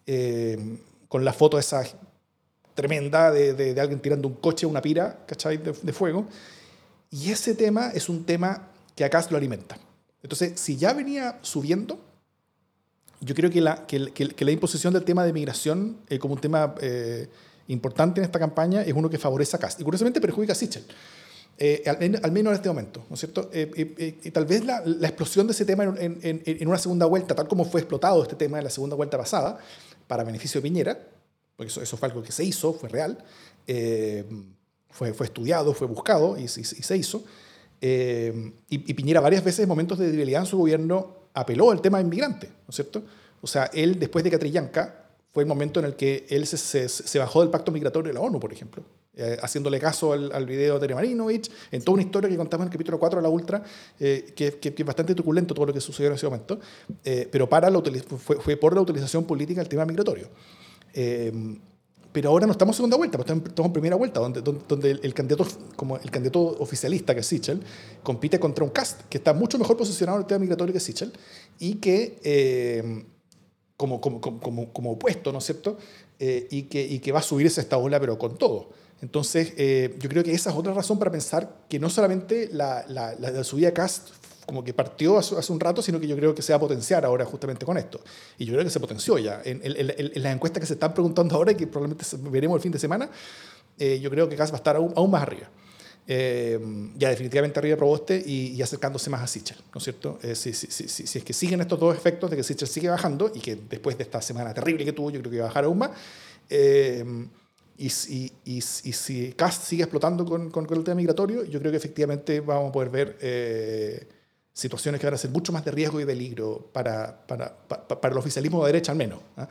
eh, 0.05 0.77
con 1.09 1.25
la 1.25 1.33
foto 1.33 1.59
esa 1.59 1.83
tremenda 2.73 3.31
de, 3.31 3.53
de, 3.53 3.79
alguien 3.81 3.99
tirando 3.99 4.27
un 4.27 4.35
coche, 4.35 4.65
una 4.65 4.81
pira, 4.81 5.25
¿cachai? 5.25 5.57
De, 5.57 5.73
de 5.73 5.93
fuego. 5.93 6.27
Y 7.11 7.31
ese 7.31 7.55
tema 7.55 7.89
es 7.93 8.09
un 8.09 8.25
tema 8.25 8.69
que 8.95 9.03
acá 9.03 9.25
lo 9.29 9.37
alimenta. 9.37 9.77
Entonces, 10.23 10.59
si 10.59 10.77
ya 10.77 10.93
venía 10.93 11.37
subiendo, 11.41 11.99
yo 13.21 13.35
creo 13.35 13.49
que 13.49 13.61
la, 13.61 13.85
que, 13.85 13.99
la 13.99 14.51
imposición 14.51 14.93
del 14.93 15.03
tema 15.03 15.23
de 15.23 15.33
migración 15.33 15.97
eh, 16.09 16.19
como 16.19 16.35
un 16.35 16.41
tema 16.41 16.75
eh, 16.81 17.27
importante 17.67 18.19
en 18.19 18.25
esta 18.25 18.39
campaña 18.39 18.81
es 18.81 18.93
uno 18.93 19.09
que 19.09 19.17
favorece 19.17 19.55
a 19.55 19.59
Cast 19.59 19.79
y 19.79 19.83
curiosamente 19.83 20.21
perjudica 20.21 20.53
a 20.53 20.55
Sichel. 20.55 20.83
Eh, 21.57 21.83
al, 21.87 22.31
menos 22.31 22.51
en 22.51 22.55
este 22.55 22.67
momento, 22.67 23.05
¿no 23.09 23.13
es 23.13 23.19
cierto? 23.19 23.49
y 23.53 24.31
tal 24.31 24.45
vez 24.45 24.65
la, 24.65 24.83
explosión 25.03 25.47
de 25.47 25.53
ese 25.53 25.63
tema 25.63 25.83
en, 25.85 26.67
una 26.67 26.77
segunda 26.77 27.05
vuelta, 27.05 27.33
tal 27.33 27.47
como 27.47 27.63
fue 27.63 27.81
explotado 27.81 28.23
este 28.23 28.35
tema 28.35 28.57
en 28.57 28.65
la 28.65 28.69
segunda 28.69 28.95
vuelta 28.95 29.17
pasada, 29.17 29.57
para 30.07 30.23
beneficio 30.23 30.59
de 30.59 30.63
Piñera, 30.63 30.99
porque 31.55 31.71
eso, 31.81 31.97
fue 31.97 32.09
algo 32.09 32.21
que 32.21 32.33
se 32.33 32.43
hizo, 32.43 32.73
fue 32.73 32.89
real, 32.89 33.23
fue, 34.89 35.13
fue 35.13 35.25
estudiado, 35.27 35.73
fue 35.73 35.87
buscado 35.87 36.37
y, 36.37 36.43
y 36.43 36.47
se 36.47 36.97
hizo, 36.97 37.23
eh, 37.81 38.53
y, 38.69 38.93
Piñera 38.93 39.19
varias 39.19 39.43
veces 39.43 39.61
en 39.61 39.69
momentos 39.69 39.97
de 39.99 40.09
debilidad 40.09 40.41
en 40.41 40.47
su 40.47 40.57
gobierno 40.57 41.27
apeló 41.33 41.71
al 41.71 41.81
tema 41.81 42.01
inmigrante, 42.01 42.47
¿no 42.47 42.69
es 42.69 42.75
cierto? 42.75 43.03
O 43.41 43.47
sea, 43.47 43.65
él 43.73 43.99
después 43.99 44.23
de 44.23 44.31
Catrillanca 44.31 45.05
fue 45.31 45.43
el 45.43 45.49
momento 45.49 45.81
en 45.81 45.85
el 45.87 45.95
que 45.95 46.25
él 46.29 46.47
se, 46.47 46.89
se, 46.89 47.19
bajó 47.19 47.41
del 47.41 47.49
pacto 47.49 47.71
migratorio 47.71 48.07
de 48.07 48.13
la 48.13 48.21
ONU, 48.21 48.39
por 48.39 48.53
ejemplo, 48.53 48.83
eh, 49.17 49.37
haciéndole 49.41 49.79
caso 49.79 50.13
al, 50.13 50.31
al, 50.31 50.45
video 50.45 50.79
de 50.79 50.93
Marinovich, 50.93 51.49
en 51.71 51.81
toda 51.81 51.93
una 51.93 52.03
historia 52.03 52.29
que 52.29 52.37
contamos 52.37 52.63
en 52.65 52.67
el 52.67 52.73
capítulo 52.73 52.99
4 52.99 53.19
de 53.19 53.23
la 53.23 53.29
Ultra, 53.29 53.63
eh, 53.99 54.33
que, 54.35 54.59
que, 54.59 54.73
es 54.77 54.85
bastante 54.85 55.15
truculento 55.15 55.53
todo 55.53 55.67
lo 55.67 55.73
que 55.73 55.81
sucedió 55.81 56.09
en 56.09 56.15
ese 56.15 56.25
momento, 56.25 56.59
pero 57.31 57.47
para 57.47 57.69
la 57.69 57.81
fue, 58.17 58.37
fue, 58.37 58.57
por 58.57 58.73
la 58.75 58.81
utilización 58.81 59.25
política 59.25 59.61
del 59.61 59.69
tema 59.69 59.85
migratorio. 59.85 60.29
Pero 62.15 62.29
ahora 62.29 62.45
no 62.45 62.53
estamos 62.53 62.75
en 62.75 62.77
segunda 62.77 62.95
vuelta, 62.95 63.17
pues 63.17 63.29
estamos 63.29 63.67
en 63.67 63.73
primera 63.73 63.97
vuelta, 63.97 64.21
donde, 64.21 64.41
donde, 64.41 64.91
el, 64.91 65.13
candidato, 65.13 65.45
como 65.75 65.97
el 65.97 66.09
candidato 66.09 66.39
oficialista, 66.59 67.13
que 67.13 67.19
es 67.19 67.25
Sichel, 67.25 67.61
compite 68.03 68.39
contra 68.39 68.63
un 68.63 68.69
cast 68.69 69.01
que 69.09 69.17
está 69.17 69.33
mucho 69.33 69.59
mejor 69.59 69.75
posicionado 69.75 70.19
en 70.19 70.21
el 70.21 70.25
tema 70.25 70.39
migratorio 70.39 70.71
que 70.71 70.79
Sichel 70.79 71.11
y 71.59 71.73
que, 71.75 72.17
eh, 72.23 73.03
como, 73.75 73.99
como, 73.99 74.21
como, 74.21 74.71
como, 74.71 74.91
opuesto, 74.93 75.33
¿no 75.33 75.39
es 75.39 75.43
cierto? 75.43 75.77
Eh, 76.17 76.47
y, 76.51 76.63
que, 76.63 76.85
y 76.85 76.99
que 76.99 77.11
va 77.11 77.19
a 77.19 77.21
subirse 77.21 77.59
esta 77.59 77.77
ola, 77.77 77.99
pero 77.99 78.17
con 78.17 78.37
todo. 78.37 78.69
Entonces, 79.01 79.53
eh, 79.57 79.95
yo 79.99 80.09
creo 80.09 80.23
que 80.23 80.33
esa 80.33 80.49
es 80.49 80.55
otra 80.55 80.73
razón 80.73 80.97
para 80.97 81.11
pensar 81.11 81.57
que 81.69 81.79
no 81.79 81.89
solamente 81.89 82.49
la, 82.51 82.85
la, 82.87 83.13
la 83.15 83.43
subida 83.43 83.73
Cast 83.73 84.09
como 84.45 84.63
que 84.63 84.73
partió 84.73 85.17
hace, 85.17 85.51
un 85.51 85.59
rato, 85.59 85.81
sino 85.81 85.99
que 85.99 86.07
yo 86.07 86.15
creo 86.15 86.33
que 86.35 86.41
se 86.41 86.53
va 86.53 86.57
a 86.57 86.59
potenciar 86.59 87.05
ahora 87.05 87.25
justamente 87.25 87.65
con 87.65 87.77
esto. 87.77 87.99
Y 88.37 88.45
yo 88.45 88.53
creo 88.53 88.63
que 88.63 88.69
se 88.69 88.79
potenció 88.79 89.17
ya. 89.17 89.41
En, 89.43 89.61
las 90.21 90.33
encuestas 90.33 90.61
que 90.61 90.67
se 90.67 90.73
están 90.73 90.93
preguntando 90.93 91.35
ahora 91.35 91.51
y 91.51 91.55
que 91.55 91.67
probablemente 91.67 92.05
veremos 92.29 92.55
el 92.55 92.61
fin 92.61 92.71
de 92.71 92.79
semana, 92.79 93.09
eh, 93.77 93.99
yo 93.99 94.09
creo 94.09 94.29
que 94.29 94.35
Gas 94.35 94.51
va 94.51 94.55
a 94.55 94.57
estar 94.57 94.75
aún, 94.75 95.11
más 95.11 95.23
arriba. 95.23 95.49
Eh, 96.07 96.59
ya 96.97 97.09
definitivamente 97.09 97.57
arriba 97.57 97.73
de 97.73 97.77
Proboste 97.77 98.23
y, 98.23 98.61
acercándose 98.61 99.09
más 99.09 99.23
a 99.23 99.27
Sichel, 99.27 99.57
¿no 99.73 99.79
es 99.79 99.83
cierto? 99.83 100.19
Eh, 100.21 100.35
si, 100.35 100.53
si, 100.53 100.67
si, 100.67 100.87
si, 100.87 101.17
es 101.17 101.23
que 101.23 101.33
siguen 101.33 101.61
estos 101.61 101.79
dos 101.79 101.95
efectos 101.95 102.29
de 102.29 102.37
que 102.37 102.43
Sichel 102.43 102.67
sigue 102.67 102.89
bajando 102.89 103.31
y 103.33 103.39
que 103.39 103.55
después 103.55 103.97
de 103.97 104.03
esta 104.03 104.21
semana 104.21 104.53
terrible 104.53 104.85
que 104.85 104.93
tuvo, 104.93 105.09
yo 105.09 105.19
creo 105.19 105.31
que 105.31 105.39
va 105.39 105.45
a 105.45 105.47
bajar 105.47 105.63
aún 105.65 105.79
más. 105.79 105.91
Y, 107.77 107.87
y, 107.87 108.31
y, 108.45 108.61
si 108.61 109.33
Cast 109.33 109.63
sigue 109.63 109.83
explotando 109.83 110.25
con, 110.25 110.49
con, 110.49 110.65
con, 110.65 110.77
el 110.77 110.83
tema 110.83 110.95
migratorio, 110.95 111.43
yo 111.43 111.59
creo 111.59 111.71
que 111.71 111.77
efectivamente 111.77 112.39
vamos 112.39 112.69
a 112.69 112.71
poder 112.71 112.89
ver 112.89 113.17
situaciones 114.55 115.01
que 115.01 115.07
van 115.07 115.13
a 115.13 115.17
ser 115.17 115.31
mucho 115.31 115.51
más 115.51 115.65
de 115.65 115.71
riesgo 115.71 115.99
y 115.99 116.05
peligro 116.05 116.69
para, 116.71 117.27
para, 117.27 117.55
para, 117.67 118.13
el 118.13 118.17
oficialismo 118.17 118.61
de 118.65 118.71
derecha 118.71 118.93
al 118.93 118.97
menos. 118.97 119.19
¿ah? 119.35 119.47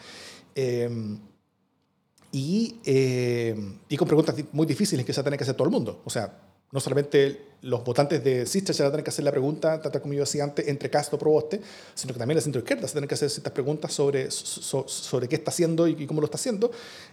Eh, 0.54 1.18
y, 2.32 2.80
eh, 2.84 3.54
y, 3.88 3.96
con 3.98 4.08
preguntas 4.08 4.34
muy 4.52 4.66
difíciles 4.66 5.04
que 5.04 5.12
se 5.12 5.22
tiene 5.22 5.36
que 5.36 5.44
hacer 5.44 5.54
todo 5.54 5.68
el 5.68 5.72
mundo. 5.72 6.00
O 6.06 6.10
sea, 6.10 6.40
no 6.72 6.80
solamente 6.80 7.53
los 7.64 7.82
votantes 7.82 8.22
de 8.22 8.44
Sister 8.46 8.74
se 8.74 8.82
van 8.82 8.88
a 8.88 8.92
tener 8.92 9.04
que 9.04 9.10
hacer 9.10 9.24
la 9.24 9.30
pregunta, 9.30 9.80
tal 9.80 10.00
como 10.00 10.12
yo 10.12 10.20
decía 10.20 10.44
antes, 10.44 10.68
entre 10.68 10.90
Castro 10.90 11.18
Proboste, 11.18 11.60
sino 11.94 12.12
que 12.12 12.18
también 12.18 12.36
la 12.36 12.42
centro 12.42 12.60
izquierda 12.60 12.86
se 12.86 12.92
tienen 12.92 13.08
que 13.08 13.14
hacer 13.14 13.30
ciertas 13.30 13.52
preguntas 13.52 13.92
sobre, 13.92 14.30
sobre 14.30 15.28
qué 15.28 15.36
está 15.36 15.50
haciendo 15.50 15.88
y, 15.88 16.06
cómo 16.06 16.20
lo 16.20 16.26
está 16.26 16.36
haciendo. 16.36 16.70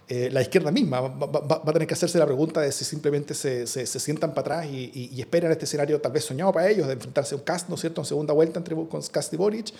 Eh, 0.08 0.28
la 0.30 0.42
izquierda 0.42 0.70
misma 0.70 1.00
va, 1.00 1.62
a 1.64 1.72
tener 1.72 1.88
que 1.88 1.94
hacerse 1.94 2.18
la 2.18 2.26
pregunta 2.26 2.60
de 2.60 2.70
si 2.70 2.84
simplemente 2.84 3.34
se, 3.34 3.66
se, 3.66 3.86
sientan 3.86 4.34
para 4.34 4.58
atrás 4.58 4.66
y, 4.72 5.10
y, 5.12 5.20
esperan 5.20 5.50
este 5.52 5.64
escenario 5.64 6.00
tal 6.00 6.12
vez 6.12 6.24
soñado 6.24 6.52
para 6.52 6.68
ellos, 6.68 6.86
de 6.86 6.94
enfrentarse 6.94 7.34
a 7.34 7.38
un 7.38 7.44
Cast, 7.44 7.68
¿no 7.68 7.76
es 7.76 7.80
cierto?, 7.80 8.02
en 8.02 8.04
segunda 8.04 8.34
vuelta 8.34 8.58
entre 8.58 8.76
con 8.76 9.00
Cast 9.02 9.32
y 9.32 9.36
Boric, 9.36 9.72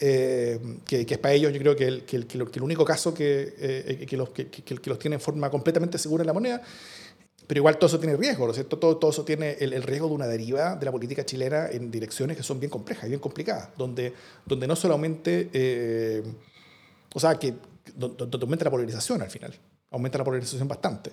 eh, 0.00 0.58
que, 0.86 1.04
que, 1.04 1.14
es 1.14 1.20
para 1.20 1.34
ellos 1.34 1.52
yo 1.52 1.58
creo 1.60 1.76
que 1.76 1.86
el, 1.86 2.04
que 2.04 2.16
el, 2.16 2.26
que 2.26 2.38
el 2.38 2.62
único 2.62 2.84
caso 2.84 3.12
que, 3.12 3.54
eh, 3.58 4.06
que, 4.08 4.16
los, 4.16 4.30
que 4.30 4.80
los 4.86 4.98
tiene 4.98 5.16
en 5.16 5.20
forma 5.20 5.50
completamente 5.50 5.98
segura 5.98 6.22
en 6.22 6.26
la 6.26 6.32
moneda. 6.32 6.62
Pero 7.46 7.58
igual 7.58 7.76
todo 7.78 7.88
eso 7.88 8.00
tiene 8.00 8.16
riesgo, 8.16 8.44
¿no 8.46 8.52
es 8.52 8.56
cierto? 8.56 8.78
Todo, 8.78 8.96
todo 8.96 9.10
eso 9.10 9.24
tiene 9.24 9.52
el, 9.60 9.82
riesgo 9.82 10.08
de 10.08 10.14
una 10.14 10.26
deriva 10.26 10.76
de 10.76 10.86
la 10.86 10.92
política 10.92 11.26
chilena 11.26 11.68
en 11.68 11.90
direcciones 11.90 12.36
que 12.36 12.42
son 12.42 12.58
bien 12.58 12.70
complejas 12.70 13.08
bien 13.08 13.20
complicadas, 13.20 13.68
donde, 13.76 14.14
donde 14.46 14.66
no 14.66 14.76
solamente, 14.76 15.50
eh, 15.52 16.22
o 17.12 17.20
sea, 17.20 17.34
que 17.34 17.54
donde, 17.94 18.38
aumenta 18.40 18.64
la 18.64 18.70
polarización 18.70 19.20
al 19.20 19.30
final, 19.30 19.54
aumenta 19.90 20.18
la 20.18 20.24
polarización 20.24 20.66
bastante. 20.68 21.12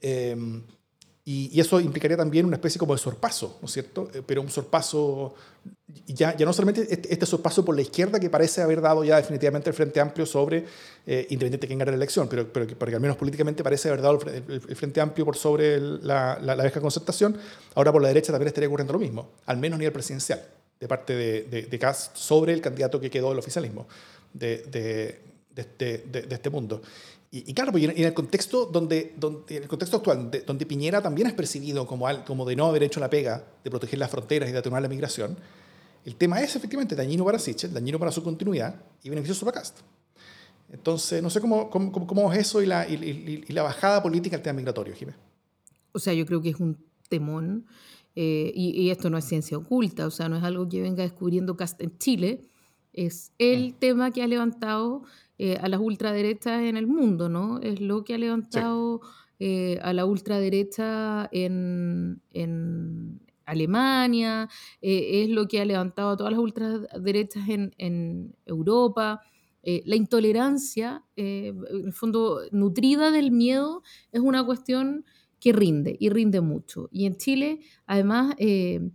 Eh, 0.00 0.34
y, 1.30 1.60
eso 1.60 1.78
implicaría 1.78 2.16
también 2.16 2.46
una 2.46 2.56
especie 2.56 2.78
como 2.78 2.94
de 2.94 2.98
sorpaso, 2.98 3.58
¿no 3.60 3.66
es 3.66 3.72
cierto? 3.72 4.08
Eh, 4.14 4.22
pero 4.24 4.40
un 4.40 4.48
sorpaso, 4.48 5.34
ya, 6.06 6.34
ya 6.34 6.46
no 6.46 6.54
solamente 6.54 6.86
este, 6.88 7.12
este, 7.12 7.26
sorpaso 7.26 7.62
por 7.66 7.76
la 7.76 7.82
izquierda 7.82 8.18
que 8.18 8.30
parece 8.30 8.62
haber 8.62 8.80
dado 8.80 9.04
ya 9.04 9.16
definitivamente 9.16 9.68
el 9.68 9.76
Frente 9.76 10.00
Amplio 10.00 10.24
sobre, 10.24 10.64
eh, 11.06 11.26
independiente 11.28 11.58
de 11.58 11.66
quién 11.66 11.78
gane 11.80 11.90
la 11.90 11.98
elección, 11.98 12.28
pero, 12.30 12.50
pero, 12.50 12.66
porque 12.78 12.94
al 12.94 13.02
menos 13.02 13.18
políticamente 13.18 13.62
parece 13.62 13.90
haber 13.90 14.00
dado 14.00 14.20
el, 14.26 14.60
Frente 14.74 15.02
Amplio 15.02 15.26
por 15.26 15.36
sobre 15.36 15.78
la, 15.78 16.38
la, 16.40 16.56
la, 16.56 16.62
vieja 16.62 16.80
concertación, 16.80 17.36
ahora 17.74 17.92
por 17.92 18.00
la 18.00 18.08
derecha 18.08 18.32
también 18.32 18.48
estaría 18.48 18.68
ocurriendo 18.68 18.94
lo 18.94 18.98
mismo, 18.98 19.28
al 19.44 19.58
menos 19.58 19.76
a 19.76 19.80
nivel 19.80 19.92
presidencial, 19.92 20.42
de 20.80 20.88
parte 20.88 21.14
de, 21.14 21.42
de, 21.42 21.62
de 21.64 21.78
Kass 21.78 22.10
sobre 22.14 22.54
el 22.54 22.62
candidato 22.62 22.98
que 22.98 23.10
quedó 23.10 23.28
del 23.28 23.38
oficialismo 23.38 23.86
de, 24.32 24.64
de, 24.70 25.20
de, 25.66 26.26
este 26.30 26.50
mundo. 26.50 26.80
Y, 27.30 27.52
claro, 27.52 27.72
pues, 27.72 27.84
en 27.84 28.04
el 28.04 28.14
contexto, 28.14 28.64
donde, 28.64 29.14
donde, 29.18 29.58
en 29.58 29.62
el 29.64 29.68
contexto 29.68 29.98
actual, 29.98 30.30
donde, 30.46 30.64
Piñera 30.64 31.02
también 31.02 31.26
es 31.26 31.34
percibido 31.34 31.86
como, 31.86 32.06
como 32.24 32.46
de 32.46 32.56
no 32.56 32.66
haber 32.66 32.82
hecho 32.82 33.00
la 33.00 33.10
pega 33.10 33.44
de 33.62 33.70
proteger 33.70 33.98
las 33.98 34.10
fronteras 34.10 34.48
y 34.48 34.52
de 34.52 34.58
atenuar 34.58 34.80
la 34.80 34.88
migración, 34.88 35.36
el 36.06 36.16
tema 36.16 36.40
es 36.40 36.56
efectivamente 36.56 36.96
dañino 36.96 37.26
para 37.26 37.38
Sichel, 37.38 37.74
dañino 37.74 37.98
para 37.98 38.12
su 38.12 38.22
continuidad 38.22 38.80
y 39.02 39.10
beneficioso 39.10 39.44
para 39.44 39.60
Cast. 39.60 39.80
Entonces, 40.72 41.22
no 41.22 41.28
sé 41.28 41.42
cómo, 41.42 41.68
cómo, 41.68 41.92
cómo 41.92 42.32
es 42.32 42.38
eso 42.40 42.62
y 42.62 42.66
la, 42.66 42.88
y, 42.88 43.44
la, 43.48 43.62
bajada 43.62 44.02
política 44.02 44.36
al 44.36 44.42
tema 44.42 44.54
migratorio, 44.54 44.94
Jiménez. 44.94 45.20
O 45.92 45.98
sea, 45.98 46.14
yo 46.14 46.24
creo 46.24 46.40
que 46.40 46.50
es 46.50 46.56
un 46.56 46.78
temón 47.10 47.66
eh, 48.14 48.52
y, 48.54 48.90
esto 48.90 49.10
no 49.10 49.18
es 49.18 49.24
ciencia 49.24 49.58
oculta, 49.58 50.06
o 50.06 50.10
sea, 50.10 50.28
no 50.28 50.36
es 50.36 50.44
algo 50.44 50.68
que 50.68 50.80
venga 50.80 51.02
descubriendo 51.02 51.56
Cast 51.56 51.80
en 51.82 51.96
Chile, 51.98 52.40
es 52.92 53.32
el 53.38 53.70
mm. 53.70 53.72
tema 53.78 54.10
que 54.10 54.22
ha 54.22 54.26
levantado 54.26 55.04
eh, 55.38 55.56
a 55.60 55.68
las 55.68 55.80
ultraderechas 55.80 56.62
en 56.62 56.76
el 56.76 56.86
mundo, 56.88 57.28
¿no? 57.28 57.60
Es 57.60 57.80
lo 57.80 58.02
que 58.02 58.14
ha 58.14 58.18
levantado 58.18 59.00
eh, 59.38 59.78
a 59.82 59.92
la 59.92 60.04
ultraderecha 60.04 61.28
en, 61.30 62.20
en, 62.32 63.20
Alemania, 63.44 64.46
es 64.82 65.30
lo 65.30 65.48
que 65.48 65.58
ha 65.58 65.64
levantado 65.64 66.10
a 66.10 66.16
todas 66.18 66.32
las 66.32 66.40
ultraderechas 66.40 67.48
en, 67.48 67.72
en 67.78 68.36
Europa. 68.44 69.22
la 69.62 69.96
intolerancia, 69.96 71.02
en 71.16 71.64
el 71.86 71.94
fondo, 71.94 72.42
nutrida 72.52 73.10
del 73.10 73.30
miedo, 73.30 73.82
es 74.12 74.20
una 74.20 74.44
cuestión 74.44 75.06
que 75.40 75.54
rinde 75.54 75.96
y 75.98 76.10
rinde 76.10 76.42
mucho. 76.42 76.90
Y 76.92 77.06
en 77.06 77.16
Chile, 77.16 77.60
además, 77.86 78.34
en 78.38 78.92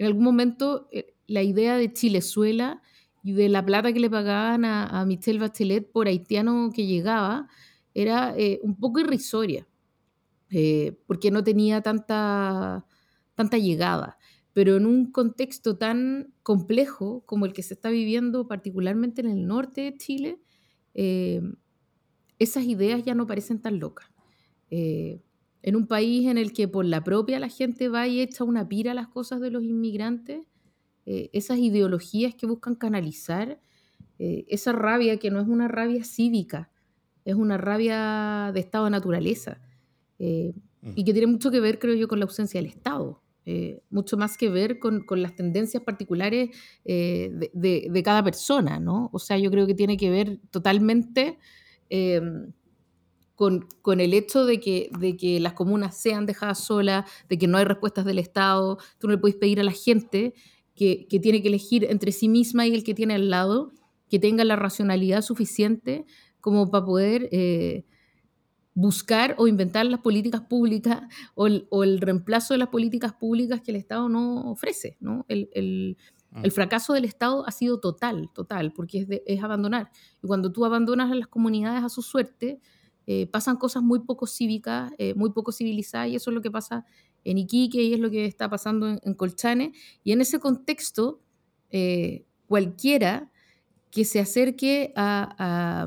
algún 0.00 0.24
momento, 0.24 0.88
la 1.26 1.42
idea 1.42 1.76
de 1.76 1.92
Chilezuela 1.92 2.80
y 3.24 3.32
de 3.32 3.48
la 3.48 3.64
plata 3.64 3.92
que 3.94 4.00
le 4.00 4.10
pagaban 4.10 4.66
a, 4.66 5.02
Michelle 5.06 5.38
Bachelet 5.38 5.90
por 5.90 6.08
haitiano 6.08 6.70
que 6.74 6.86
llegaba 6.86 7.48
era 7.94 8.34
eh, 8.36 8.60
un 8.62 8.76
poco 8.78 9.00
irrisoria, 9.00 9.66
eh, 10.50 10.98
porque 11.06 11.30
no 11.30 11.42
tenía 11.42 11.80
tanta, 11.80 12.84
tanta 13.34 13.56
llegada. 13.56 14.18
Pero 14.52 14.76
en 14.76 14.84
un 14.84 15.10
contexto 15.10 15.78
tan 15.78 16.34
complejo 16.42 17.22
como 17.24 17.46
el 17.46 17.54
que 17.54 17.62
se 17.62 17.72
está 17.72 17.88
viviendo, 17.88 18.46
particularmente 18.46 19.22
en 19.22 19.28
el 19.28 19.46
norte 19.46 19.80
de 19.80 19.96
Chile, 19.96 20.38
eh, 20.92 21.40
esas 22.38 22.64
ideas 22.64 23.04
ya 23.04 23.14
no 23.14 23.26
parecen 23.26 23.58
tan 23.60 23.80
locas. 23.80 24.06
en 24.70 25.76
un 25.76 25.86
país 25.86 26.28
en 26.28 26.36
el 26.36 26.52
que 26.52 26.68
por 26.68 26.84
la 26.84 27.02
propia 27.02 27.38
la 27.38 27.48
gente 27.48 27.88
va 27.88 28.06
y 28.06 28.20
echa 28.20 28.44
una 28.44 28.68
pira 28.68 28.90
a 28.90 28.94
las 28.94 29.08
cosas 29.08 29.40
de 29.40 29.50
los 29.50 29.62
inmigrantes, 29.62 30.46
eh, 31.06 31.28
esas 31.32 31.58
ideologías 31.58 32.34
que 32.34 32.46
buscan 32.46 32.74
canalizar, 32.74 33.60
eh, 34.18 34.44
esa 34.48 34.72
rabia 34.72 35.18
que 35.18 35.30
no 35.30 35.40
es 35.40 35.46
una 35.46 35.68
rabia 35.68 36.02
cívica, 36.02 36.70
es 37.24 37.34
una 37.34 37.58
rabia 37.58 38.50
de 38.54 38.60
estado 38.60 38.86
de 38.86 38.90
naturaleza, 38.90 39.60
eh, 40.18 40.54
y 40.94 41.04
que 41.04 41.12
tiene 41.12 41.26
mucho 41.26 41.50
que 41.50 41.60
ver, 41.60 41.78
creo 41.78 41.94
yo, 41.94 42.08
con 42.08 42.18
la 42.18 42.26
ausencia 42.26 42.60
del 42.60 42.68
Estado. 42.70 43.22
mucho 43.90 44.16
más 44.18 44.36
que 44.36 44.50
ver 44.50 44.78
con, 44.78 45.04
las 45.10 45.34
tendencias 45.34 45.82
particulares 45.82 46.50
de, 46.84 48.02
cada 48.04 48.22
persona, 48.22 48.78
¿no? 48.78 49.08
O 49.12 49.18
sea, 49.18 49.38
yo 49.38 49.50
creo 49.50 49.66
que 49.66 49.74
tiene 49.74 49.96
que 49.96 50.10
ver 50.10 50.40
totalmente 50.50 51.38
con, 53.34 53.66
con, 53.80 54.00
el 54.00 54.12
hecho 54.12 54.44
de 54.44 54.60
que, 54.60 54.90
de 54.98 55.16
que 55.16 55.40
las 55.40 55.54
comunas 55.54 55.96
sean 55.96 56.26
dejadas 56.26 56.58
solas, 56.58 57.10
de 57.30 57.38
que 57.38 57.46
no 57.46 57.56
hay 57.56 57.64
respuestas 57.64 58.04
del 58.04 58.18
Estado, 58.18 58.76
tú 58.98 59.06
no 59.06 59.14
le 59.14 59.18
puedes 59.18 59.36
pedir 59.36 59.60
a 59.60 59.64
la 59.64 59.72
gente 59.72 60.34
que, 60.74 61.06
tiene 61.22 61.42
que 61.42 61.48
elegir 61.48 61.84
entre 61.84 62.12
sí 62.12 62.28
misma 62.28 62.66
y 62.66 62.74
el 62.74 62.84
que 62.84 62.94
tiene 62.94 63.14
al 63.14 63.30
lado, 63.30 63.72
que 64.08 64.18
tenga 64.18 64.44
la 64.44 64.56
racionalidad 64.56 65.22
suficiente 65.22 66.04
como 66.40 66.70
para 66.70 66.84
poder 66.84 67.28
eh, 67.32 67.84
buscar 68.74 69.34
o 69.38 69.46
inventar 69.46 69.86
las 69.86 70.00
políticas 70.00 70.42
públicas 70.42 71.02
o 71.34 71.46
el, 71.46 72.00
reemplazo 72.00 72.54
de 72.54 72.58
las 72.58 72.68
políticas 72.68 73.14
públicas 73.14 73.60
que 73.60 73.70
el 73.70 73.76
Estado 73.76 74.08
no 74.08 74.50
ofrece. 74.50 74.96
¿no? 75.00 75.24
El, 75.28 75.96
mm. 76.32 76.50
fracaso 76.50 76.92
del 76.92 77.04
Estado 77.04 77.46
ha 77.46 77.52
sido 77.52 77.80
total, 77.80 78.30
total, 78.34 78.72
porque 78.72 79.00
es, 79.00 79.22
es, 79.26 79.42
abandonar. 79.42 79.90
Y 80.22 80.26
cuando 80.26 80.52
tú 80.52 80.64
abandonas 80.64 81.10
a 81.10 81.14
las 81.14 81.28
comunidades 81.28 81.84
a 81.84 81.88
su 81.88 82.02
suerte, 82.02 82.60
eh, 83.06 83.26
pasan 83.26 83.56
cosas 83.56 83.82
muy 83.82 84.00
poco 84.00 84.26
cívicas, 84.26 84.92
eh, 84.98 85.14
muy 85.14 85.30
poco 85.30 85.52
civilizadas, 85.52 86.08
y 86.08 86.16
eso 86.16 86.30
es 86.30 86.34
lo 86.34 86.40
que 86.40 86.50
pasa 86.50 86.86
en 87.24 87.38
Iquique 87.38 87.82
y 87.82 87.94
es 87.94 88.00
lo 88.00 88.10
que 88.10 88.26
está 88.26 88.48
pasando 88.48 88.88
en, 88.88 89.14
Colchane. 89.14 89.72
Y 90.02 90.12
en 90.12 90.20
ese 90.20 90.38
contexto, 90.38 91.20
eh, 91.70 92.24
cualquiera 92.46 93.30
que 93.90 94.04
se 94.04 94.20
acerque 94.20 94.92
a, 94.96 95.86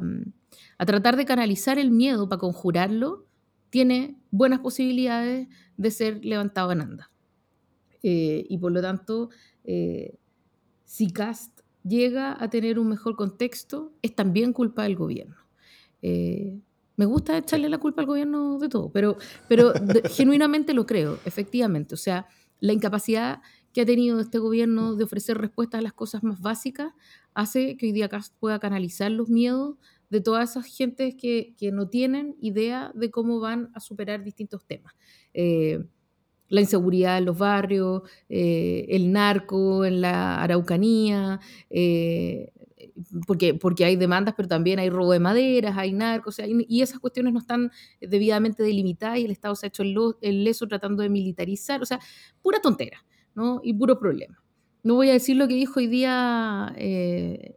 tratar 0.80 1.18
de 1.18 1.26
canalizar 1.26 1.80
el 1.80 1.92
miedo 1.92 2.30
para 2.30 2.40
conjurarlo, 2.40 3.26
tiene 3.70 4.18
buenas 4.32 4.60
posibilidades 4.60 5.48
de 5.76 5.92
ser 5.92 6.24
levantado 6.24 6.72
en 6.72 6.82
anda. 6.82 7.12
y 8.02 8.58
por 8.60 8.72
lo 8.72 8.82
tanto, 8.82 9.30
si 10.86 11.12
Cast 11.12 11.62
llega 11.84 12.42
a 12.42 12.50
tener 12.50 12.80
un 12.80 12.88
mejor 12.88 13.16
contexto, 13.16 13.94
es 14.02 14.16
también 14.16 14.54
culpa 14.54 14.84
del 14.84 14.96
gobierno. 14.96 15.36
Me 16.98 17.06
gusta 17.06 17.38
echarle 17.38 17.70
la 17.70 17.78
culpa 17.78 18.02
al 18.02 18.08
gobierno 18.08 18.58
de 18.60 18.70
todo, 18.70 18.92
pero, 18.92 19.18
pero 19.48 19.72
genuinamente 20.12 20.74
lo 20.74 20.86
creo, 20.86 21.20
efectivamente. 21.26 21.94
O 21.94 21.98
sea, 21.98 22.28
la 22.60 22.74
incapacidad 22.74 23.42
que 23.72 23.82
ha 23.82 23.86
tenido 23.86 24.20
este 24.20 24.40
gobierno 24.40 24.96
de 24.96 25.04
ofrecer 25.04 25.38
respuestas 25.38 25.80
a 25.80 25.82
las 25.84 25.94
cosas 25.94 26.24
más 26.24 26.42
básicas 26.42 26.94
hace 27.36 27.78
que 27.78 27.86
hoy 27.86 27.92
día 27.92 28.10
pueda 28.40 28.60
canalizar 28.60 29.12
los 29.12 29.30
miedos 29.30 29.76
de 30.10 30.22
todas 30.22 30.52
esas 30.52 30.66
gentes 30.66 31.16
que, 31.16 31.54
que 31.58 31.72
no 31.72 31.88
tienen 31.88 32.36
idea 32.42 32.92
de 32.96 33.12
cómo 33.12 33.40
van 33.40 33.70
a 33.76 33.80
superar 33.80 34.24
distintos 34.24 34.66
temas. 34.66 34.94
Eh, 35.34 35.84
la 36.50 36.62
inseguridad 36.62 37.18
en 37.18 37.26
los 37.26 37.38
barrios, 37.38 38.04
eh, 38.30 38.86
el 38.90 39.12
narco 39.12 39.86
en 39.86 40.02
la 40.02 40.42
Araucanía, 40.42 41.40
eh, 41.70 42.52
porque, 43.26 43.54
porque 43.54 43.86
hay 43.86 43.96
demandas, 43.96 44.34
pero 44.36 44.48
también 44.48 44.80
hay 44.80 44.90
robo 44.90 45.12
de 45.12 45.20
maderas, 45.20 45.78
hay 45.78 45.94
narcos, 45.94 46.38
y 46.40 46.82
esas 46.82 47.00
cuestiones 47.00 47.34
no 47.34 47.40
están 47.40 47.72
debidamente 48.02 48.64
delimitadas 48.64 49.20
y 49.20 49.26
el 49.26 49.32
Estado 49.32 49.56
se 49.56 49.66
ha 49.66 49.70
hecho 49.70 49.84
el, 49.84 50.44
leso 50.44 50.68
tratando 50.68 51.04
de 51.04 51.10
militarizar, 51.10 51.82
o 51.82 51.86
sea, 51.86 52.00
pura 52.42 52.60
tontera, 52.60 53.06
¿no? 53.36 53.62
Y 53.64 53.74
puro 53.74 54.00
problema. 54.00 54.42
No 54.84 54.96
voy 54.96 55.10
a 55.10 55.14
decir 55.14 55.36
lo 55.36 55.48
que 55.48 55.56
dijo 55.56 55.80
hoy 55.80 55.88
día 55.88 56.74
eh, 56.78 57.56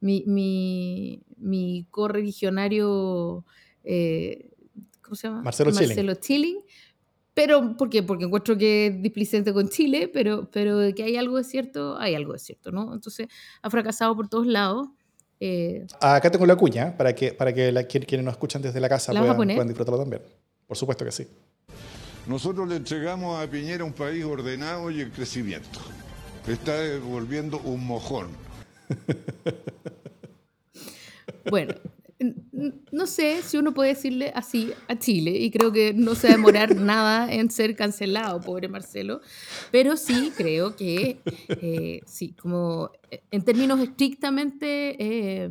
mi, 0.00 0.24
mi, 0.26 1.22
mi 1.36 1.86
correligionario, 1.90 3.44
eh, 3.84 4.50
¿cómo 5.02 5.14
se 5.14 5.28
llama? 5.28 5.42
Marcelo, 5.42 5.72
Marcelo 5.72 6.14
Chilling 6.14 6.58
pero, 7.34 7.76
¿por 7.76 7.90
qué? 7.90 8.02
Porque 8.02 8.24
encuentro 8.24 8.56
que 8.56 8.86
es 8.86 9.02
displicente 9.02 9.52
con 9.52 9.68
Chile, 9.68 10.08
pero, 10.12 10.48
pero 10.50 10.78
de 10.78 10.94
que 10.94 11.02
hay 11.02 11.16
algo 11.16 11.36
de 11.36 11.44
cierto, 11.44 11.98
hay 11.98 12.14
algo 12.14 12.32
de 12.32 12.38
cierto, 12.38 12.70
¿no? 12.70 12.94
Entonces, 12.94 13.26
ha 13.60 13.70
fracasado 13.70 14.14
por 14.14 14.28
todos 14.28 14.46
lados. 14.46 14.88
Eh, 15.40 15.84
Acá 16.00 16.30
tengo 16.30 16.46
la 16.46 16.54
cuña 16.54 16.96
para 16.96 17.12
que, 17.12 17.32
para 17.32 17.52
que 17.52 17.72
la, 17.72 17.84
quienes 17.84 18.24
nos 18.24 18.32
escuchan 18.32 18.62
desde 18.62 18.78
la 18.80 18.88
casa 18.88 19.12
puedan, 19.12 19.36
puedan, 19.36 19.66
disfrutarlo 19.66 19.98
también. 19.98 20.22
Por 20.66 20.76
supuesto 20.76 21.04
que 21.04 21.10
sí. 21.10 21.26
Nosotros 22.28 22.68
le 22.68 22.76
entregamos 22.76 23.42
a 23.42 23.50
Piñera 23.50 23.84
un 23.84 23.92
país 23.92 24.24
ordenado 24.24 24.90
y 24.90 25.00
en 25.00 25.10
crecimiento. 25.10 25.80
Está 26.46 26.72
volviendo 27.04 27.58
un 27.64 27.84
mojón. 27.84 28.28
bueno, 31.50 31.74
no 32.92 33.06
sé 33.06 33.42
si 33.42 33.56
uno 33.56 33.74
puede 33.74 33.90
decirle 33.90 34.32
así 34.34 34.72
a 34.88 34.98
Chile 34.98 35.32
y 35.32 35.50
creo 35.50 35.72
que 35.72 35.92
no 35.92 36.14
se 36.14 36.28
va 36.28 36.34
a 36.34 36.36
demorar 36.36 36.76
nada 36.76 37.32
en 37.32 37.50
ser 37.50 37.76
cancelado, 37.76 38.40
pobre 38.40 38.68
Marcelo, 38.68 39.20
pero 39.70 39.96
sí 39.96 40.32
creo 40.36 40.76
que, 40.76 41.20
eh, 41.48 42.00
sí, 42.06 42.32
como 42.32 42.90
en 43.30 43.42
términos 43.42 43.80
estrictamente 43.80 44.96
eh, 44.98 45.48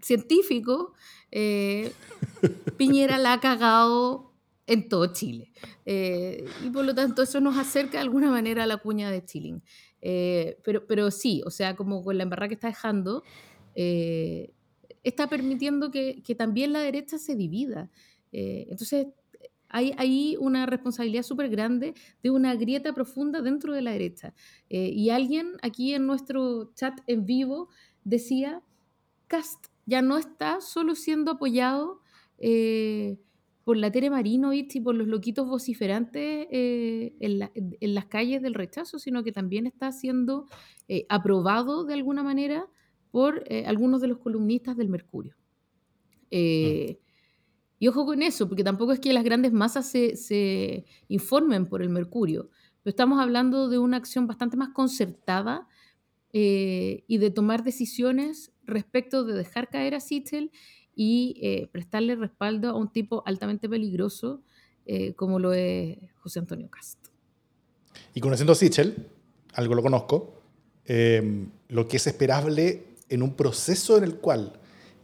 científicos, 0.00 0.92
eh, 1.30 1.92
Piñera 2.76 3.18
la 3.18 3.34
ha 3.34 3.40
cagado 3.40 4.32
en 4.66 4.88
todo 4.88 5.12
Chile. 5.12 5.52
y 5.86 6.70
por 6.70 6.84
lo 6.84 6.94
tanto 6.94 7.22
eso 7.22 7.40
nos 7.40 7.56
acerca 7.56 7.92
de 7.92 8.04
alguna 8.04 8.30
manera 8.30 8.64
a 8.64 8.66
la 8.66 8.76
cuña 8.76 9.10
de 9.10 9.24
Chilling. 9.24 9.62
pero, 10.62 10.86
pero 10.86 11.10
sí, 11.10 11.42
o 11.46 11.50
sea, 11.50 11.74
como 11.74 12.04
con 12.04 12.16
la 12.18 12.24
embarrada 12.24 12.48
que 12.48 12.54
está 12.54 12.68
dejando, 12.68 13.22
está 15.08 15.28
permitiendo 15.28 15.90
que, 15.90 16.22
también 16.36 16.72
la 16.72 16.80
derecha 16.80 17.18
se 17.18 17.34
divida. 17.34 17.90
Eh, 18.32 18.66
entonces, 18.70 19.08
hay 19.70 20.36
una 20.40 20.64
responsabilidad 20.64 21.22
súper 21.22 21.50
grande 21.50 21.92
de 22.22 22.30
una 22.30 22.54
grieta 22.54 22.94
profunda 22.94 23.42
dentro 23.42 23.74
de 23.74 23.82
la 23.82 23.92
derecha. 23.92 24.34
Eh, 24.70 24.90
y 24.94 25.10
alguien 25.10 25.52
aquí 25.60 25.92
en 25.92 26.06
nuestro 26.06 26.72
chat 26.74 27.00
en 27.06 27.26
vivo 27.26 27.68
decía, 28.04 28.62
Cast 29.26 29.66
ya 29.84 30.00
no 30.00 30.16
está 30.16 30.62
solo 30.62 30.94
siendo 30.94 31.32
apoyado 31.32 32.00
eh, 32.38 33.18
por 33.64 33.76
la 33.76 33.90
Tere 33.90 34.08
Marinovich 34.08 34.76
y 34.76 34.80
por 34.80 34.94
los 34.94 35.06
loquitos 35.06 35.46
vociferantes 35.46 36.46
en, 36.50 37.94
las 37.94 38.06
calles 38.06 38.40
del 38.40 38.54
rechazo, 38.54 38.98
sino 38.98 39.22
que 39.22 39.32
también 39.32 39.66
está 39.66 39.92
siendo 39.92 40.46
aprobado 41.10 41.84
de 41.84 41.92
alguna 41.92 42.22
manera 42.22 42.66
por 43.18 43.42
eh, 43.48 43.64
algunos 43.66 44.00
de 44.00 44.06
los 44.06 44.18
columnistas 44.18 44.76
del 44.76 44.88
Mercurio. 44.88 45.34
Eh, 46.30 47.00
y 47.80 47.88
ojo 47.88 48.06
con 48.06 48.22
eso, 48.22 48.46
porque 48.46 48.62
tampoco 48.62 48.92
es 48.92 49.00
que 49.00 49.12
las 49.12 49.24
grandes 49.24 49.52
masas 49.52 49.90
se, 49.90 50.84
informen 51.08 51.66
por 51.66 51.82
el 51.82 51.88
Mercurio, 51.88 52.48
pero 52.80 52.90
estamos 52.90 53.18
hablando 53.18 53.68
de 53.68 53.80
una 53.80 53.96
acción 53.96 54.28
bastante 54.28 54.56
más 54.56 54.68
concertada 54.68 55.66
eh, 56.32 57.02
y 57.08 57.18
de 57.18 57.32
tomar 57.32 57.64
decisiones 57.64 58.52
respecto 58.62 59.24
de 59.24 59.34
dejar 59.34 59.68
caer 59.68 59.96
a 59.96 60.00
Sichel 60.00 60.52
y 60.94 61.66
prestarle 61.72 62.14
respaldo 62.14 62.68
a 62.68 62.76
un 62.76 62.92
tipo 62.92 63.24
altamente 63.26 63.68
peligroso 63.68 64.44
como 65.16 65.40
lo 65.40 65.52
es 65.54 65.98
José 66.18 66.38
Antonio 66.38 66.70
Castro. 66.70 67.12
Y 68.14 68.20
conociendo 68.20 68.52
a 68.52 68.54
Sichel, 68.54 69.08
algo 69.54 69.74
lo 69.74 69.82
conozco, 69.82 70.40
lo 70.86 71.88
que 71.88 71.96
es 71.96 72.06
esperable 72.06 72.87
en 73.08 73.22
un 73.22 73.34
proceso 73.34 73.96
en 73.96 74.04
el 74.04 74.16
cual 74.16 74.52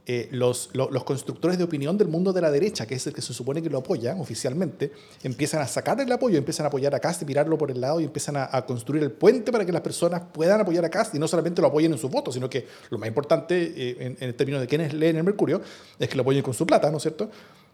eh, 0.07 0.28
los, 0.32 0.68
los, 0.74 1.02
constructores 1.05 1.57
de 1.57 1.64
opinión 1.64 1.96
del 1.96 2.09
mundo 2.09 2.34
de 2.34 2.42
la 2.42 2.50
derecha, 2.50 2.84
que 2.84 2.94
es 2.94 3.07
el 3.07 3.14
que 3.14 3.22
se 3.22 3.32
supone 3.32 3.62
que 3.62 3.70
lo 3.70 3.78
apoya 3.78 4.14
oficialmente, 4.18 4.92
empiezan 5.22 5.62
a 5.62 5.66
sacar 5.66 5.98
el 5.98 6.12
apoyo, 6.12 6.36
empiezan 6.36 6.66
a 6.66 6.68
apoyar 6.68 6.94
a 6.94 7.00
Cast 7.00 7.22
y 7.22 7.24
mirarlo 7.24 7.57
por 7.57 7.70
el 7.70 7.80
lado 7.80 8.00
y 8.00 8.05
empiezan 8.05 8.36
a, 8.36 8.66
construir 8.66 9.02
el 9.02 9.12
puente 9.12 9.50
para 9.50 9.64
que 9.64 9.72
las 9.72 9.80
personas 9.80 10.20
puedan 10.30 10.61
apoyar 10.61 10.84
a 10.84 10.90
Cast 10.90 11.14
y 11.14 11.18
no 11.18 11.26
solamente 11.26 11.62
lo 11.62 11.68
apoyen 11.68 11.90
en 11.90 11.98
sus 11.98 12.11
votos, 12.11 12.34
sino 12.34 12.50
que 12.50 12.66
lo 12.90 12.98
más 12.98 13.09
importante 13.09 13.62
eh, 13.62 13.96
en, 13.98 14.16
en, 14.20 14.36
términos 14.36 14.61
de 14.61 14.66
quienes 14.66 14.92
leen 14.92 15.16
el 15.16 15.24
Mercurio 15.24 15.62
es 15.98 16.07
que 16.07 16.16
lo 16.16 16.20
apoyen 16.20 16.42
con 16.42 16.52
su 16.52 16.66
plata, 16.66 16.90
¿no 16.90 16.98
es 16.98 17.02
cierto? 17.02 17.30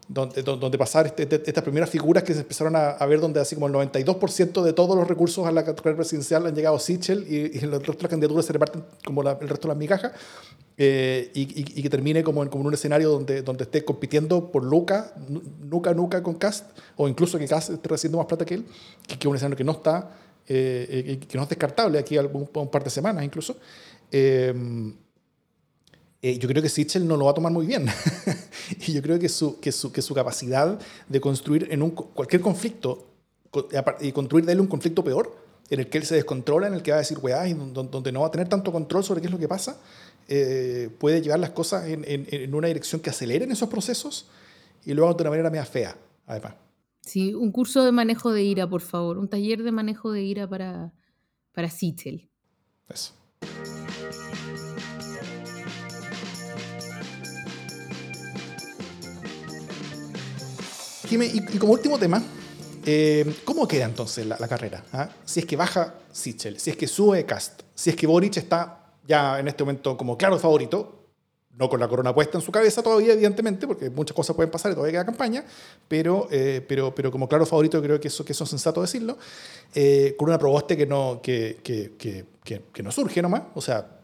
Donde, 0.07 0.43
donde 0.43 0.77
pasar 0.77 1.05
este, 1.07 1.23
este, 1.23 1.43
estas 1.45 1.63
primeras 1.63 1.89
figuras 1.89 2.23
que 2.23 2.33
se 2.33 2.41
empezaron 2.41 2.75
a, 2.75 3.05
ver, 3.05 3.19
donde 3.19 3.39
así 3.39 3.55
como 3.55 3.67
el 3.67 3.73
92% 3.73 4.61
de 4.61 4.73
todos 4.73 4.95
los 4.95 5.07
recursos 5.07 5.45
a 5.47 5.51
la 5.51 5.63
carrera 5.63 5.95
presidencial 5.95 6.45
han 6.45 6.55
llegado 6.55 6.75
a 6.75 6.79
Sichel 6.79 7.25
y, 7.29 7.35
y 7.57 7.59
de 7.59 7.67
las 7.67 7.81
candidaturas 7.81 8.45
se 8.45 8.53
reparten 8.53 8.83
como 9.05 9.21
el 9.21 9.49
resto 9.49 9.67
de 9.67 9.67
las 9.69 9.77
migajas, 9.77 10.11
eh, 10.77 11.31
y, 11.33 11.41
y, 11.79 11.83
que 11.83 11.89
termine 11.89 12.23
como 12.23 12.43
en, 12.43 12.49
como 12.49 12.67
un 12.67 12.73
escenario 12.73 13.09
donde, 13.09 13.41
donde 13.41 13.63
esté 13.63 13.85
compitiendo 13.85 14.51
por 14.51 14.63
Luca, 14.63 15.13
nuca 15.59 15.93
nuca 15.93 16.23
con 16.23 16.35
Cast, 16.35 16.65
o 16.95 17.07
incluso 17.07 17.37
que 17.37 17.47
Cast 17.47 17.69
esté 17.69 17.87
recibiendo 17.87 18.17
más 18.17 18.27
plata 18.27 18.45
que 18.45 18.55
él, 18.55 18.65
que, 19.07 19.15
es 19.15 19.25
un 19.25 19.35
escenario 19.35 19.57
que 19.57 19.63
no 19.63 19.73
está, 19.73 20.11
eh, 20.47 21.19
eh, 21.19 21.19
que 21.19 21.37
no 21.37 21.43
es 21.43 21.49
descartable 21.49 21.99
aquí 21.99 22.17
a 22.17 22.21
un, 22.21 22.49
un, 22.53 22.67
par 22.69 22.83
de 22.83 22.89
semanas 22.89 23.23
incluso. 23.23 23.57
Eh, 24.11 24.53
yo 26.21 26.47
creo 26.47 26.61
que 26.61 26.69
Sichel 26.69 27.07
no 27.07 27.17
lo 27.17 27.25
va 27.25 27.31
a 27.31 27.33
tomar 27.33 27.51
muy 27.51 27.65
bien. 27.65 27.87
y 28.87 28.93
yo 28.93 29.01
creo 29.01 29.17
que 29.17 29.29
su, 29.29 29.59
que 29.59 29.71
su, 29.71 29.91
que 29.91 30.01
su 30.01 30.13
capacidad 30.13 30.79
de 31.09 31.21
construir 31.21 31.67
en 31.71 31.81
un, 31.81 31.91
cualquier 31.91 32.41
conflicto 32.41 33.07
y 33.99 34.11
construir 34.11 34.45
de 34.45 34.53
él 34.53 34.61
un 34.61 34.67
conflicto 34.67 35.03
peor, 35.03 35.35
en 35.69 35.79
el 35.79 35.89
que 35.89 35.97
él 35.97 36.05
se 36.05 36.15
descontrola, 36.15 36.67
en 36.67 36.73
el 36.73 36.83
que 36.83 36.91
va 36.91 36.97
a 36.97 36.99
decir 36.99 37.17
weá, 37.21 37.47
y 37.47 37.53
donde 37.53 38.11
no 38.11 38.21
va 38.21 38.27
a 38.27 38.31
tener 38.31 38.47
tanto 38.47 38.71
control 38.71 39.03
sobre 39.03 39.21
qué 39.21 39.27
es 39.27 39.31
lo 39.31 39.39
que 39.39 39.47
pasa, 39.47 39.77
eh, 40.27 40.89
puede 40.99 41.21
llevar 41.21 41.39
las 41.39 41.49
cosas 41.51 41.87
en, 41.87 42.03
en, 42.07 42.53
una 42.53 42.67
dirección 42.67 43.01
que 43.01 43.09
aceleren 43.09 43.51
esos 43.51 43.67
procesos 43.69 44.27
y 44.85 44.93
luego 44.93 45.13
de 45.13 45.23
una 45.23 45.29
manera 45.31 45.49
media 45.49 45.65
fea, 45.65 45.97
además. 46.27 46.53
Sí, 47.01 47.33
un 47.33 47.51
curso 47.51 47.83
de 47.83 47.91
manejo 47.91 48.31
de 48.31 48.43
ira, 48.43 48.69
por 48.69 48.81
favor, 48.81 49.17
un 49.17 49.27
taller 49.27 49.63
de 49.63 49.71
manejo 49.71 50.11
de 50.11 50.21
ira 50.21 50.47
para, 50.47 50.93
para 51.51 51.69
Sichel. 51.69 52.29
Eso. 52.87 53.13
Y, 61.13 61.57
como 61.57 61.73
último 61.73 61.99
tema, 61.99 62.23
eh, 62.85 63.35
¿cómo 63.43 63.67
queda 63.67 63.85
entonces 63.85 64.25
la, 64.25 64.47
carrera? 64.47 64.83
Ah? 64.93 65.09
Si 65.25 65.41
es 65.41 65.45
que 65.45 65.55
baja 65.57 65.95
Sichel, 66.11 66.59
si 66.59 66.69
es 66.69 66.77
que 66.77 66.87
sube 66.87 67.25
Cast, 67.25 67.63
si 67.75 67.89
es 67.89 67.95
que 67.95 68.07
Boric 68.07 68.37
está 68.37 68.93
ya 69.05 69.39
en 69.39 69.47
este 69.47 69.63
momento 69.63 69.97
como 69.97 70.17
claro 70.17 70.39
favorito, 70.39 70.99
no 71.57 71.69
con 71.69 71.81
la 71.81 71.87
corona 71.89 72.15
puesta 72.15 72.37
en 72.37 72.41
su 72.41 72.51
cabeza 72.51 72.81
todavía, 72.81 73.11
evidentemente, 73.11 73.67
porque 73.67 73.89
muchas 73.89 74.15
cosas 74.15 74.35
pueden 74.35 74.49
pasar 74.49 74.71
y 74.71 74.75
todavía 74.75 74.93
queda 74.93 75.05
campaña, 75.05 75.43
pero, 75.87 76.29
eh, 76.31 76.65
pero, 76.65 76.95
pero 76.95 77.11
como 77.11 77.27
claro 77.27 77.45
favorito 77.45 77.81
creo 77.81 77.99
que 77.99 78.07
eso, 78.07 78.23
que 78.23 78.31
eso 78.31 78.45
es 78.45 78.49
sensato 78.49 78.81
decirlo, 78.81 79.17
eh, 79.75 80.15
con 80.17 80.29
una 80.29 80.39
proboste 80.39 80.77
que 80.77 80.85
no, 80.85 81.19
que, 81.21 81.59
que, 81.61 81.95
que, 81.97 82.25
que, 82.71 82.83
no 82.83 82.91
surge 82.91 83.21
nomás, 83.21 83.43
o 83.53 83.61
sea, 83.61 83.99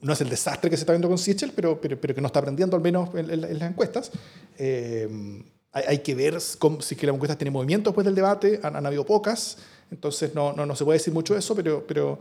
no 0.00 0.12
es 0.14 0.20
el 0.22 0.30
desastre 0.30 0.70
que 0.70 0.76
se 0.76 0.82
está 0.82 0.92
viendo 0.92 1.08
con 1.08 1.18
Sichel, 1.18 1.52
pero, 1.54 1.78
pero, 1.78 2.00
pero 2.00 2.14
que 2.14 2.20
no 2.22 2.28
está 2.28 2.38
aprendiendo 2.38 2.76
al 2.76 2.82
menos 2.82 3.10
en, 3.14 3.40
las 3.40 3.70
encuestas. 3.70 4.10
Eh, 4.58 5.44
hay, 5.74 5.98
que 5.98 6.14
ver 6.14 6.40
si 6.40 6.94
que 6.94 7.06
la 7.06 7.12
encuesta 7.12 7.36
tiene 7.36 7.50
movimiento 7.50 7.90
después 7.90 8.04
del 8.04 8.14
debate, 8.14 8.60
han, 8.62 8.86
habido 8.86 9.04
pocas, 9.04 9.58
entonces 9.90 10.32
no, 10.32 10.52
no, 10.52 10.64
no, 10.64 10.76
se 10.76 10.84
puede 10.84 10.98
decir 10.98 11.12
mucho 11.12 11.36
eso, 11.36 11.54
pero, 11.56 11.84
pero 11.84 12.20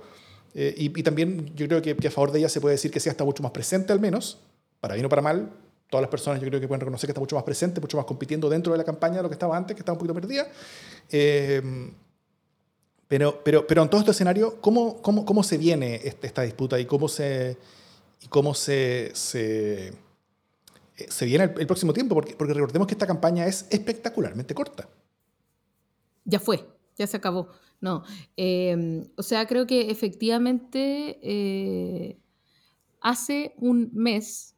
eh, 0.56 0.74
y, 0.76 0.90
también 1.04 1.54
yo 1.56 1.68
creo 1.68 1.82
que, 1.82 2.08
a 2.08 2.12
favor 2.12 2.32
de 2.32 2.40
ella 2.40 2.50
se 2.50 2.60
puede 2.60 2.74
decir 2.74 2.90
que 2.90 3.00
sí 3.00 3.10
está 3.10 3.24
mucho 3.24 3.44
más 3.44 3.52
presente 3.52 3.94
al 3.94 4.00
menos, 4.00 4.40
para 4.80 4.96
bien 4.96 5.06
o 5.06 5.10
para 5.10 5.22
mal, 5.22 5.52
todas 5.88 6.02
las 6.02 6.10
personas 6.10 6.42
yo 6.42 6.48
creo 6.48 6.60
que 6.60 6.68
pueden 6.68 6.82
reconocer 6.82 7.08
que 7.08 7.12
está 7.12 7.20
mucho 7.20 7.36
más 7.36 7.44
presente, 7.44 7.80
mucho 7.80 7.96
más 7.96 8.08
compitiendo 8.08 8.50
dentro 8.50 8.72
de 8.72 8.80
la 8.80 8.84
campaña 8.84 9.18
de 9.18 9.24
lo 9.24 9.30
que 9.30 9.36
estaba 9.36 9.56
antes, 9.56 9.76
que 9.76 9.82
estaba 9.82 9.94
un 9.94 10.00
poquito 10.00 10.16
perdida. 10.16 10.48
Eh, 11.12 11.92
pero, 13.08 13.40
pero, 13.44 13.68
pero 13.68 13.84
en 13.84 13.90
todo 13.90 14.02
este 14.02 14.12
escenario, 14.12 14.60
¿cómo, 14.60 15.00
cómo, 15.04 15.24
cómo 15.24 15.44
se 15.44 15.60
viene 15.60 16.02
este, 16.04 16.26
esta 16.26 16.42
disputa 16.42 16.80
y 16.80 16.86
cómo 16.86 17.08
se, 17.08 17.56
y 18.20 18.28
cómo 18.28 18.56
se, 18.56 19.12
se 19.14 19.94
se 20.96 21.26
viene 21.26 21.46
el, 21.58 21.68
próximo 21.68 21.94
tiempo, 21.94 22.16
porque, 22.16 22.36
porque 22.36 22.54
recordemos 22.54 22.88
que 22.88 22.94
esta 22.94 23.08
campaña 23.08 23.46
es 23.46 23.68
espectacularmente 23.70 24.54
corta. 24.54 24.90
Ya 26.26 26.40
fue, 26.40 26.68
ya 26.96 27.08
se 27.08 27.18
acabó. 27.18 27.50
No, 27.82 28.04
em, 28.38 29.10
o 29.18 29.24
sea, 29.24 29.46
creo 29.46 29.68
que 29.68 29.92
efectivamente 29.92 31.20
eh, 31.22 32.18
hace 33.02 33.54
un 33.58 33.90
mes 33.94 34.56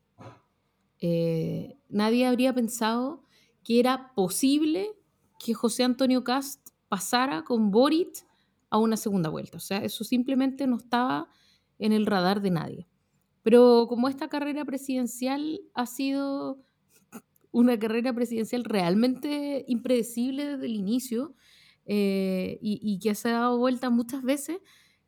eh, 1.00 1.76
nadie 1.90 2.28
habría 2.28 2.54
pensado 2.54 3.24
que 3.64 3.80
era 3.80 4.14
posible 4.14 4.92
que 5.40 5.56
José 5.56 5.84
Antonio 5.84 6.24
Cast 6.24 6.70
pasara 6.88 7.44
con 7.44 7.72
Boric 7.72 8.26
a 8.70 8.78
una 8.78 8.96
segunda 8.98 9.30
vuelta. 9.30 9.58
O 9.58 9.62
sea, 9.62 9.80
eso 9.80 10.04
simplemente 10.04 10.68
no 10.68 10.78
estaba 10.78 11.28
en 11.80 11.94
el 11.94 12.06
radar 12.06 12.42
de 12.42 12.52
nadie. 12.52 12.88
Pero 13.46 13.86
como 13.88 14.10
esta 14.10 14.28
carrera 14.28 14.66
presidencial 14.66 15.62
ha 15.76 15.86
sido 15.86 16.66
una 17.52 17.78
carrera 17.78 18.12
presidencial 18.12 18.64
realmente 18.64 19.64
impredecible 19.68 20.48
desde 20.48 20.66
el 20.66 20.74
inicio 20.74 21.36
eh, 21.86 22.58
y, 22.60 22.98
que 22.98 23.14
se 23.14 23.30
ha 23.30 23.34
dado 23.34 23.60
vuelta 23.60 23.91
muchas 23.91 24.24
veces, 24.24 24.58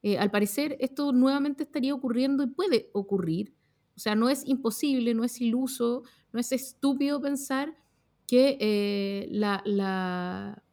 eh, 0.03 0.19
al 0.19 0.29
parecer 0.29 0.77
esto 0.79 1.13
nuevamente 1.13 1.63
estaría 1.63 1.95
ocurriendo 1.95 2.43
y 2.43 2.47
puede 2.47 2.91
ocurrir. 2.93 3.55
O 3.95 3.99
sea, 3.99 4.13
no 4.13 4.29
es 4.29 4.45
imposible, 4.45 5.15
no 5.15 5.23
es 5.23 5.41
iluso, 5.41 6.03
no 6.31 6.39
es 6.39 6.51
estúpido 6.51 7.19
pensar 7.19 7.75
que 8.27 8.59
eh, 8.61 9.29
la, 9.31 9.63
la, 9.65 10.63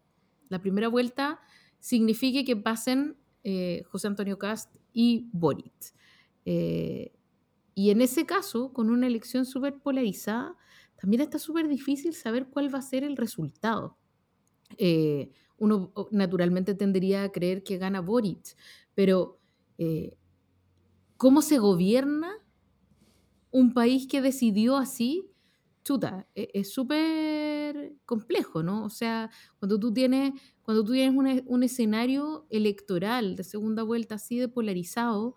primera 0.61 0.89
vuelta 0.89 1.41
signifique 1.81 2.45
que 2.45 2.57
pasen 2.57 3.17
José 3.87 4.07
Antonio 4.07 4.39
Cast 4.39 4.71
y 4.93 5.31
Boric. 5.33 5.95
Y 7.75 7.91
en 7.91 8.01
ese 8.01 8.25
caso, 8.25 8.72
con 8.72 8.91
una 8.91 9.07
elección 9.07 9.45
súper 9.45 9.81
polarizada, 9.81 10.57
también 10.97 11.22
está 11.22 11.39
súper 11.39 11.68
difícil 11.68 12.14
saber 12.14 12.47
cuál 12.49 12.72
va 12.72 12.79
a 12.79 12.83
ser 12.83 13.05
el 13.05 13.16
resultado. 13.16 13.99
Eh, 14.79 15.31
uno 15.59 15.93
naturalmente 16.11 16.75
tendería 16.75 17.25
a 17.25 17.33
creer 17.33 17.62
que 17.62 17.79
gana 17.79 18.01
Boric, 18.01 18.57
pero 18.95 19.41
eh, 19.79 20.16
¿cómo 21.16 21.43
se 21.43 21.59
gobierna 21.59 22.33
un 23.51 23.72
país 23.72 24.07
que 24.07 24.22
decidió 24.22 24.77
así? 24.77 25.31
Chuta, 25.85 26.27
e, 26.35 26.51
es 26.55 26.72
súper 26.72 27.95
complejo, 28.07 28.62
¿no? 28.62 28.85
O 28.85 28.91
sea, 28.91 29.31
cuando 29.59 29.79
tú 29.79 29.93
tienes, 29.93 30.33
cuando 30.62 30.85
tú 30.85 30.93
tienes 30.93 31.16
un, 31.16 31.43
un 31.47 31.62
escenario 31.62 32.47
electoral 32.51 33.37
de 33.37 33.45
segunda 33.45 33.83
vuelta 33.83 34.14
así 34.14 34.39
de 34.39 34.49
polarizado, 34.49 35.37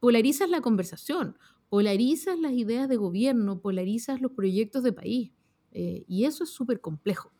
polarizas 0.00 0.50
la 0.50 0.60
conversación 0.60 1.36
polarizas 1.68 2.38
las 2.38 2.52
ideas 2.52 2.88
de 2.88 2.96
gobierno, 2.96 3.60
polarizas 3.60 4.20
los 4.20 4.32
proyectos 4.32 4.82
de 4.82 4.92
país. 4.92 5.32
Eh, 5.72 6.04
y 6.08 6.24
eso 6.24 6.44
es 6.44 6.50
súper 6.50 6.80
complejo. 6.80 7.32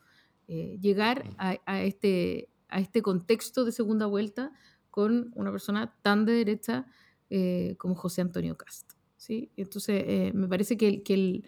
Eh, 0.49 0.79
llegar 0.81 1.24
a, 1.37 1.83
este, 1.83 2.51
a 2.68 2.81
este 2.81 3.03
contexto 3.03 3.64
de 3.64 3.72
segunda 3.72 4.07
vuelta 4.07 4.53
con 4.91 5.31
una 5.35 5.51
persona 5.51 5.95
tan 6.03 6.24
de 6.24 6.33
derecha 6.33 6.87
eh, 7.31 7.74
como 7.79 7.95
José 7.95 8.22
Antonio 8.22 8.57
Cast. 8.57 8.93
¿sí? 9.16 9.51
Entonces, 9.57 10.33
me 10.35 10.49
parece 10.49 10.76
que, 10.76 11.03
el, 11.07 11.45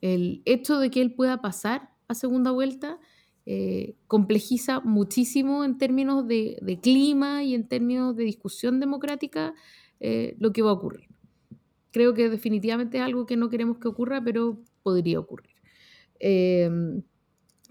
el, 0.00 0.42
hecho 0.44 0.78
de 0.78 0.90
que 0.90 1.00
él 1.00 1.14
pueda 1.14 1.40
pasar 1.40 1.90
a 2.08 2.14
segunda 2.14 2.50
vuelta 2.50 2.98
complejiza 4.06 4.78
muchísimo 4.78 5.64
en 5.64 5.76
términos 5.76 6.28
de, 6.28 6.56
de, 6.62 6.78
clima 6.78 7.42
y 7.42 7.54
en 7.54 7.66
términos 7.66 8.14
de 8.14 8.22
discusión 8.22 8.78
democrática 8.78 9.54
lo 10.38 10.52
que 10.52 10.62
va 10.62 10.70
a 10.70 10.74
ocurrir 10.74 11.09
creo 11.90 12.14
que 12.14 12.28
definitivamente 12.28 12.98
es 12.98 13.04
algo 13.04 13.26
que 13.26 13.36
no 13.36 13.48
queremos 13.48 13.78
que 13.78 13.88
ocurra, 13.88 14.22
pero 14.22 14.58
podría 14.82 15.18
ocurrir. 15.18 15.54
Em, 16.18 17.02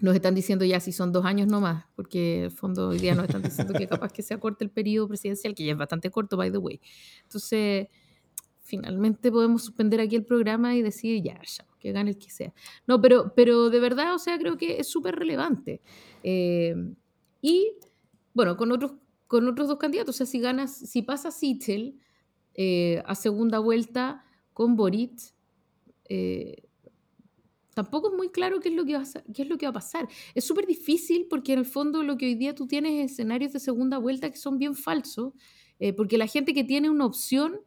nos 0.00 0.14
están 0.14 0.34
diciendo 0.34 0.64
ya 0.64 0.80
si 0.80 0.92
son 0.92 1.12
dos 1.12 1.24
años 1.24 1.46
no 1.48 1.60
más, 1.60 1.84
porque 1.94 2.38
en 2.38 2.44
el 2.44 2.50
fondo 2.50 2.88
hoy 2.88 2.98
día 2.98 3.14
nos 3.14 3.26
están 3.26 3.42
diciendo 3.42 3.74
que 3.74 3.86
capaz 3.86 4.12
que 4.12 4.22
se 4.22 4.34
acorte 4.34 4.64
el 4.64 4.70
periodo 4.70 5.08
presidencial, 5.08 5.54
que 5.54 5.64
ya 5.64 5.72
es 5.72 5.78
bastante 5.78 6.10
corto, 6.10 6.36
by 6.36 6.50
the 6.50 6.58
way. 6.58 6.80
Entonces, 7.22 7.88
finalmente 8.62 9.30
podemos 9.30 9.62
suspender 9.64 10.00
aquí 10.00 10.16
el 10.16 10.24
programa 10.24 10.74
y 10.74 10.82
decir 10.82 11.22
ya, 11.22 11.40
ya 11.42 11.66
que 11.80 11.92
gane 11.92 12.10
el 12.10 12.18
que 12.18 12.30
sea. 12.30 12.52
No, 12.86 13.00
pero, 13.00 13.32
pero 13.34 13.70
de 13.70 13.80
verdad, 13.80 14.14
o 14.14 14.18
sea, 14.18 14.38
creo 14.38 14.56
que 14.56 14.78
es 14.78 14.88
súper 14.88 15.16
relevante. 15.16 15.80
Em, 16.22 16.94
y 17.40 17.72
bueno, 18.34 18.56
con 18.56 18.70
otros, 18.70 18.92
con 19.26 19.48
otros 19.48 19.66
dos 19.66 19.78
candidatos, 19.78 20.14
o 20.14 20.18
sea, 20.18 20.26
si 20.26 20.40
ganas, 20.40 20.76
si 20.76 21.02
pasa 21.02 21.30
Sichel, 21.30 21.98
eh, 22.62 23.02
a 23.06 23.14
segunda 23.14 23.58
vuelta 23.58 24.22
con 24.52 24.76
Boric, 24.76 25.18
eh, 26.10 26.62
tampoco 27.72 28.10
es 28.10 28.14
muy 28.18 28.28
claro 28.28 28.60
qué 28.60 28.68
es 28.68 28.74
lo 28.74 28.84
que 28.84 28.98
va 28.98 29.00
a, 29.00 29.32
qué 29.32 29.44
es 29.44 29.48
lo 29.48 29.56
que 29.56 29.64
va 29.64 29.70
a 29.70 29.72
pasar. 29.72 30.06
Es 30.34 30.44
súper 30.44 30.66
difícil 30.66 31.26
porque 31.30 31.54
en 31.54 31.60
el 31.60 31.64
fondo 31.64 32.02
lo 32.02 32.18
que 32.18 32.26
hoy 32.26 32.34
día 32.34 32.54
tú 32.54 32.66
tienes 32.66 33.02
es 33.02 33.12
escenarios 33.12 33.54
de 33.54 33.60
segunda 33.60 33.96
vuelta 33.96 34.30
que 34.30 34.36
son 34.36 34.58
bien 34.58 34.74
falsos, 34.74 35.32
eh, 35.78 35.94
porque 35.94 36.18
la 36.18 36.26
gente 36.26 36.52
que 36.52 36.62
tiene 36.62 36.90
una 36.90 37.06
opción 37.06 37.60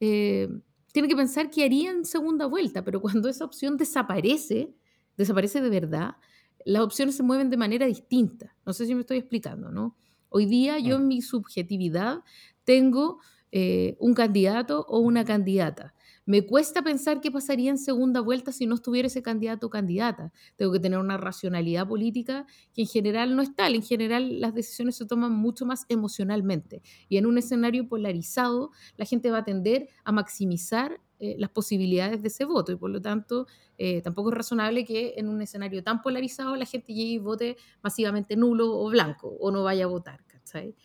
tiene 0.00 1.06
que 1.06 1.14
pensar 1.14 1.48
qué 1.48 1.62
haría 1.62 1.92
en 1.92 2.04
segunda 2.04 2.46
vuelta, 2.46 2.82
pero 2.82 3.00
cuando 3.00 3.28
esa 3.28 3.44
opción 3.44 3.76
desaparece, 3.76 4.74
desaparece 5.16 5.60
de 5.60 5.70
verdad, 5.70 6.16
las 6.64 6.82
opciones 6.82 7.14
se 7.14 7.22
mueven 7.22 7.48
de 7.48 7.56
manera 7.56 7.86
distinta. 7.86 8.56
No 8.66 8.72
sé 8.72 8.86
si 8.86 8.94
me 8.96 9.02
estoy 9.02 9.18
explicando, 9.18 9.70
¿no? 9.70 9.96
Hoy 10.30 10.46
día 10.46 10.80
yo 10.80 10.96
en 10.96 11.06
mi 11.06 11.22
subjetividad 11.22 12.24
tengo 12.64 13.20
eh, 13.52 13.96
un 13.98 14.14
candidato 14.14 14.86
o 14.88 14.98
una 14.98 15.24
candidata. 15.24 15.94
Me 16.24 16.46
cuesta 16.46 16.82
pensar 16.82 17.20
qué 17.20 17.32
pasaría 17.32 17.70
en 17.70 17.78
segunda 17.78 18.20
vuelta 18.20 18.52
si 18.52 18.66
no 18.66 18.76
estuviera 18.76 19.08
ese 19.08 19.22
candidato 19.22 19.66
o 19.66 19.70
candidata. 19.70 20.32
Tengo 20.56 20.72
que 20.72 20.78
tener 20.78 20.98
una 20.98 21.16
racionalidad 21.16 21.86
política 21.86 22.46
que 22.72 22.82
en 22.82 22.88
general 22.88 23.34
no 23.34 23.42
es 23.42 23.54
tal. 23.54 23.74
En 23.74 23.82
general 23.82 24.40
las 24.40 24.54
decisiones 24.54 24.96
se 24.96 25.04
toman 25.04 25.32
mucho 25.32 25.66
más 25.66 25.84
emocionalmente. 25.88 26.80
Y 27.08 27.16
en 27.16 27.26
un 27.26 27.38
escenario 27.38 27.88
polarizado, 27.88 28.70
la 28.96 29.04
gente 29.04 29.30
va 29.30 29.38
a 29.38 29.44
tender 29.44 29.88
a 30.04 30.12
maximizar 30.12 31.00
eh, 31.18 31.34
las 31.38 31.50
posibilidades 31.50 32.22
de 32.22 32.28
ese 32.28 32.44
voto. 32.44 32.70
Y 32.70 32.76
por 32.76 32.90
lo 32.90 33.02
tanto, 33.02 33.48
eh, 33.76 34.00
tampoco 34.00 34.30
es 34.30 34.36
razonable 34.36 34.84
que 34.84 35.14
en 35.16 35.28
un 35.28 35.42
escenario 35.42 35.82
tan 35.82 36.02
polarizado 36.02 36.54
la 36.54 36.66
gente 36.66 36.94
llegue 36.94 37.14
y 37.14 37.18
vote 37.18 37.56
masivamente 37.82 38.36
nulo 38.36 38.78
o 38.78 38.88
blanco 38.88 39.36
o 39.40 39.50
no 39.50 39.64
vaya 39.64 39.84
a 39.84 39.88
votar. 39.88 40.24
¿cachai? 40.26 40.76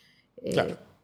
Claro. 0.51 0.96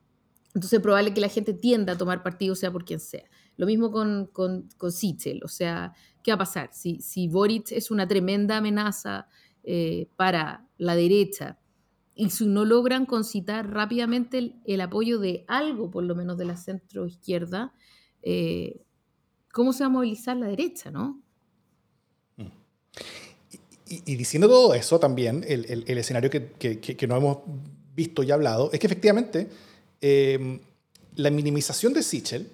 Entonces 0.56 0.74
es 0.74 0.82
probable 0.82 1.14
que 1.14 1.22
la 1.22 1.30
gente 1.30 1.54
tienda 1.54 1.94
a 1.94 1.98
tomar 1.98 2.22
partido, 2.22 2.56
sea 2.56 2.72
por 2.72 2.86
quien 2.86 3.00
sea. 3.00 3.24
Lo 3.58 3.66
mismo 3.66 3.92
con, 3.92 4.28
con, 4.28 4.70
con 4.78 4.92
Sichel, 4.92 5.42
o 5.44 5.48
sea, 5.48 5.94
¿qué 6.22 6.32
va 6.32 6.36
a 6.36 6.40
pasar? 6.40 6.70
Si, 6.74 7.02
si 7.02 7.28
Boric 7.28 7.72
es 7.72 7.92
una 7.92 8.08
tremenda 8.08 8.58
amenaza 8.58 9.28
eh, 9.64 10.10
para 10.16 10.68
la 10.78 10.96
derecha 10.96 11.60
y 12.16 12.30
si 12.30 12.46
no 12.46 12.66
logran 12.66 13.06
concitar 13.06 13.72
rápidamente 13.72 14.56
el, 14.66 14.82
apoyo 14.82 15.20
de 15.20 15.46
algo, 15.48 15.90
por 15.90 16.04
lo 16.04 16.16
menos 16.16 16.38
de 16.38 16.46
la 16.46 16.58
centro 16.58 17.06
izquierda, 17.08 17.74
eh, 18.22 18.82
¿cómo 19.52 19.74
se 19.74 19.84
va 19.84 19.88
a 19.88 19.90
movilizar 19.90 20.38
la 20.38 20.48
derecha, 20.48 20.92
no? 20.92 21.22
Y, 23.88 24.16
diciendo 24.16 24.48
todo 24.48 24.74
eso 24.74 25.00
también, 25.00 25.46
el, 25.48 25.84
el, 25.86 25.98
escenario 25.98 26.30
que, 26.30 26.52
que, 26.54 26.80
que, 26.80 27.08
no 27.08 27.16
hemos 27.16 27.40
visto 27.94 28.24
y 28.24 28.32
hablado, 28.32 28.72
es 28.72 28.80
que 28.80 28.88
efectivamente 28.88 29.50
eh, 30.04 30.60
la 31.16 31.32
minimización 31.32 31.94
de 31.94 32.04
Sichel 32.04 32.52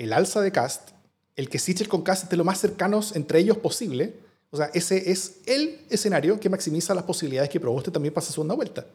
el 0.00 0.14
alza 0.14 0.40
de 0.40 0.50
Cast, 0.50 0.92
el 1.36 1.50
que 1.50 1.58
Sichel 1.58 1.86
con 1.86 2.00
Cast 2.00 2.22
esté 2.22 2.36
lo 2.36 2.44
más 2.44 2.58
cercanos 2.58 3.14
entre 3.14 3.38
ellos 3.38 3.58
posible, 3.58 4.14
o 4.50 4.56
sea, 4.56 4.70
ese 4.72 5.10
es 5.10 5.40
el 5.44 5.78
escenario 5.90 6.40
que 6.40 6.48
maximiza 6.48 6.94
las 6.94 7.04
posibilidades 7.04 7.50
que 7.50 7.60
Proboste 7.60 7.90
también 7.90 8.14
pase 8.14 8.32
segunda 8.32 8.54
vuelta. 8.54 8.86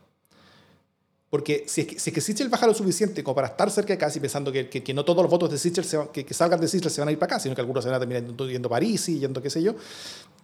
Porque 1.30 1.66
si 1.68 1.82
es, 1.82 1.88
que, 1.88 2.00
si 2.00 2.10
es 2.10 2.14
que 2.14 2.22
Sichel 2.22 2.50
baja 2.50 2.66
lo 2.66 2.74
suficiente 2.74 3.24
como 3.24 3.36
para 3.36 3.50
estar 3.50 3.70
cerca 3.70 3.94
de 3.94 4.00
Cast 4.00 4.16
y 4.16 4.20
pensando 4.20 4.52
que, 4.52 4.68
que, 4.68 4.94
no 4.96 5.06
todos 5.06 5.22
los 5.22 5.30
votos 5.30 5.52
de 5.52 5.60
Sichel 5.60 5.86
que, 6.12 6.34
salgan 6.34 6.60
de 6.60 6.68
Sichel 6.68 6.90
se 6.90 7.02
van 7.02 7.10
a 7.10 7.12
ir 7.12 7.20
para 7.20 7.36
acá, 7.36 7.40
sino 7.40 7.54
que 7.54 7.62
algunos 7.62 7.84
se 7.84 7.90
van 7.92 7.98
a 7.98 8.00
terminar 8.00 8.24
yendo 8.24 8.68
a 8.68 8.70
París 8.70 9.08
y 9.10 9.20
yendo 9.20 9.44
qué 9.44 9.52
sé 9.52 9.62
yo, 9.62 9.76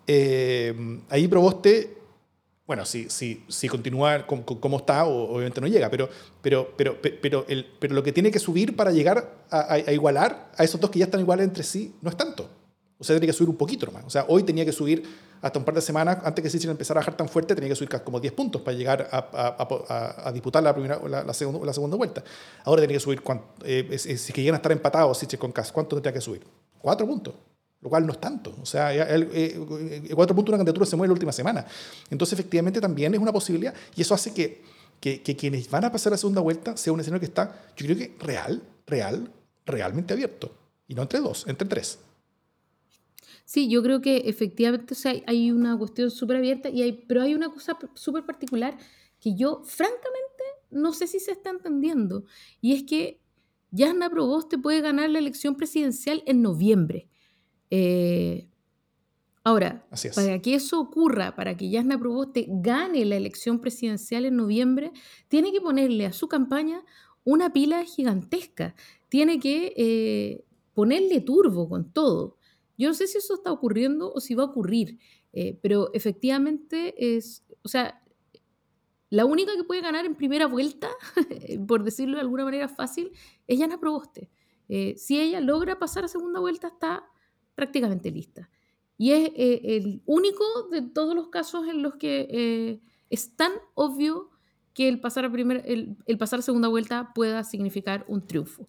eh, 0.05 0.99
ahí 1.09 1.27
Proboste 1.27 2.00
bueno, 2.68 2.86
si, 2.86 3.09
si, 3.09 3.43
si 3.47 3.68
continúa 3.68 4.26
como, 4.26 4.78
está, 4.78 5.05
obviamente 5.05 5.59
no 5.59 5.68
llega, 5.68 5.89
pero, 5.89 6.09
pero, 6.41 6.74
pero, 6.78 6.97
pero, 7.01 7.45
el, 7.47 7.66
pero 7.80 7.93
lo 7.93 8.03
que 8.03 8.14
tiene 8.14 8.32
que 8.32 8.39
subir 8.39 8.76
para 8.76 8.91
llegar 8.91 9.45
a, 9.49 9.80
igualar 9.91 10.51
a 10.55 10.64
esos 10.64 10.80
dos 10.80 10.89
que 10.89 10.99
ya 10.99 11.05
están 11.05 11.20
iguales 11.20 11.45
entre 11.45 11.64
sí 11.64 11.95
no 12.01 12.09
es 12.09 12.16
tanto. 12.16 12.49
O 12.97 13.03
sea, 13.03 13.16
tiene 13.16 13.26
que 13.26 13.34
subir 13.34 13.49
un 13.49 13.57
poquito 13.57 13.88
nomás. 13.88 14.05
O 14.05 14.09
sea, 14.12 14.26
hoy 14.28 14.43
tenía 14.43 14.64
que 14.64 14.72
subir 14.72 15.03
hasta 15.41 15.57
un 15.57 15.66
par 15.66 15.74
de 15.74 15.82
semanas, 15.82 16.20
antes 16.24 16.43
que 16.43 16.51
Sitchin 16.51 16.70
empezara 16.70 16.99
a 16.99 17.01
bajar 17.01 17.18
tan 17.18 17.28
fuerte, 17.28 17.55
tenía 17.55 17.70
que 17.70 17.76
subir 17.76 17.89
como 18.03 18.20
10 18.20 18.32
puntos 18.34 18.62
para 18.62 18.78
llegar 18.78 19.09
a, 19.12 20.28
a, 20.28 20.32
disputar 20.32 20.62
la, 20.62 20.72
primera, 20.72 21.01
la, 21.09 21.34
segunda, 21.34 21.66
la 21.66 21.74
segunda 21.74 21.97
vuelta. 21.97 22.24
Ahora 22.64 22.82
tiene 22.82 22.93
que 22.93 22.99
subir, 22.99 23.24
eh, 23.64 23.97
si 23.97 24.32
que 24.32 24.41
llegan 24.41 24.55
a 24.55 24.57
estar 24.57 24.72
empatados 24.72 25.18
Sitchin 25.18 25.39
con 25.39 25.51
Cas, 25.51 25.72
¿cuánto 25.72 25.95
tendría 25.95 26.14
que 26.14 26.22
subir? 26.22 26.45
Cuatro 26.78 27.07
puntos 27.07 27.34
lo 27.82 27.89
cual 27.89 28.05
no 28.05 28.13
es 28.13 28.19
tanto. 28.19 28.55
O 28.61 28.65
sea, 28.65 28.93
el, 28.93 29.29
eh, 29.34 30.09
cuatro 30.13 30.36
puntos 30.36 30.51
de 30.51 30.55
una 30.55 30.57
candidatura 30.59 30.86
se 30.86 30.95
mueve 30.95 31.09
la 31.09 31.13
última 31.13 31.32
semana. 31.32 31.65
Entonces, 32.09 32.39
efectivamente, 32.39 32.79
también 32.79 33.13
es 33.13 33.19
una 33.19 33.34
posibilidad 33.34 33.73
y 33.95 34.01
eso 34.01 34.13
hace 34.13 34.34
que, 34.34 34.61
quienes 34.99 35.69
van 35.69 35.86
a 35.86 35.91
pasar 35.91 36.13
a 36.13 36.17
segunda 36.17 36.41
vuelta 36.41 36.77
sea 36.77 36.93
un 36.93 36.99
escenario 36.99 37.21
que 37.21 37.25
está, 37.25 37.59
yo 37.75 37.88
creo 37.88 37.97
que 37.97 38.15
real, 38.19 38.61
real, 38.86 39.32
realmente 39.65 40.13
abierto. 40.13 40.55
Y 40.88 40.93
no 40.93 41.01
entre 41.01 41.19
dos, 41.19 41.45
entre 41.47 41.67
tres. 41.67 41.99
Sí, 43.45 43.67
yo 43.67 43.82
creo 43.82 43.99
que 43.99 44.17
efectivamente 44.29 44.93
o 44.93 44.97
sea, 44.97 45.13
hay 45.25 45.51
una 45.51 45.77
cuestión 45.77 46.11
súper 46.11 46.38
abierta, 46.38 46.69
y 46.69 46.84
hay, 46.84 47.03
pero 47.07 47.23
hay 47.23 47.34
una 47.34 47.49
cosa 47.49 47.77
súper 47.95 48.25
particular 48.25 48.77
que 49.19 49.36
yo, 49.36 49.61
francamente, 49.65 50.43
no 50.69 50.93
sé 50.93 51.07
si 51.07 51.19
se 51.19 51.32
está 51.32 51.49
entendiendo. 51.49 52.25
Y 52.61 52.73
es 52.73 52.84
que 52.84 53.19
Yasna 53.71 54.09
Proboste 54.09 54.57
puede 54.57 54.82
ganar 54.82 55.09
la 55.09 55.19
elección 55.19 55.55
presidencial 55.55 56.23
en 56.25 56.41
noviembre. 56.41 57.11
Eh, 57.72 58.49
ahora, 59.43 59.88
para 60.13 60.41
que 60.41 60.53
eso 60.55 60.80
ocurra, 60.80 61.36
para 61.36 61.57
que 61.57 61.69
Yasna 61.69 61.97
Proboste 61.97 62.45
gane 62.47 63.05
la 63.05 63.15
elección 63.15 63.59
presidencial 63.59 64.26
en 64.26 64.36
noviembre, 64.36 64.91
tiene 65.30 65.51
que 65.51 65.61
ponerle 65.61 66.05
a 66.05 66.13
su 66.13 66.28
campaña 66.28 66.84
una 67.24 67.51
pila 67.53 67.84
gigantesca. 67.86 68.76
Tiene 69.09 69.39
que 69.39 69.74
eh, 69.76 70.45
ponerle 70.74 71.22
turbo 71.22 71.69
con 71.69 71.91
todo. 71.91 72.38
Yo 72.78 72.89
no 72.89 72.93
sé 72.93 73.07
si 73.07 73.17
eso 73.17 73.36
está 73.36 73.51
ocurriendo 73.51 74.11
o 74.13 74.19
si 74.19 74.36
va 74.36 74.43
a 74.43 74.47
ocurrir, 74.47 74.99
eh, 75.34 75.57
pero 75.61 75.91
efectivamente 75.93 77.15
es, 77.15 77.45
o 77.63 77.67
sea, 77.67 78.01
la 79.09 79.26
única 79.26 79.55
que 79.55 79.63
puede 79.63 79.82
ganar 79.82 80.05
en 80.05 80.15
primera 80.15 80.47
vuelta, 80.47 80.89
por 81.67 81.84
decirlo 81.84 82.19
prácticamente 87.55 88.11
lista. 88.11 88.49
Y 88.97 89.11
es 89.13 89.31
eh, 89.35 89.61
el 89.63 90.01
único 90.05 90.43
de 90.71 90.81
todos 90.81 91.15
los 91.15 91.29
casos 91.29 91.67
en 91.67 91.81
los 91.81 91.95
que 91.95 92.27
eh, 92.29 92.81
es 93.09 93.35
tan 93.35 93.51
obvio 93.73 94.29
que 94.73 94.87
el 94.87 94.99
pasar, 94.99 95.25
a 95.25 95.31
primer, 95.31 95.63
el, 95.65 96.17
pasar 96.17 96.39
a 96.39 96.41
segunda 96.41 96.67
vuelta 96.67 97.11
pueda 97.13 97.43
significar 97.43 98.05
un 98.07 98.25
triunfo. 98.25 98.67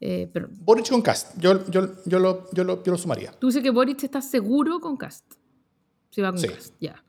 Eh, 0.00 0.28
pero, 0.32 0.48
Boric 0.50 0.88
con 0.88 1.02
Cast, 1.02 1.38
yo, 1.38 1.64
yo, 1.66 2.02
yo, 2.04 2.18
lo, 2.18 2.50
yo, 2.52 2.64
lo, 2.64 2.82
yo 2.82 2.92
lo 2.92 2.98
sumaría. 2.98 3.32
Tú 3.32 3.48
dices 3.48 3.62
que 3.62 3.70
Boric 3.70 4.02
está 4.02 4.20
seguro 4.20 4.80
con 4.80 4.96
Cast. 4.96 5.34
Si 6.10 6.20
va 6.20 6.30
con 6.30 6.40
sí. 6.40 6.48
Cast, 6.48 6.74
ya. 6.80 7.04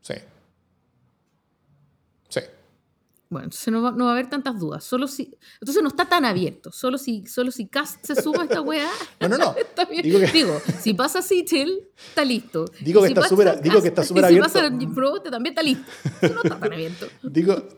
Sí. 0.00 0.14
Sí. 0.14 0.20
Bueno, 3.30 3.44
entonces 3.44 3.72
no 3.72 3.80
va, 3.80 3.92
no 3.92 4.06
va, 4.06 4.10
a 4.10 4.14
haber 4.14 4.28
tantas 4.28 4.58
dudas. 4.58 4.82
Solo 4.82 5.06
si, 5.06 5.38
entonces 5.60 5.80
no 5.84 5.88
está 5.88 6.08
tan 6.08 6.24
abierto. 6.24 6.72
Solo 6.72 6.98
si, 6.98 7.24
solo 7.28 7.52
si 7.52 7.68
Cast 7.68 8.04
se 8.04 8.20
suma 8.20 8.42
a 8.42 8.44
esta 8.46 8.60
weá. 8.60 8.90
no, 9.20 9.28
no, 9.28 9.38
no. 9.38 9.54
Está 9.56 9.84
bien. 9.84 10.02
Digo, 10.02 10.18
que... 10.18 10.26
digo, 10.26 10.60
si 10.80 10.94
pasa 10.94 11.22
Sichel, 11.22 11.88
está 12.08 12.24
listo. 12.24 12.64
Digo 12.80 13.00
que, 13.02 13.06
si 13.06 13.12
está 13.12 13.28
super, 13.28 13.62
digo 13.62 13.80
que 13.80 13.88
está 13.88 14.02
súper 14.04 14.24
abierto. 14.24 14.48
Si 14.48 14.54
pasa 14.58 14.92
Proboste, 14.92 15.30
también 15.30 15.52
está 15.52 15.62
listo. 15.62 15.84
No 16.22 16.42
está 16.42 16.58
tan 16.58 16.72
abierto. 16.72 17.06
digo, 17.22 17.68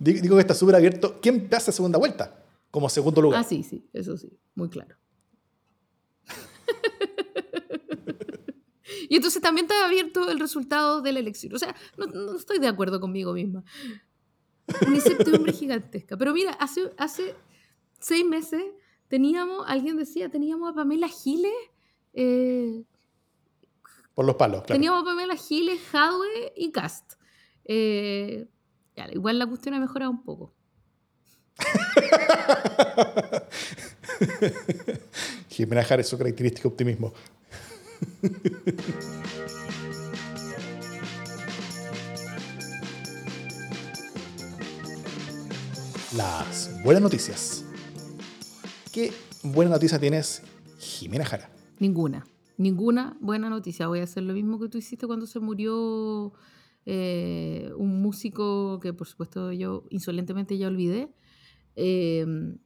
digo 0.00 0.34
que 0.34 0.40
está 0.40 0.54
súper 0.54 0.74
abierto. 0.74 1.20
¿Quién 1.22 1.48
pasa 1.48 1.70
segunda 1.70 2.00
vuelta? 2.00 2.42
Como 2.72 2.88
segundo 2.88 3.22
lugar. 3.22 3.40
Ah, 3.40 3.44
sí, 3.44 3.62
sí. 3.62 3.88
Eso 3.92 4.16
sí. 4.16 4.36
Muy 4.56 4.68
claro. 4.68 4.96
y 9.08 9.14
entonces 9.14 9.40
también 9.40 9.66
está 9.66 9.86
abierto 9.86 10.28
el 10.28 10.40
resultado 10.40 11.00
de 11.00 11.12
la 11.12 11.20
elección. 11.20 11.54
O 11.54 11.60
sea, 11.60 11.76
no, 11.96 12.06
no 12.06 12.36
estoy 12.36 12.58
de 12.58 12.66
acuerdo 12.66 12.98
conmigo 12.98 13.32
misma. 13.34 13.62
Una 14.86 14.96
incertidumbre 14.96 15.52
gigantesca. 15.52 16.16
Pero 16.16 16.32
mira, 16.32 16.52
hace, 16.52 16.92
hace 16.96 17.34
seis 18.00 18.24
meses 18.24 18.64
teníamos, 19.08 19.64
alguien 19.68 19.96
decía, 19.96 20.28
teníamos 20.28 20.70
a 20.70 20.74
Pamela 20.74 21.08
Giles. 21.08 21.52
Eh, 22.12 22.84
Por 24.14 24.24
los 24.24 24.36
palos, 24.36 24.62
claro. 24.62 24.74
Teníamos 24.74 25.02
a 25.02 25.04
Pamela 25.04 25.36
Giles, 25.36 25.80
Hadwe 25.92 26.52
y 26.56 26.72
Cast. 26.72 27.14
Eh, 27.64 28.46
ya, 28.96 29.08
igual 29.12 29.38
la 29.38 29.46
cuestión 29.46 29.74
ha 29.74 29.80
mejorado 29.80 30.10
un 30.10 30.22
poco. 30.22 30.52
Jimena 35.48 35.82
Jara 35.84 36.02
su 36.02 36.18
característico 36.18 36.68
optimismo. 36.68 37.14
las 46.16 46.70
buenas 46.82 47.02
noticias. 47.02 47.64
¿Qué 48.92 49.12
buena 49.42 49.72
noticia 49.72 49.98
tienes, 49.98 50.42
Jimena 50.78 51.26
Jara? 51.26 51.50
Ninguna. 51.78 52.26
Ninguna 52.56 53.18
buena 53.20 53.50
noticia. 53.50 53.86
Voy 53.86 54.00
a 54.00 54.04
hacer 54.04 54.22
lo 54.22 54.32
mismo 54.32 54.58
que 54.58 54.68
tú 54.68 54.78
hiciste 54.78 55.06
cuando 55.06 55.26
se 55.26 55.40
murió 55.40 56.32
eh, 56.86 57.70
un 57.76 58.00
músico 58.00 58.80
que, 58.80 58.94
por 58.94 59.06
supuesto, 59.06 59.52
yo 59.52 59.84
insolentemente 59.90 60.56
ya 60.56 60.68
olvidé. 60.68 61.12
Em, 61.74 62.58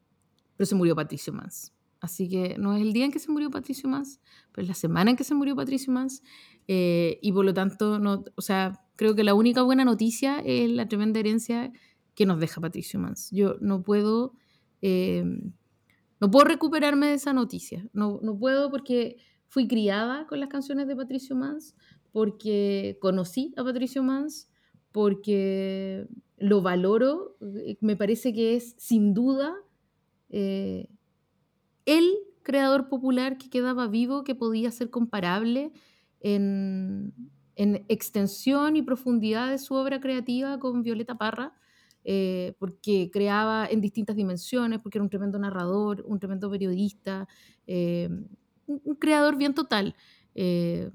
pero 0.57 0.67
se 0.67 0.77
murió 0.77 0.95
Patricio 0.95 1.33
Mans. 1.33 1.73
Así 2.01 2.29
que 2.29 2.57
no 2.57 2.75
es 2.77 2.83
el 2.83 2.93
día 2.93 3.05
en 3.05 3.11
que 3.11 3.19
se 3.19 3.33
murió 3.33 3.51
Patricio 3.51 3.89
Mans, 3.89 4.21
pero 4.53 4.63
es 4.63 4.69
la 4.69 4.75
semana 4.75 5.11
en 5.11 5.17
que 5.17 5.25
se 5.25 5.35
murió 5.35 5.57
Patricio 5.57 5.93
Mans. 5.93 6.23
Eh, 6.69 7.19
y 7.21 7.33
por 7.33 7.45
lo 7.45 7.53
tanto, 7.53 7.99
no, 7.99 8.25
o 8.37 8.43
sea, 8.43 8.81
creo 8.95 9.17
que 9.17 9.25
la 9.25 9.35
única 9.35 9.63
buena 9.63 9.85
noticia 9.85 10.39
es 10.39 10.71
la 10.71 10.87
tremenda 10.87 11.19
herencia 11.19 11.73
que 12.21 12.27
nos 12.27 12.39
deja 12.39 12.61
Patricio 12.61 13.01
Mans. 13.01 13.31
Yo 13.31 13.57
no 13.63 13.83
puedo, 13.83 14.35
eh, 14.83 15.25
no 16.21 16.31
puedo 16.31 16.45
recuperarme 16.45 17.07
de 17.07 17.15
esa 17.15 17.33
noticia. 17.33 17.89
No, 17.95 18.21
no 18.23 18.39
puedo 18.39 18.71
porque 18.71 19.17
fui 19.47 19.67
criada 19.67 20.27
con 20.27 20.39
las 20.39 20.51
canciones 20.51 20.87
de 20.87 20.95
Patricio 20.95 21.35
Mans, 21.35 21.75
porque 22.13 22.99
conocí 23.01 23.55
a 23.57 23.65
Patricio 23.65 24.03
Mans, 24.03 24.51
porque 24.93 26.09
lo 26.37 26.61
valoro. 26.61 27.39
Eh, 27.65 27.79
me 27.81 27.97
parece 27.97 28.35
que 28.35 28.55
es 28.55 28.75
sin 28.77 29.15
duda 29.15 29.57
eh, 30.29 30.91
el 31.87 32.05
creador 32.43 32.91
popular 32.91 33.39
que 33.39 33.49
quedaba 33.49 33.87
vivo, 33.87 34.25
que 34.25 34.35
podía 34.35 34.71
ser 34.73 34.91
comparable 34.91 35.73
en, 36.21 37.15
en 37.57 37.87
extensión 37.89 38.77
y 38.77 38.83
profundidad 38.83 39.49
de 39.49 39.57
su 39.57 39.73
obra 39.73 40.03
creativa 40.03 40.59
con 40.59 40.83
Violeta 40.83 41.17
Parra. 41.17 41.55
Eh, 42.03 42.55
porque 42.59 43.11
creaba 43.13 43.67
en 43.67 43.83
distintas 43.83 44.17
dimensiones, 44.17 44.81
porque 44.81 44.97
era 44.97 45.03
un 45.03 45.11
tremendo 45.11 45.39
narrador, 45.39 46.03
un 46.07 46.19
tremendo 46.19 46.51
periodista, 46.51 47.29
eh, 47.67 48.09
un, 48.67 48.95
creador 48.95 49.37
bien 49.37 49.53
total, 49.55 49.95
eh, 50.35 50.91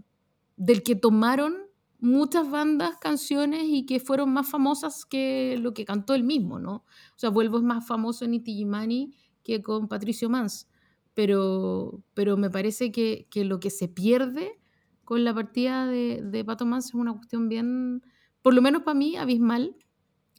del 0.58 0.82
que 0.82 0.96
tomaron 0.96 1.58
muchas 2.00 2.50
bandas 2.50 2.98
canciones 2.98 3.66
y 3.66 3.86
que 3.86 4.00
fueron 4.00 4.34
más 4.34 4.50
famosas 4.50 5.06
que 5.06 5.58
lo 5.60 5.74
que 5.74 5.86
cantó 5.86 6.16
él 6.16 6.24
mismo, 6.24 6.60
¿no? 6.60 6.76
O 6.78 7.18
sea, 7.18 7.30
Vuelvo 7.30 7.58
es 7.58 7.64
más 7.64 7.86
famoso 7.86 8.26
en 8.26 8.34
Itigimani 8.34 9.14
que 9.44 9.62
con 9.62 9.88
Patricio 9.88 10.28
Mans, 10.30 10.68
pero, 11.14 12.02
pero 12.16 12.36
me 12.36 12.50
parece 12.50 12.92
que, 12.92 13.28
que 13.30 13.46
lo 13.46 13.60
que 13.60 13.70
se 13.70 13.88
pierde 13.88 14.60
con 15.04 15.24
la 15.24 15.36
partida 15.36 15.86
de, 15.86 16.22
de 16.24 16.44
Pato 16.44 16.66
Mans 16.66 16.88
es 16.88 16.94
una 16.96 17.14
cuestión 17.14 17.48
bien, 17.48 18.02
por 18.42 18.56
lo 18.56 18.62
menos 18.64 18.82
para 18.82 18.98
mí, 18.98 19.16
abismal, 19.18 19.76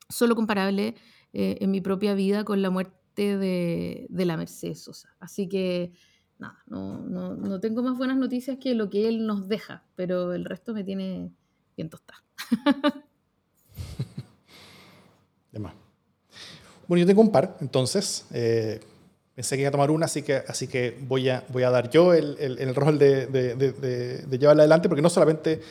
solo 0.09 0.35
comparable 0.35 0.95
eh, 1.33 1.59
en 1.61 1.71
mi 1.71 1.81
propia 1.81 2.15
vida 2.15 2.45
con 2.45 2.63
la 2.63 2.71
muerte 2.71 3.37
de, 3.37 4.07
la 4.11 4.37
Mercedes 4.37 4.83
Sosa. 4.83 5.15
Así 5.21 5.49
que 5.49 5.93
nada, 6.39 6.63
no, 6.67 7.01
no, 7.01 7.61
tengo 7.61 7.83
más 7.83 7.97
buenas 7.97 8.17
noticias 8.17 8.59
que 8.59 8.75
lo 8.75 8.91
que 8.91 9.09
él 9.09 9.27
nos 9.27 9.49
deja, 9.49 9.85
pero 9.97 10.33
el 10.35 10.45
resto 10.45 10.75
me 10.75 10.85
tiene 10.85 11.33
bien 11.77 11.91
tostada. 11.91 12.23
Bueno, 16.89 17.01
yo 17.01 17.07
tengo 17.07 17.21
un 17.21 17.33
par, 17.33 17.57
entonces. 17.61 18.27
Eh, 18.33 18.81
pensé 19.35 19.57
que 19.57 19.63
iba 19.63 19.71
a 19.71 19.73
tomar 19.73 19.91
una, 19.91 20.07
así 20.07 20.23
que, 20.23 20.37
así 20.37 20.69
que 20.69 20.97
voy, 21.01 21.29
a, 21.29 21.45
voy 21.49 21.65
a 21.65 21.71
dar 21.71 21.91
yo 21.91 22.15
el, 22.15 22.37
el, 22.39 22.75
rol 22.77 22.97
de, 22.97 23.27
de, 23.27 23.57
de, 23.57 24.39
llevarla 24.39 24.63
adelante, 24.63 24.89
porque 24.89 25.03
no 25.03 25.11
solamente 25.11 25.63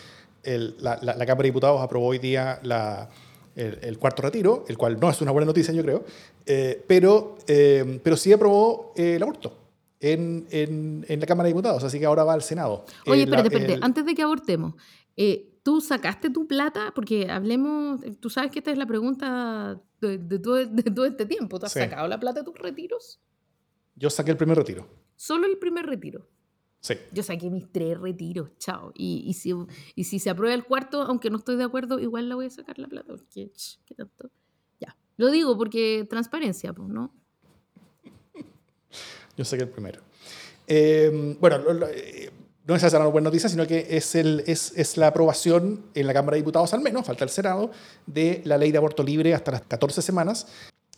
la, 0.44 1.00
la, 1.02 1.26
Cámara 1.26 1.44
de 1.44 1.50
Diputados 1.50 1.82
aprobó 1.82 2.08
hoy 2.08 2.20
día 2.20 2.60
la, 2.64 3.10
el, 3.56 3.98
cuarto 3.98 4.22
retiro, 4.22 4.66
el 4.68 4.78
cual 4.78 5.00
no 5.00 5.10
es 5.10 5.22
una 5.22 5.32
buena 5.32 5.46
noticia, 5.46 5.74
yo 5.74 5.84
creo, 5.84 6.04
eh, 6.46 6.84
pero, 6.88 7.38
eh, 7.48 8.00
pero 8.04 8.18
sí 8.18 8.32
aprobó 8.34 8.94
el 8.96 9.22
aborto. 9.22 9.62
En, 10.00 10.46
en, 10.52 11.06
en, 11.08 11.20
la 11.20 11.26
Cámara 11.26 11.48
de 11.48 11.54
Diputados, 11.54 11.84
así 11.84 12.00
que 12.00 12.06
ahora 12.06 12.24
va 12.24 12.34
al 12.34 12.44
Senado. 12.44 12.86
Oye, 13.08 13.24
espérate, 13.24 13.48
espérate, 13.48 13.80
antes 13.82 14.06
de 14.06 14.14
que 14.14 14.22
abortemos, 14.22 14.76
eh, 15.16 15.58
¿tú 15.64 15.82
sacaste 15.82 16.30
tu 16.30 16.48
plata? 16.48 16.92
Porque 16.94 17.32
hablemos, 17.32 18.02
tú 18.20 18.30
sabes 18.30 18.52
que 18.52 18.60
esta 18.60 18.72
es 18.72 18.78
la 18.78 18.86
pregunta 18.86 19.82
de, 20.02 20.40
todo, 20.40 20.64
de 20.66 20.84
todo, 20.84 21.06
este 21.06 21.26
tiempo, 21.26 21.58
¿tú 21.58 21.66
has 21.66 21.72
sacado 21.72 22.08
la 22.08 22.20
plata 22.20 22.42
de 22.42 22.46
tus 22.46 22.60
retiros? 22.60 23.20
Yo 23.96 24.10
saqué 24.10 24.32
el 24.32 24.38
primer 24.38 24.58
retiro. 24.58 24.86
Solo 25.16 25.48
el 25.48 25.58
primer 25.58 25.86
retiro. 25.86 26.28
Sí. 26.86 26.94
Yo 27.12 27.24
saqué 27.24 27.50
mis 27.50 27.72
tres 27.72 28.00
retiros, 28.00 28.52
chao. 28.60 28.92
Y, 28.94 29.24
y, 29.26 29.34
si, 29.34 29.56
y 29.96 30.04
si 30.04 30.20
se 30.20 30.30
aprueba 30.30 30.54
el 30.54 30.66
cuarto, 30.66 31.02
aunque 31.02 31.32
no 31.32 31.38
estoy 31.40 31.56
de 31.56 31.64
acuerdo, 31.64 31.98
igual 31.98 32.30
la 32.30 32.36
voy 32.36 32.46
a 32.46 32.50
sacar 32.52 32.78
la 32.78 32.88
plata. 32.88 33.08
Porque, 33.08 33.52
¿qué 33.88 33.96
tanto? 33.96 34.30
Ya. 34.80 34.96
Lo 35.18 35.32
digo 35.32 35.58
porque 35.58 36.06
transparencia, 36.08 36.74
pues, 36.74 36.88
¿no? 36.88 37.12
Yo 39.36 39.44
saqué 39.44 39.64
el 39.64 39.70
primero. 39.70 40.00
Eh, 40.68 41.36
bueno, 41.40 41.58
eh, 41.92 42.30
no 42.68 42.76
es 42.76 42.84
esa 42.84 43.00
la 43.00 43.08
buena 43.08 43.30
noticia, 43.30 43.50
sino 43.50 43.66
que 43.66 43.88
es, 43.90 44.14
el, 44.14 44.44
es, 44.46 44.72
es, 44.76 44.96
la 44.98 45.08
aprobación 45.08 45.86
en 45.96 46.06
la 46.06 46.14
Cámara 46.14 46.36
de 46.36 46.42
Diputados, 46.42 46.72
al 46.76 46.82
menos, 46.82 47.04
falta 47.04 47.24
el 47.24 47.32
Senado, 47.32 47.72
de 48.06 48.44
la 48.46 48.60
ley 48.60 48.72
de 48.72 48.78
aborto 48.78 49.02
libre 49.02 49.34
hasta 49.34 49.54
las 49.54 49.64
14 49.64 50.04
semanas. 50.04 50.46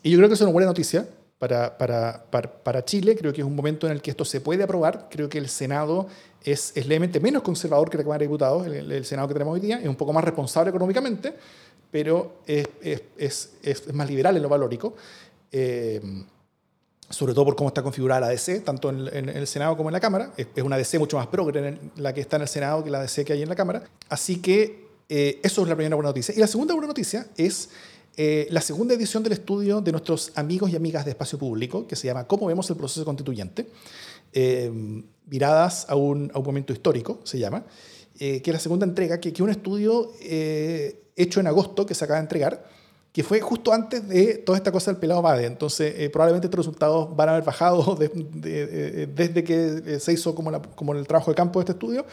Y 0.04 0.12
yo 0.12 0.18
creo 0.18 0.28
que 0.28 0.36
es 0.36 0.42
una 0.42 0.52
buena 0.52 0.68
noticia, 0.68 1.08
para, 1.40 2.86
Chile. 2.86 3.16
Creo 3.16 3.34
que 3.34 3.42
es 3.42 3.48
un 3.48 3.56
momento 3.56 3.88
en 3.88 3.94
el 3.94 4.02
que 4.02 4.12
esto 4.12 4.26
se 4.26 4.42
puede 4.42 4.64
aprobar. 4.64 5.08
Creo 5.10 5.30
que 5.30 5.38
el 5.38 5.50
Senado 5.50 6.08
es, 6.44 6.72
es 6.76 6.88
levemente 6.88 7.20
menos 7.20 7.44
conservador 7.44 7.90
que 7.90 7.98
la 7.98 8.04
Cámara 8.04 8.20
de 8.20 8.26
Diputados. 8.26 8.68
El, 8.68 9.06
Senado 9.06 9.28
que 9.28 9.34
tenemos 9.34 9.54
hoy 9.54 9.60
día 9.60 9.80
es 9.80 9.88
un 9.88 9.96
poco 9.96 10.14
más 10.14 10.24
responsable 10.24 10.70
económicamente, 10.70 11.34
pero 11.92 12.38
es 12.46 12.70
más 13.94 14.10
liberal 14.10 14.36
en 14.38 14.44
lo 14.44 14.50
valórico. 14.50 14.96
Eh, 15.52 16.02
sobre 17.10 17.34
todo 17.34 17.46
por 17.46 17.56
cómo 17.56 17.70
está 17.70 17.82
configurada 17.82 18.22
la 18.22 18.28
DC, 18.30 18.62
tanto 18.62 18.90
en, 18.90 19.30
el 19.30 19.48
Senado 19.48 19.78
como 19.78 19.90
en 19.90 19.94
la 19.94 20.00
Cámara. 20.00 20.34
Es, 20.36 20.48
una 20.62 20.78
DC 20.78 21.00
mucho 21.00 21.18
más 21.18 21.28
progre 21.28 21.78
la 21.96 22.14
que 22.14 22.22
está 22.22 22.36
en 22.36 22.42
el 22.44 22.48
Senado 22.48 22.84
que 22.84 22.90
la 22.90 23.02
DC 23.02 23.24
que 23.24 23.34
hay 23.34 23.42
en 23.42 23.50
la 23.50 23.56
Cámara. 23.56 23.84
Así 24.10 24.42
que 24.42 24.88
eh, 25.08 25.40
eso 25.42 25.62
es 25.62 25.70
la 25.70 25.76
primera 25.76 25.96
buena 25.96 26.10
noticia. 26.10 26.34
Y 26.36 26.40
la 26.40 26.48
segunda 26.48 26.74
buena 26.74 26.88
noticia 26.88 27.28
es 27.38 27.70
eh, 28.20 28.48
la 28.50 28.62
segunda 28.62 28.96
edición 28.96 29.22
del 29.22 29.34
estudio 29.34 29.80
de 29.80 29.92
nuestros 29.92 30.32
amigos 30.34 30.72
y 30.72 30.76
amigas 30.76 31.06
de 31.06 31.12
espacio 31.12 31.38
público, 31.38 31.86
que 31.86 31.96
se 31.96 32.08
llama 32.08 32.26
¿Cómo 32.26 32.48
vemos 32.48 32.68
el 32.72 32.76
proceso 32.76 33.06
constituyente? 33.06 33.68
Eh, 34.34 35.04
miradas 35.28 35.86
a 35.88 35.96
un, 35.96 36.32
a 36.34 36.40
un, 36.40 36.46
momento 36.46 36.74
histórico, 36.74 37.20
se 37.24 37.38
llama, 37.38 37.64
eh, 38.18 38.42
que 38.42 38.50
es 38.50 38.54
la 38.56 38.60
segunda 38.60 38.88
entrega, 38.88 39.20
que 39.20 39.30
es 39.30 39.40
un 39.40 39.52
estudio 39.52 40.14
hecho 40.20 41.40
en 41.40 41.46
agosto 41.46 41.86
que 41.86 41.94
se 41.94 42.06
acaba 42.06 42.18
de 42.18 42.24
entregar, 42.24 42.66
que 43.14 43.24
fue 43.24 43.40
justo 43.40 43.72
antes 43.72 44.08
de 44.08 44.40
toda 44.40 44.58
esta 44.58 44.72
cosa 44.72 44.90
del 44.90 45.00
pelado 45.00 45.22
Bade. 45.22 45.46
Entonces, 45.46 46.10
probablemente 46.10 46.48
estos 46.48 46.58
resultados 46.66 47.16
van 47.16 47.30
a 47.30 47.32
haber 47.34 47.46
bajado 47.46 47.96
desde 48.42 49.44
que 49.44 50.00
se 50.00 50.14
hizo 50.14 50.34
como, 50.34 50.50
la, 50.50 50.60
como 50.60 50.94
el 50.94 51.06
trabajo 51.06 51.30
de 51.30 51.36
campo 51.36 51.60
de 51.60 51.66
este 51.66 51.74
estudio, 51.74 52.04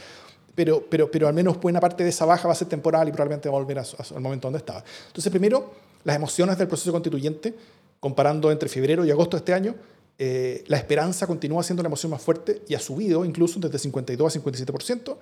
pero, 0.55 0.85
pero, 0.89 1.11
pero 1.11 1.29
al 1.29 1.35
menos 1.35 1.61
buena 1.61 1.81
parte 1.81 2.05
de 2.05 2.11
esa 2.11 2.25
baja 2.25 2.47
va 2.47 2.53
a 2.53 2.57
ser 2.57 2.69
temporal 2.69 3.09
y 3.09 3.13
probablemente 3.13 3.49
va 3.49 3.57
a 3.57 3.61
volver 3.61 3.79
al 3.79 4.21
momento 4.21 4.47
donde 4.47 4.59
estaba. 4.59 4.85
Entonces, 5.07 5.31
primero, 5.31 5.73
las 6.05 6.17
emociones 6.17 6.59
del 6.59 6.69
proceso 6.69 6.93
constituyente, 6.93 7.55
comparando 8.01 8.53
entre 8.53 8.69
febrero 8.69 9.05
y 9.05 9.11
agosto 9.11 9.37
de 9.37 9.39
este 9.39 9.55
año, 9.55 9.75
eh, 10.19 10.63
la 10.69 10.77
esperanza 10.77 11.27
continúa 11.27 11.63
siendo 11.63 11.83
la 11.83 11.89
emoción 11.89 12.11
más 12.11 12.23
fuerte 12.23 12.63
y 12.69 12.75
ha 12.75 12.79
subido 12.79 13.25
incluso 13.25 13.59
desde 13.59 13.79
52 13.79 14.37
a 14.37 14.41
57%. 14.41 15.17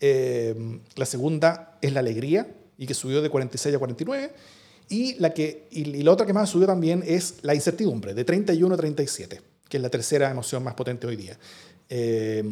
Eh, 0.00 0.80
la 0.96 1.04
segunda 1.04 1.78
es 1.82 1.92
la 1.92 2.00
alegría 2.00 2.48
y 2.78 2.86
que 2.86 2.94
subió 2.94 3.20
de 3.20 3.28
46 3.28 3.74
a 3.74 3.78
49. 3.78 4.32
Y 4.88 5.14
la, 5.20 5.32
que, 5.34 5.68
y, 5.70 6.02
la 6.02 6.10
otra 6.10 6.26
que 6.26 6.32
más 6.32 6.50
subió 6.50 6.66
también 6.66 7.04
es 7.06 7.36
la 7.42 7.54
incertidumbre, 7.54 8.12
de 8.12 8.24
31 8.24 8.74
a 8.74 8.78
37, 8.78 9.40
que 9.68 9.76
es 9.76 9.82
la 9.82 9.88
tercera 9.88 10.30
emoción 10.30 10.64
más 10.64 10.74
potente 10.74 11.06
hoy 11.06 11.16
día. 11.16 11.38
Eh, 11.88 12.42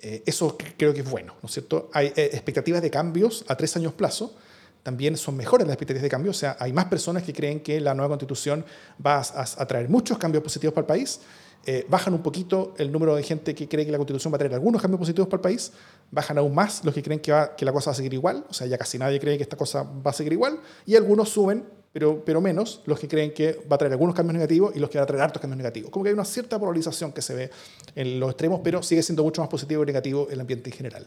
eso 0.00 0.56
creo 0.76 0.94
que 0.94 1.00
es 1.00 1.10
bueno, 1.10 1.34
¿no 1.42 1.46
es 1.46 1.52
cierto? 1.52 1.90
Hay 1.92 2.12
expectativas 2.16 2.82
de 2.82 2.90
cambios 2.90 3.44
a 3.48 3.56
tres 3.56 3.76
años 3.76 3.92
plazo 3.92 4.34
también 4.82 5.16
son 5.16 5.36
mejores 5.36 5.66
las 5.66 5.74
expectativas 5.74 6.02
de 6.02 6.08
cambio. 6.08 6.30
O 6.30 6.34
sea, 6.34 6.56
hay 6.58 6.72
más 6.72 6.86
personas 6.86 7.22
que 7.22 7.32
creen 7.32 7.60
que 7.60 7.80
la 7.80 7.94
nueva 7.94 8.08
constitución 8.10 8.64
va 9.04 9.20
a, 9.20 9.66
traer 9.66 9.88
muchos 9.88 10.18
cambios 10.18 10.42
positivos 10.42 10.72
para 10.74 10.82
el 10.82 10.86
país. 10.86 11.20
Eh, 11.66 11.84
bajan 11.90 12.14
un 12.14 12.22
poquito 12.22 12.74
el 12.78 12.90
número 12.90 13.14
de 13.14 13.22
gente 13.22 13.54
que 13.54 13.68
cree 13.68 13.84
que 13.84 13.92
la 13.92 13.98
constitución 13.98 14.32
va 14.32 14.36
a 14.36 14.38
traer 14.38 14.54
algunos 14.54 14.80
cambios 14.80 14.98
positivos 14.98 15.28
para 15.28 15.38
el 15.38 15.42
país. 15.42 15.72
Bajan 16.10 16.38
aún 16.38 16.54
más 16.54 16.82
los 16.84 16.94
que 16.94 17.02
creen 17.02 17.20
que, 17.20 17.34
que 17.56 17.64
la 17.64 17.72
cosa 17.72 17.90
va 17.90 17.92
a 17.92 17.96
seguir 17.96 18.14
igual. 18.14 18.44
O 18.48 18.54
sea, 18.54 18.66
ya 18.66 18.78
casi 18.78 18.98
nadie 18.98 19.20
cree 19.20 19.36
que 19.36 19.42
esta 19.42 19.56
cosa 19.56 19.82
va 19.82 20.10
a 20.10 20.14
seguir 20.14 20.32
igual. 20.32 20.58
Y 20.86 20.96
algunos 20.96 21.28
suben, 21.28 21.64
pero, 21.92 22.24
pero 22.24 22.40
menos, 22.40 22.82
los 22.86 23.00
que 23.00 23.08
creen 23.08 23.34
que 23.34 23.64
va 23.70 23.74
a 23.74 23.78
traer 23.78 23.92
algunos 23.92 24.14
cambios 24.14 24.34
negativos 24.34 24.74
y 24.76 24.78
los 24.78 24.88
que 24.88 24.98
va 24.98 25.04
a 25.04 25.06
traer 25.06 25.22
hartos 25.22 25.40
cambios 25.40 25.58
negativos. 25.58 25.90
Como 25.90 26.04
que 26.04 26.10
hay 26.10 26.14
una 26.14 26.24
cierta 26.24 26.58
polarización 26.58 27.12
que 27.12 27.22
se 27.22 27.34
ve 27.34 27.50
en 27.96 28.20
los 28.20 28.30
extremos, 28.30 28.60
pero 28.62 28.82
sigue 28.82 29.02
siendo 29.02 29.24
mucho 29.24 29.42
más 29.42 29.48
positivo 29.48 29.82
y 29.82 29.86
negativo 29.86 30.28
el 30.30 30.40
ambiente 30.40 30.70
en 30.70 30.76
general. 30.76 31.06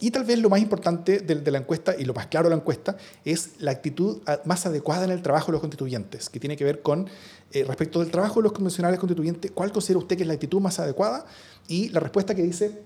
Y 0.00 0.10
tal 0.10 0.24
vez 0.24 0.38
lo 0.38 0.48
más 0.48 0.60
importante 0.60 1.18
de, 1.18 1.50
la 1.50 1.58
encuesta, 1.58 1.94
y 1.98 2.04
lo 2.04 2.14
más 2.14 2.28
claro 2.28 2.48
de 2.48 2.54
la 2.54 2.60
encuesta, 2.60 2.96
es 3.24 3.52
la 3.58 3.72
actitud 3.72 4.18
más 4.44 4.64
adecuada 4.64 5.04
en 5.04 5.10
el 5.10 5.22
trabajo 5.22 5.46
de 5.46 5.52
los 5.52 5.60
constituyentes, 5.60 6.28
que 6.28 6.38
tiene 6.38 6.56
que 6.56 6.64
ver 6.64 6.82
con, 6.82 7.08
eh, 7.52 7.64
respecto 7.64 7.98
del 8.00 8.10
trabajo 8.10 8.36
de 8.36 8.44
los 8.44 8.52
convencionales 8.52 9.00
constituyentes, 9.00 9.50
¿cuál 9.50 9.72
considera 9.72 9.98
usted 9.98 10.16
que 10.16 10.22
es 10.22 10.28
la 10.28 10.34
actitud 10.34 10.60
más 10.60 10.78
adecuada? 10.78 11.26
Y 11.66 11.88
la 11.88 11.98
respuesta 11.98 12.34
que 12.34 12.42
dice, 12.42 12.80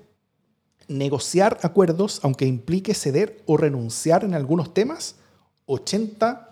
negociar 0.89 1.59
acuerdos, 1.63 2.21
aunque 2.23 2.47
implique 2.47 2.95
ceder 2.95 3.43
o 3.45 3.59
renunciar 3.59 4.25
en 4.25 4.35
algunos 4.35 4.73
temas, 4.73 5.17
80% 5.67 6.52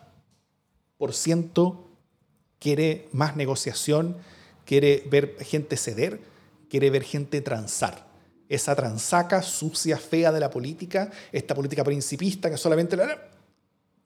quiere 2.58 3.08
más 3.12 3.34
negociación, 3.34 4.18
quiere 4.64 5.02
ver 5.10 5.36
gente 5.40 5.76
ceder, 5.76 6.20
quiere 6.68 6.90
ver 6.90 7.02
gente 7.02 7.40
transar 7.40 8.08
esa 8.48 8.74
transaca 8.74 9.42
sucia, 9.42 9.96
fea 9.96 10.32
de 10.32 10.40
la 10.40 10.50
política, 10.50 11.10
esta 11.32 11.54
política 11.54 11.84
principista 11.84 12.50
que 12.50 12.56
solamente 12.56 12.96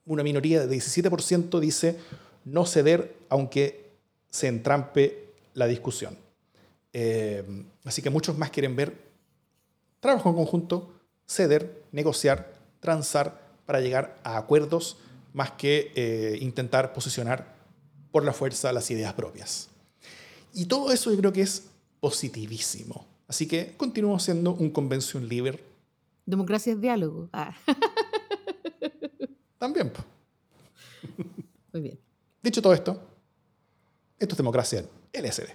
una 0.05 0.23
minoría 0.23 0.65
de 0.65 0.75
17% 0.75 1.59
dice 1.59 1.97
no 2.45 2.65
ceder 2.65 3.15
aunque 3.29 3.91
se 4.29 4.47
entrampe 4.47 5.33
la 5.55 5.65
discusión. 5.65 6.17
Eh, 6.93 7.43
así 7.83 8.01
que 8.01 8.09
muchos 8.09 8.37
más 8.37 8.51
quieren 8.51 8.75
ver 8.75 8.95
trabajo 9.99 10.29
en 10.29 10.35
conjunto, 10.35 10.93
ceder, 11.27 11.83
negociar, 11.91 12.53
transar 12.79 13.41
para 13.65 13.81
llegar 13.81 14.19
a 14.23 14.37
acuerdos 14.37 14.97
más 15.35 15.51
que 15.51 15.91
eh, 15.95 16.37
intentar 16.39 16.93
posicionar 16.93 17.53
por 18.09 18.23
la 18.23 18.31
fuerza 18.31 18.71
las 18.71 18.89
ideas 18.89 19.13
propias. 19.13 19.67
Y 20.53 20.65
todo 20.65 20.93
eso 20.93 21.11
yo 21.11 21.17
creo 21.17 21.33
que 21.33 21.41
es 21.41 21.67
positivísimo. 21.99 23.05
Así 23.27 23.45
que 23.45 23.73
continuamos 23.75 24.23
siendo 24.23 24.53
un 24.53 24.69
convención 24.69 25.27
libre. 25.27 25.61
Democracia 26.25 26.71
es 26.71 26.79
diálogo. 26.79 27.27
Ah. 27.33 27.53
También. 29.57 29.91
Muy 31.73 31.81
bien. 31.81 31.99
Dicho 32.41 32.61
todo 32.61 32.73
esto, 32.73 32.97
esto 34.17 34.33
es 34.33 34.37
democracia 34.37 34.85
en 35.11 35.25
LSD. 35.25 35.49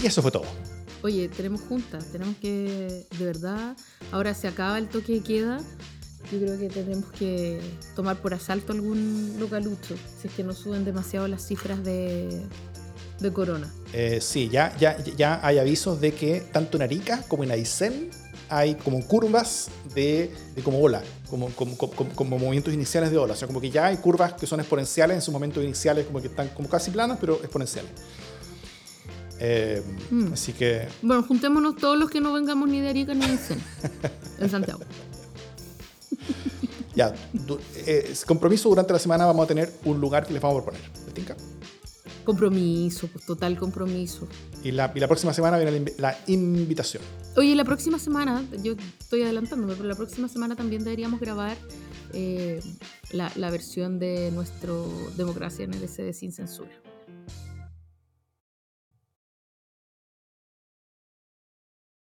Y 0.00 0.06
eso 0.06 0.22
fue 0.22 0.30
todo. 0.30 0.44
Oye, 1.02 1.28
tenemos 1.28 1.60
juntas, 1.60 2.06
tenemos 2.10 2.36
que, 2.38 3.06
de 3.18 3.24
verdad, 3.24 3.76
ahora 4.10 4.34
se 4.34 4.48
acaba 4.48 4.78
el 4.78 4.88
toque 4.88 5.14
de 5.14 5.20
queda. 5.20 5.60
Yo 6.32 6.40
creo 6.40 6.58
que 6.58 6.68
tenemos 6.68 7.10
que 7.12 7.60
tomar 7.94 8.20
por 8.20 8.34
asalto 8.34 8.72
algún 8.72 9.36
localucho, 9.38 9.94
si 10.20 10.28
es 10.28 10.34
que 10.34 10.42
no 10.42 10.52
suben 10.52 10.84
demasiado 10.84 11.26
las 11.28 11.46
cifras 11.46 11.82
de, 11.84 12.42
de 13.20 13.32
corona. 13.32 13.72
Eh, 13.92 14.18
sí, 14.20 14.48
ya, 14.50 14.76
ya, 14.76 15.02
ya 15.16 15.40
hay 15.46 15.58
avisos 15.58 16.00
de 16.00 16.12
que 16.12 16.40
tanto 16.52 16.76
en 16.76 16.82
Arica 16.82 17.22
como 17.28 17.44
en 17.44 17.52
Aysén 17.52 18.10
hay 18.50 18.74
como 18.74 19.06
curvas 19.06 19.68
de, 19.94 20.32
de 20.54 20.62
como 20.62 20.80
ola, 20.80 21.02
como, 21.30 21.48
como, 21.50 21.76
como, 21.76 21.92
como 22.14 22.38
movimientos 22.38 22.74
iniciales 22.74 23.10
de 23.10 23.18
ola. 23.18 23.34
O 23.34 23.36
sea, 23.36 23.46
como 23.46 23.60
que 23.60 23.70
ya 23.70 23.86
hay 23.86 23.96
curvas 23.98 24.34
que 24.34 24.46
son 24.46 24.60
exponenciales 24.60 25.14
en 25.14 25.22
sus 25.22 25.32
momentos 25.32 25.62
iniciales, 25.62 26.06
como 26.06 26.20
que 26.20 26.28
están 26.28 26.48
como 26.48 26.68
casi 26.68 26.90
planas, 26.90 27.18
pero 27.20 27.34
exponenciales. 27.36 27.90
Eh, 29.40 29.82
Mm. 30.10 30.32
Así 30.32 30.52
que 30.52 30.88
Bueno, 31.02 31.22
juntémonos 31.22 31.76
todos 31.76 31.98
los 31.98 32.10
que 32.10 32.20
no 32.20 32.32
vengamos 32.32 32.68
ni 32.68 32.80
de 32.80 32.88
Arica 32.88 33.14
ni 33.14 33.20
de 33.26 33.32
Aysén, 33.32 33.58
en 34.40 34.50
Santiago. 34.50 34.80
ya, 36.94 37.14
du- 37.32 37.60
eh, 37.86 38.12
compromiso 38.26 38.68
durante 38.68 38.92
la 38.92 38.98
semana 38.98 39.24
vamos 39.26 39.44
a 39.44 39.48
tener 39.48 39.72
un 39.84 40.00
lugar 40.00 40.26
que 40.26 40.32
les 40.32 40.42
vamos 40.42 40.60
a 40.60 40.64
proponer. 40.64 40.90
¿Les 41.04 41.14
tinca? 41.14 41.36
Compromiso, 42.24 43.06
pues 43.08 43.24
total 43.24 43.56
compromiso. 43.58 44.26
Y 44.64 44.72
la, 44.72 44.92
y 44.94 45.00
la 45.00 45.06
próxima 45.06 45.32
semana 45.32 45.56
viene 45.56 45.70
la, 45.70 45.78
invi- 45.78 45.94
la 45.98 46.18
invitación. 46.26 47.02
Oye, 47.36 47.54
la 47.54 47.64
próxima 47.64 47.98
semana, 47.98 48.44
yo 48.62 48.74
estoy 48.98 49.22
adelantándome, 49.22 49.74
pero 49.76 49.88
la 49.88 49.94
próxima 49.94 50.28
semana 50.28 50.56
también 50.56 50.82
deberíamos 50.84 51.20
grabar 51.20 51.56
eh, 52.12 52.60
la, 53.12 53.30
la 53.36 53.50
versión 53.50 53.98
de 53.98 54.30
nuestro 54.32 54.86
Democracia 55.16 55.64
en 55.64 55.70
LSD 55.70 56.12
sin 56.12 56.32
censura. 56.32 56.70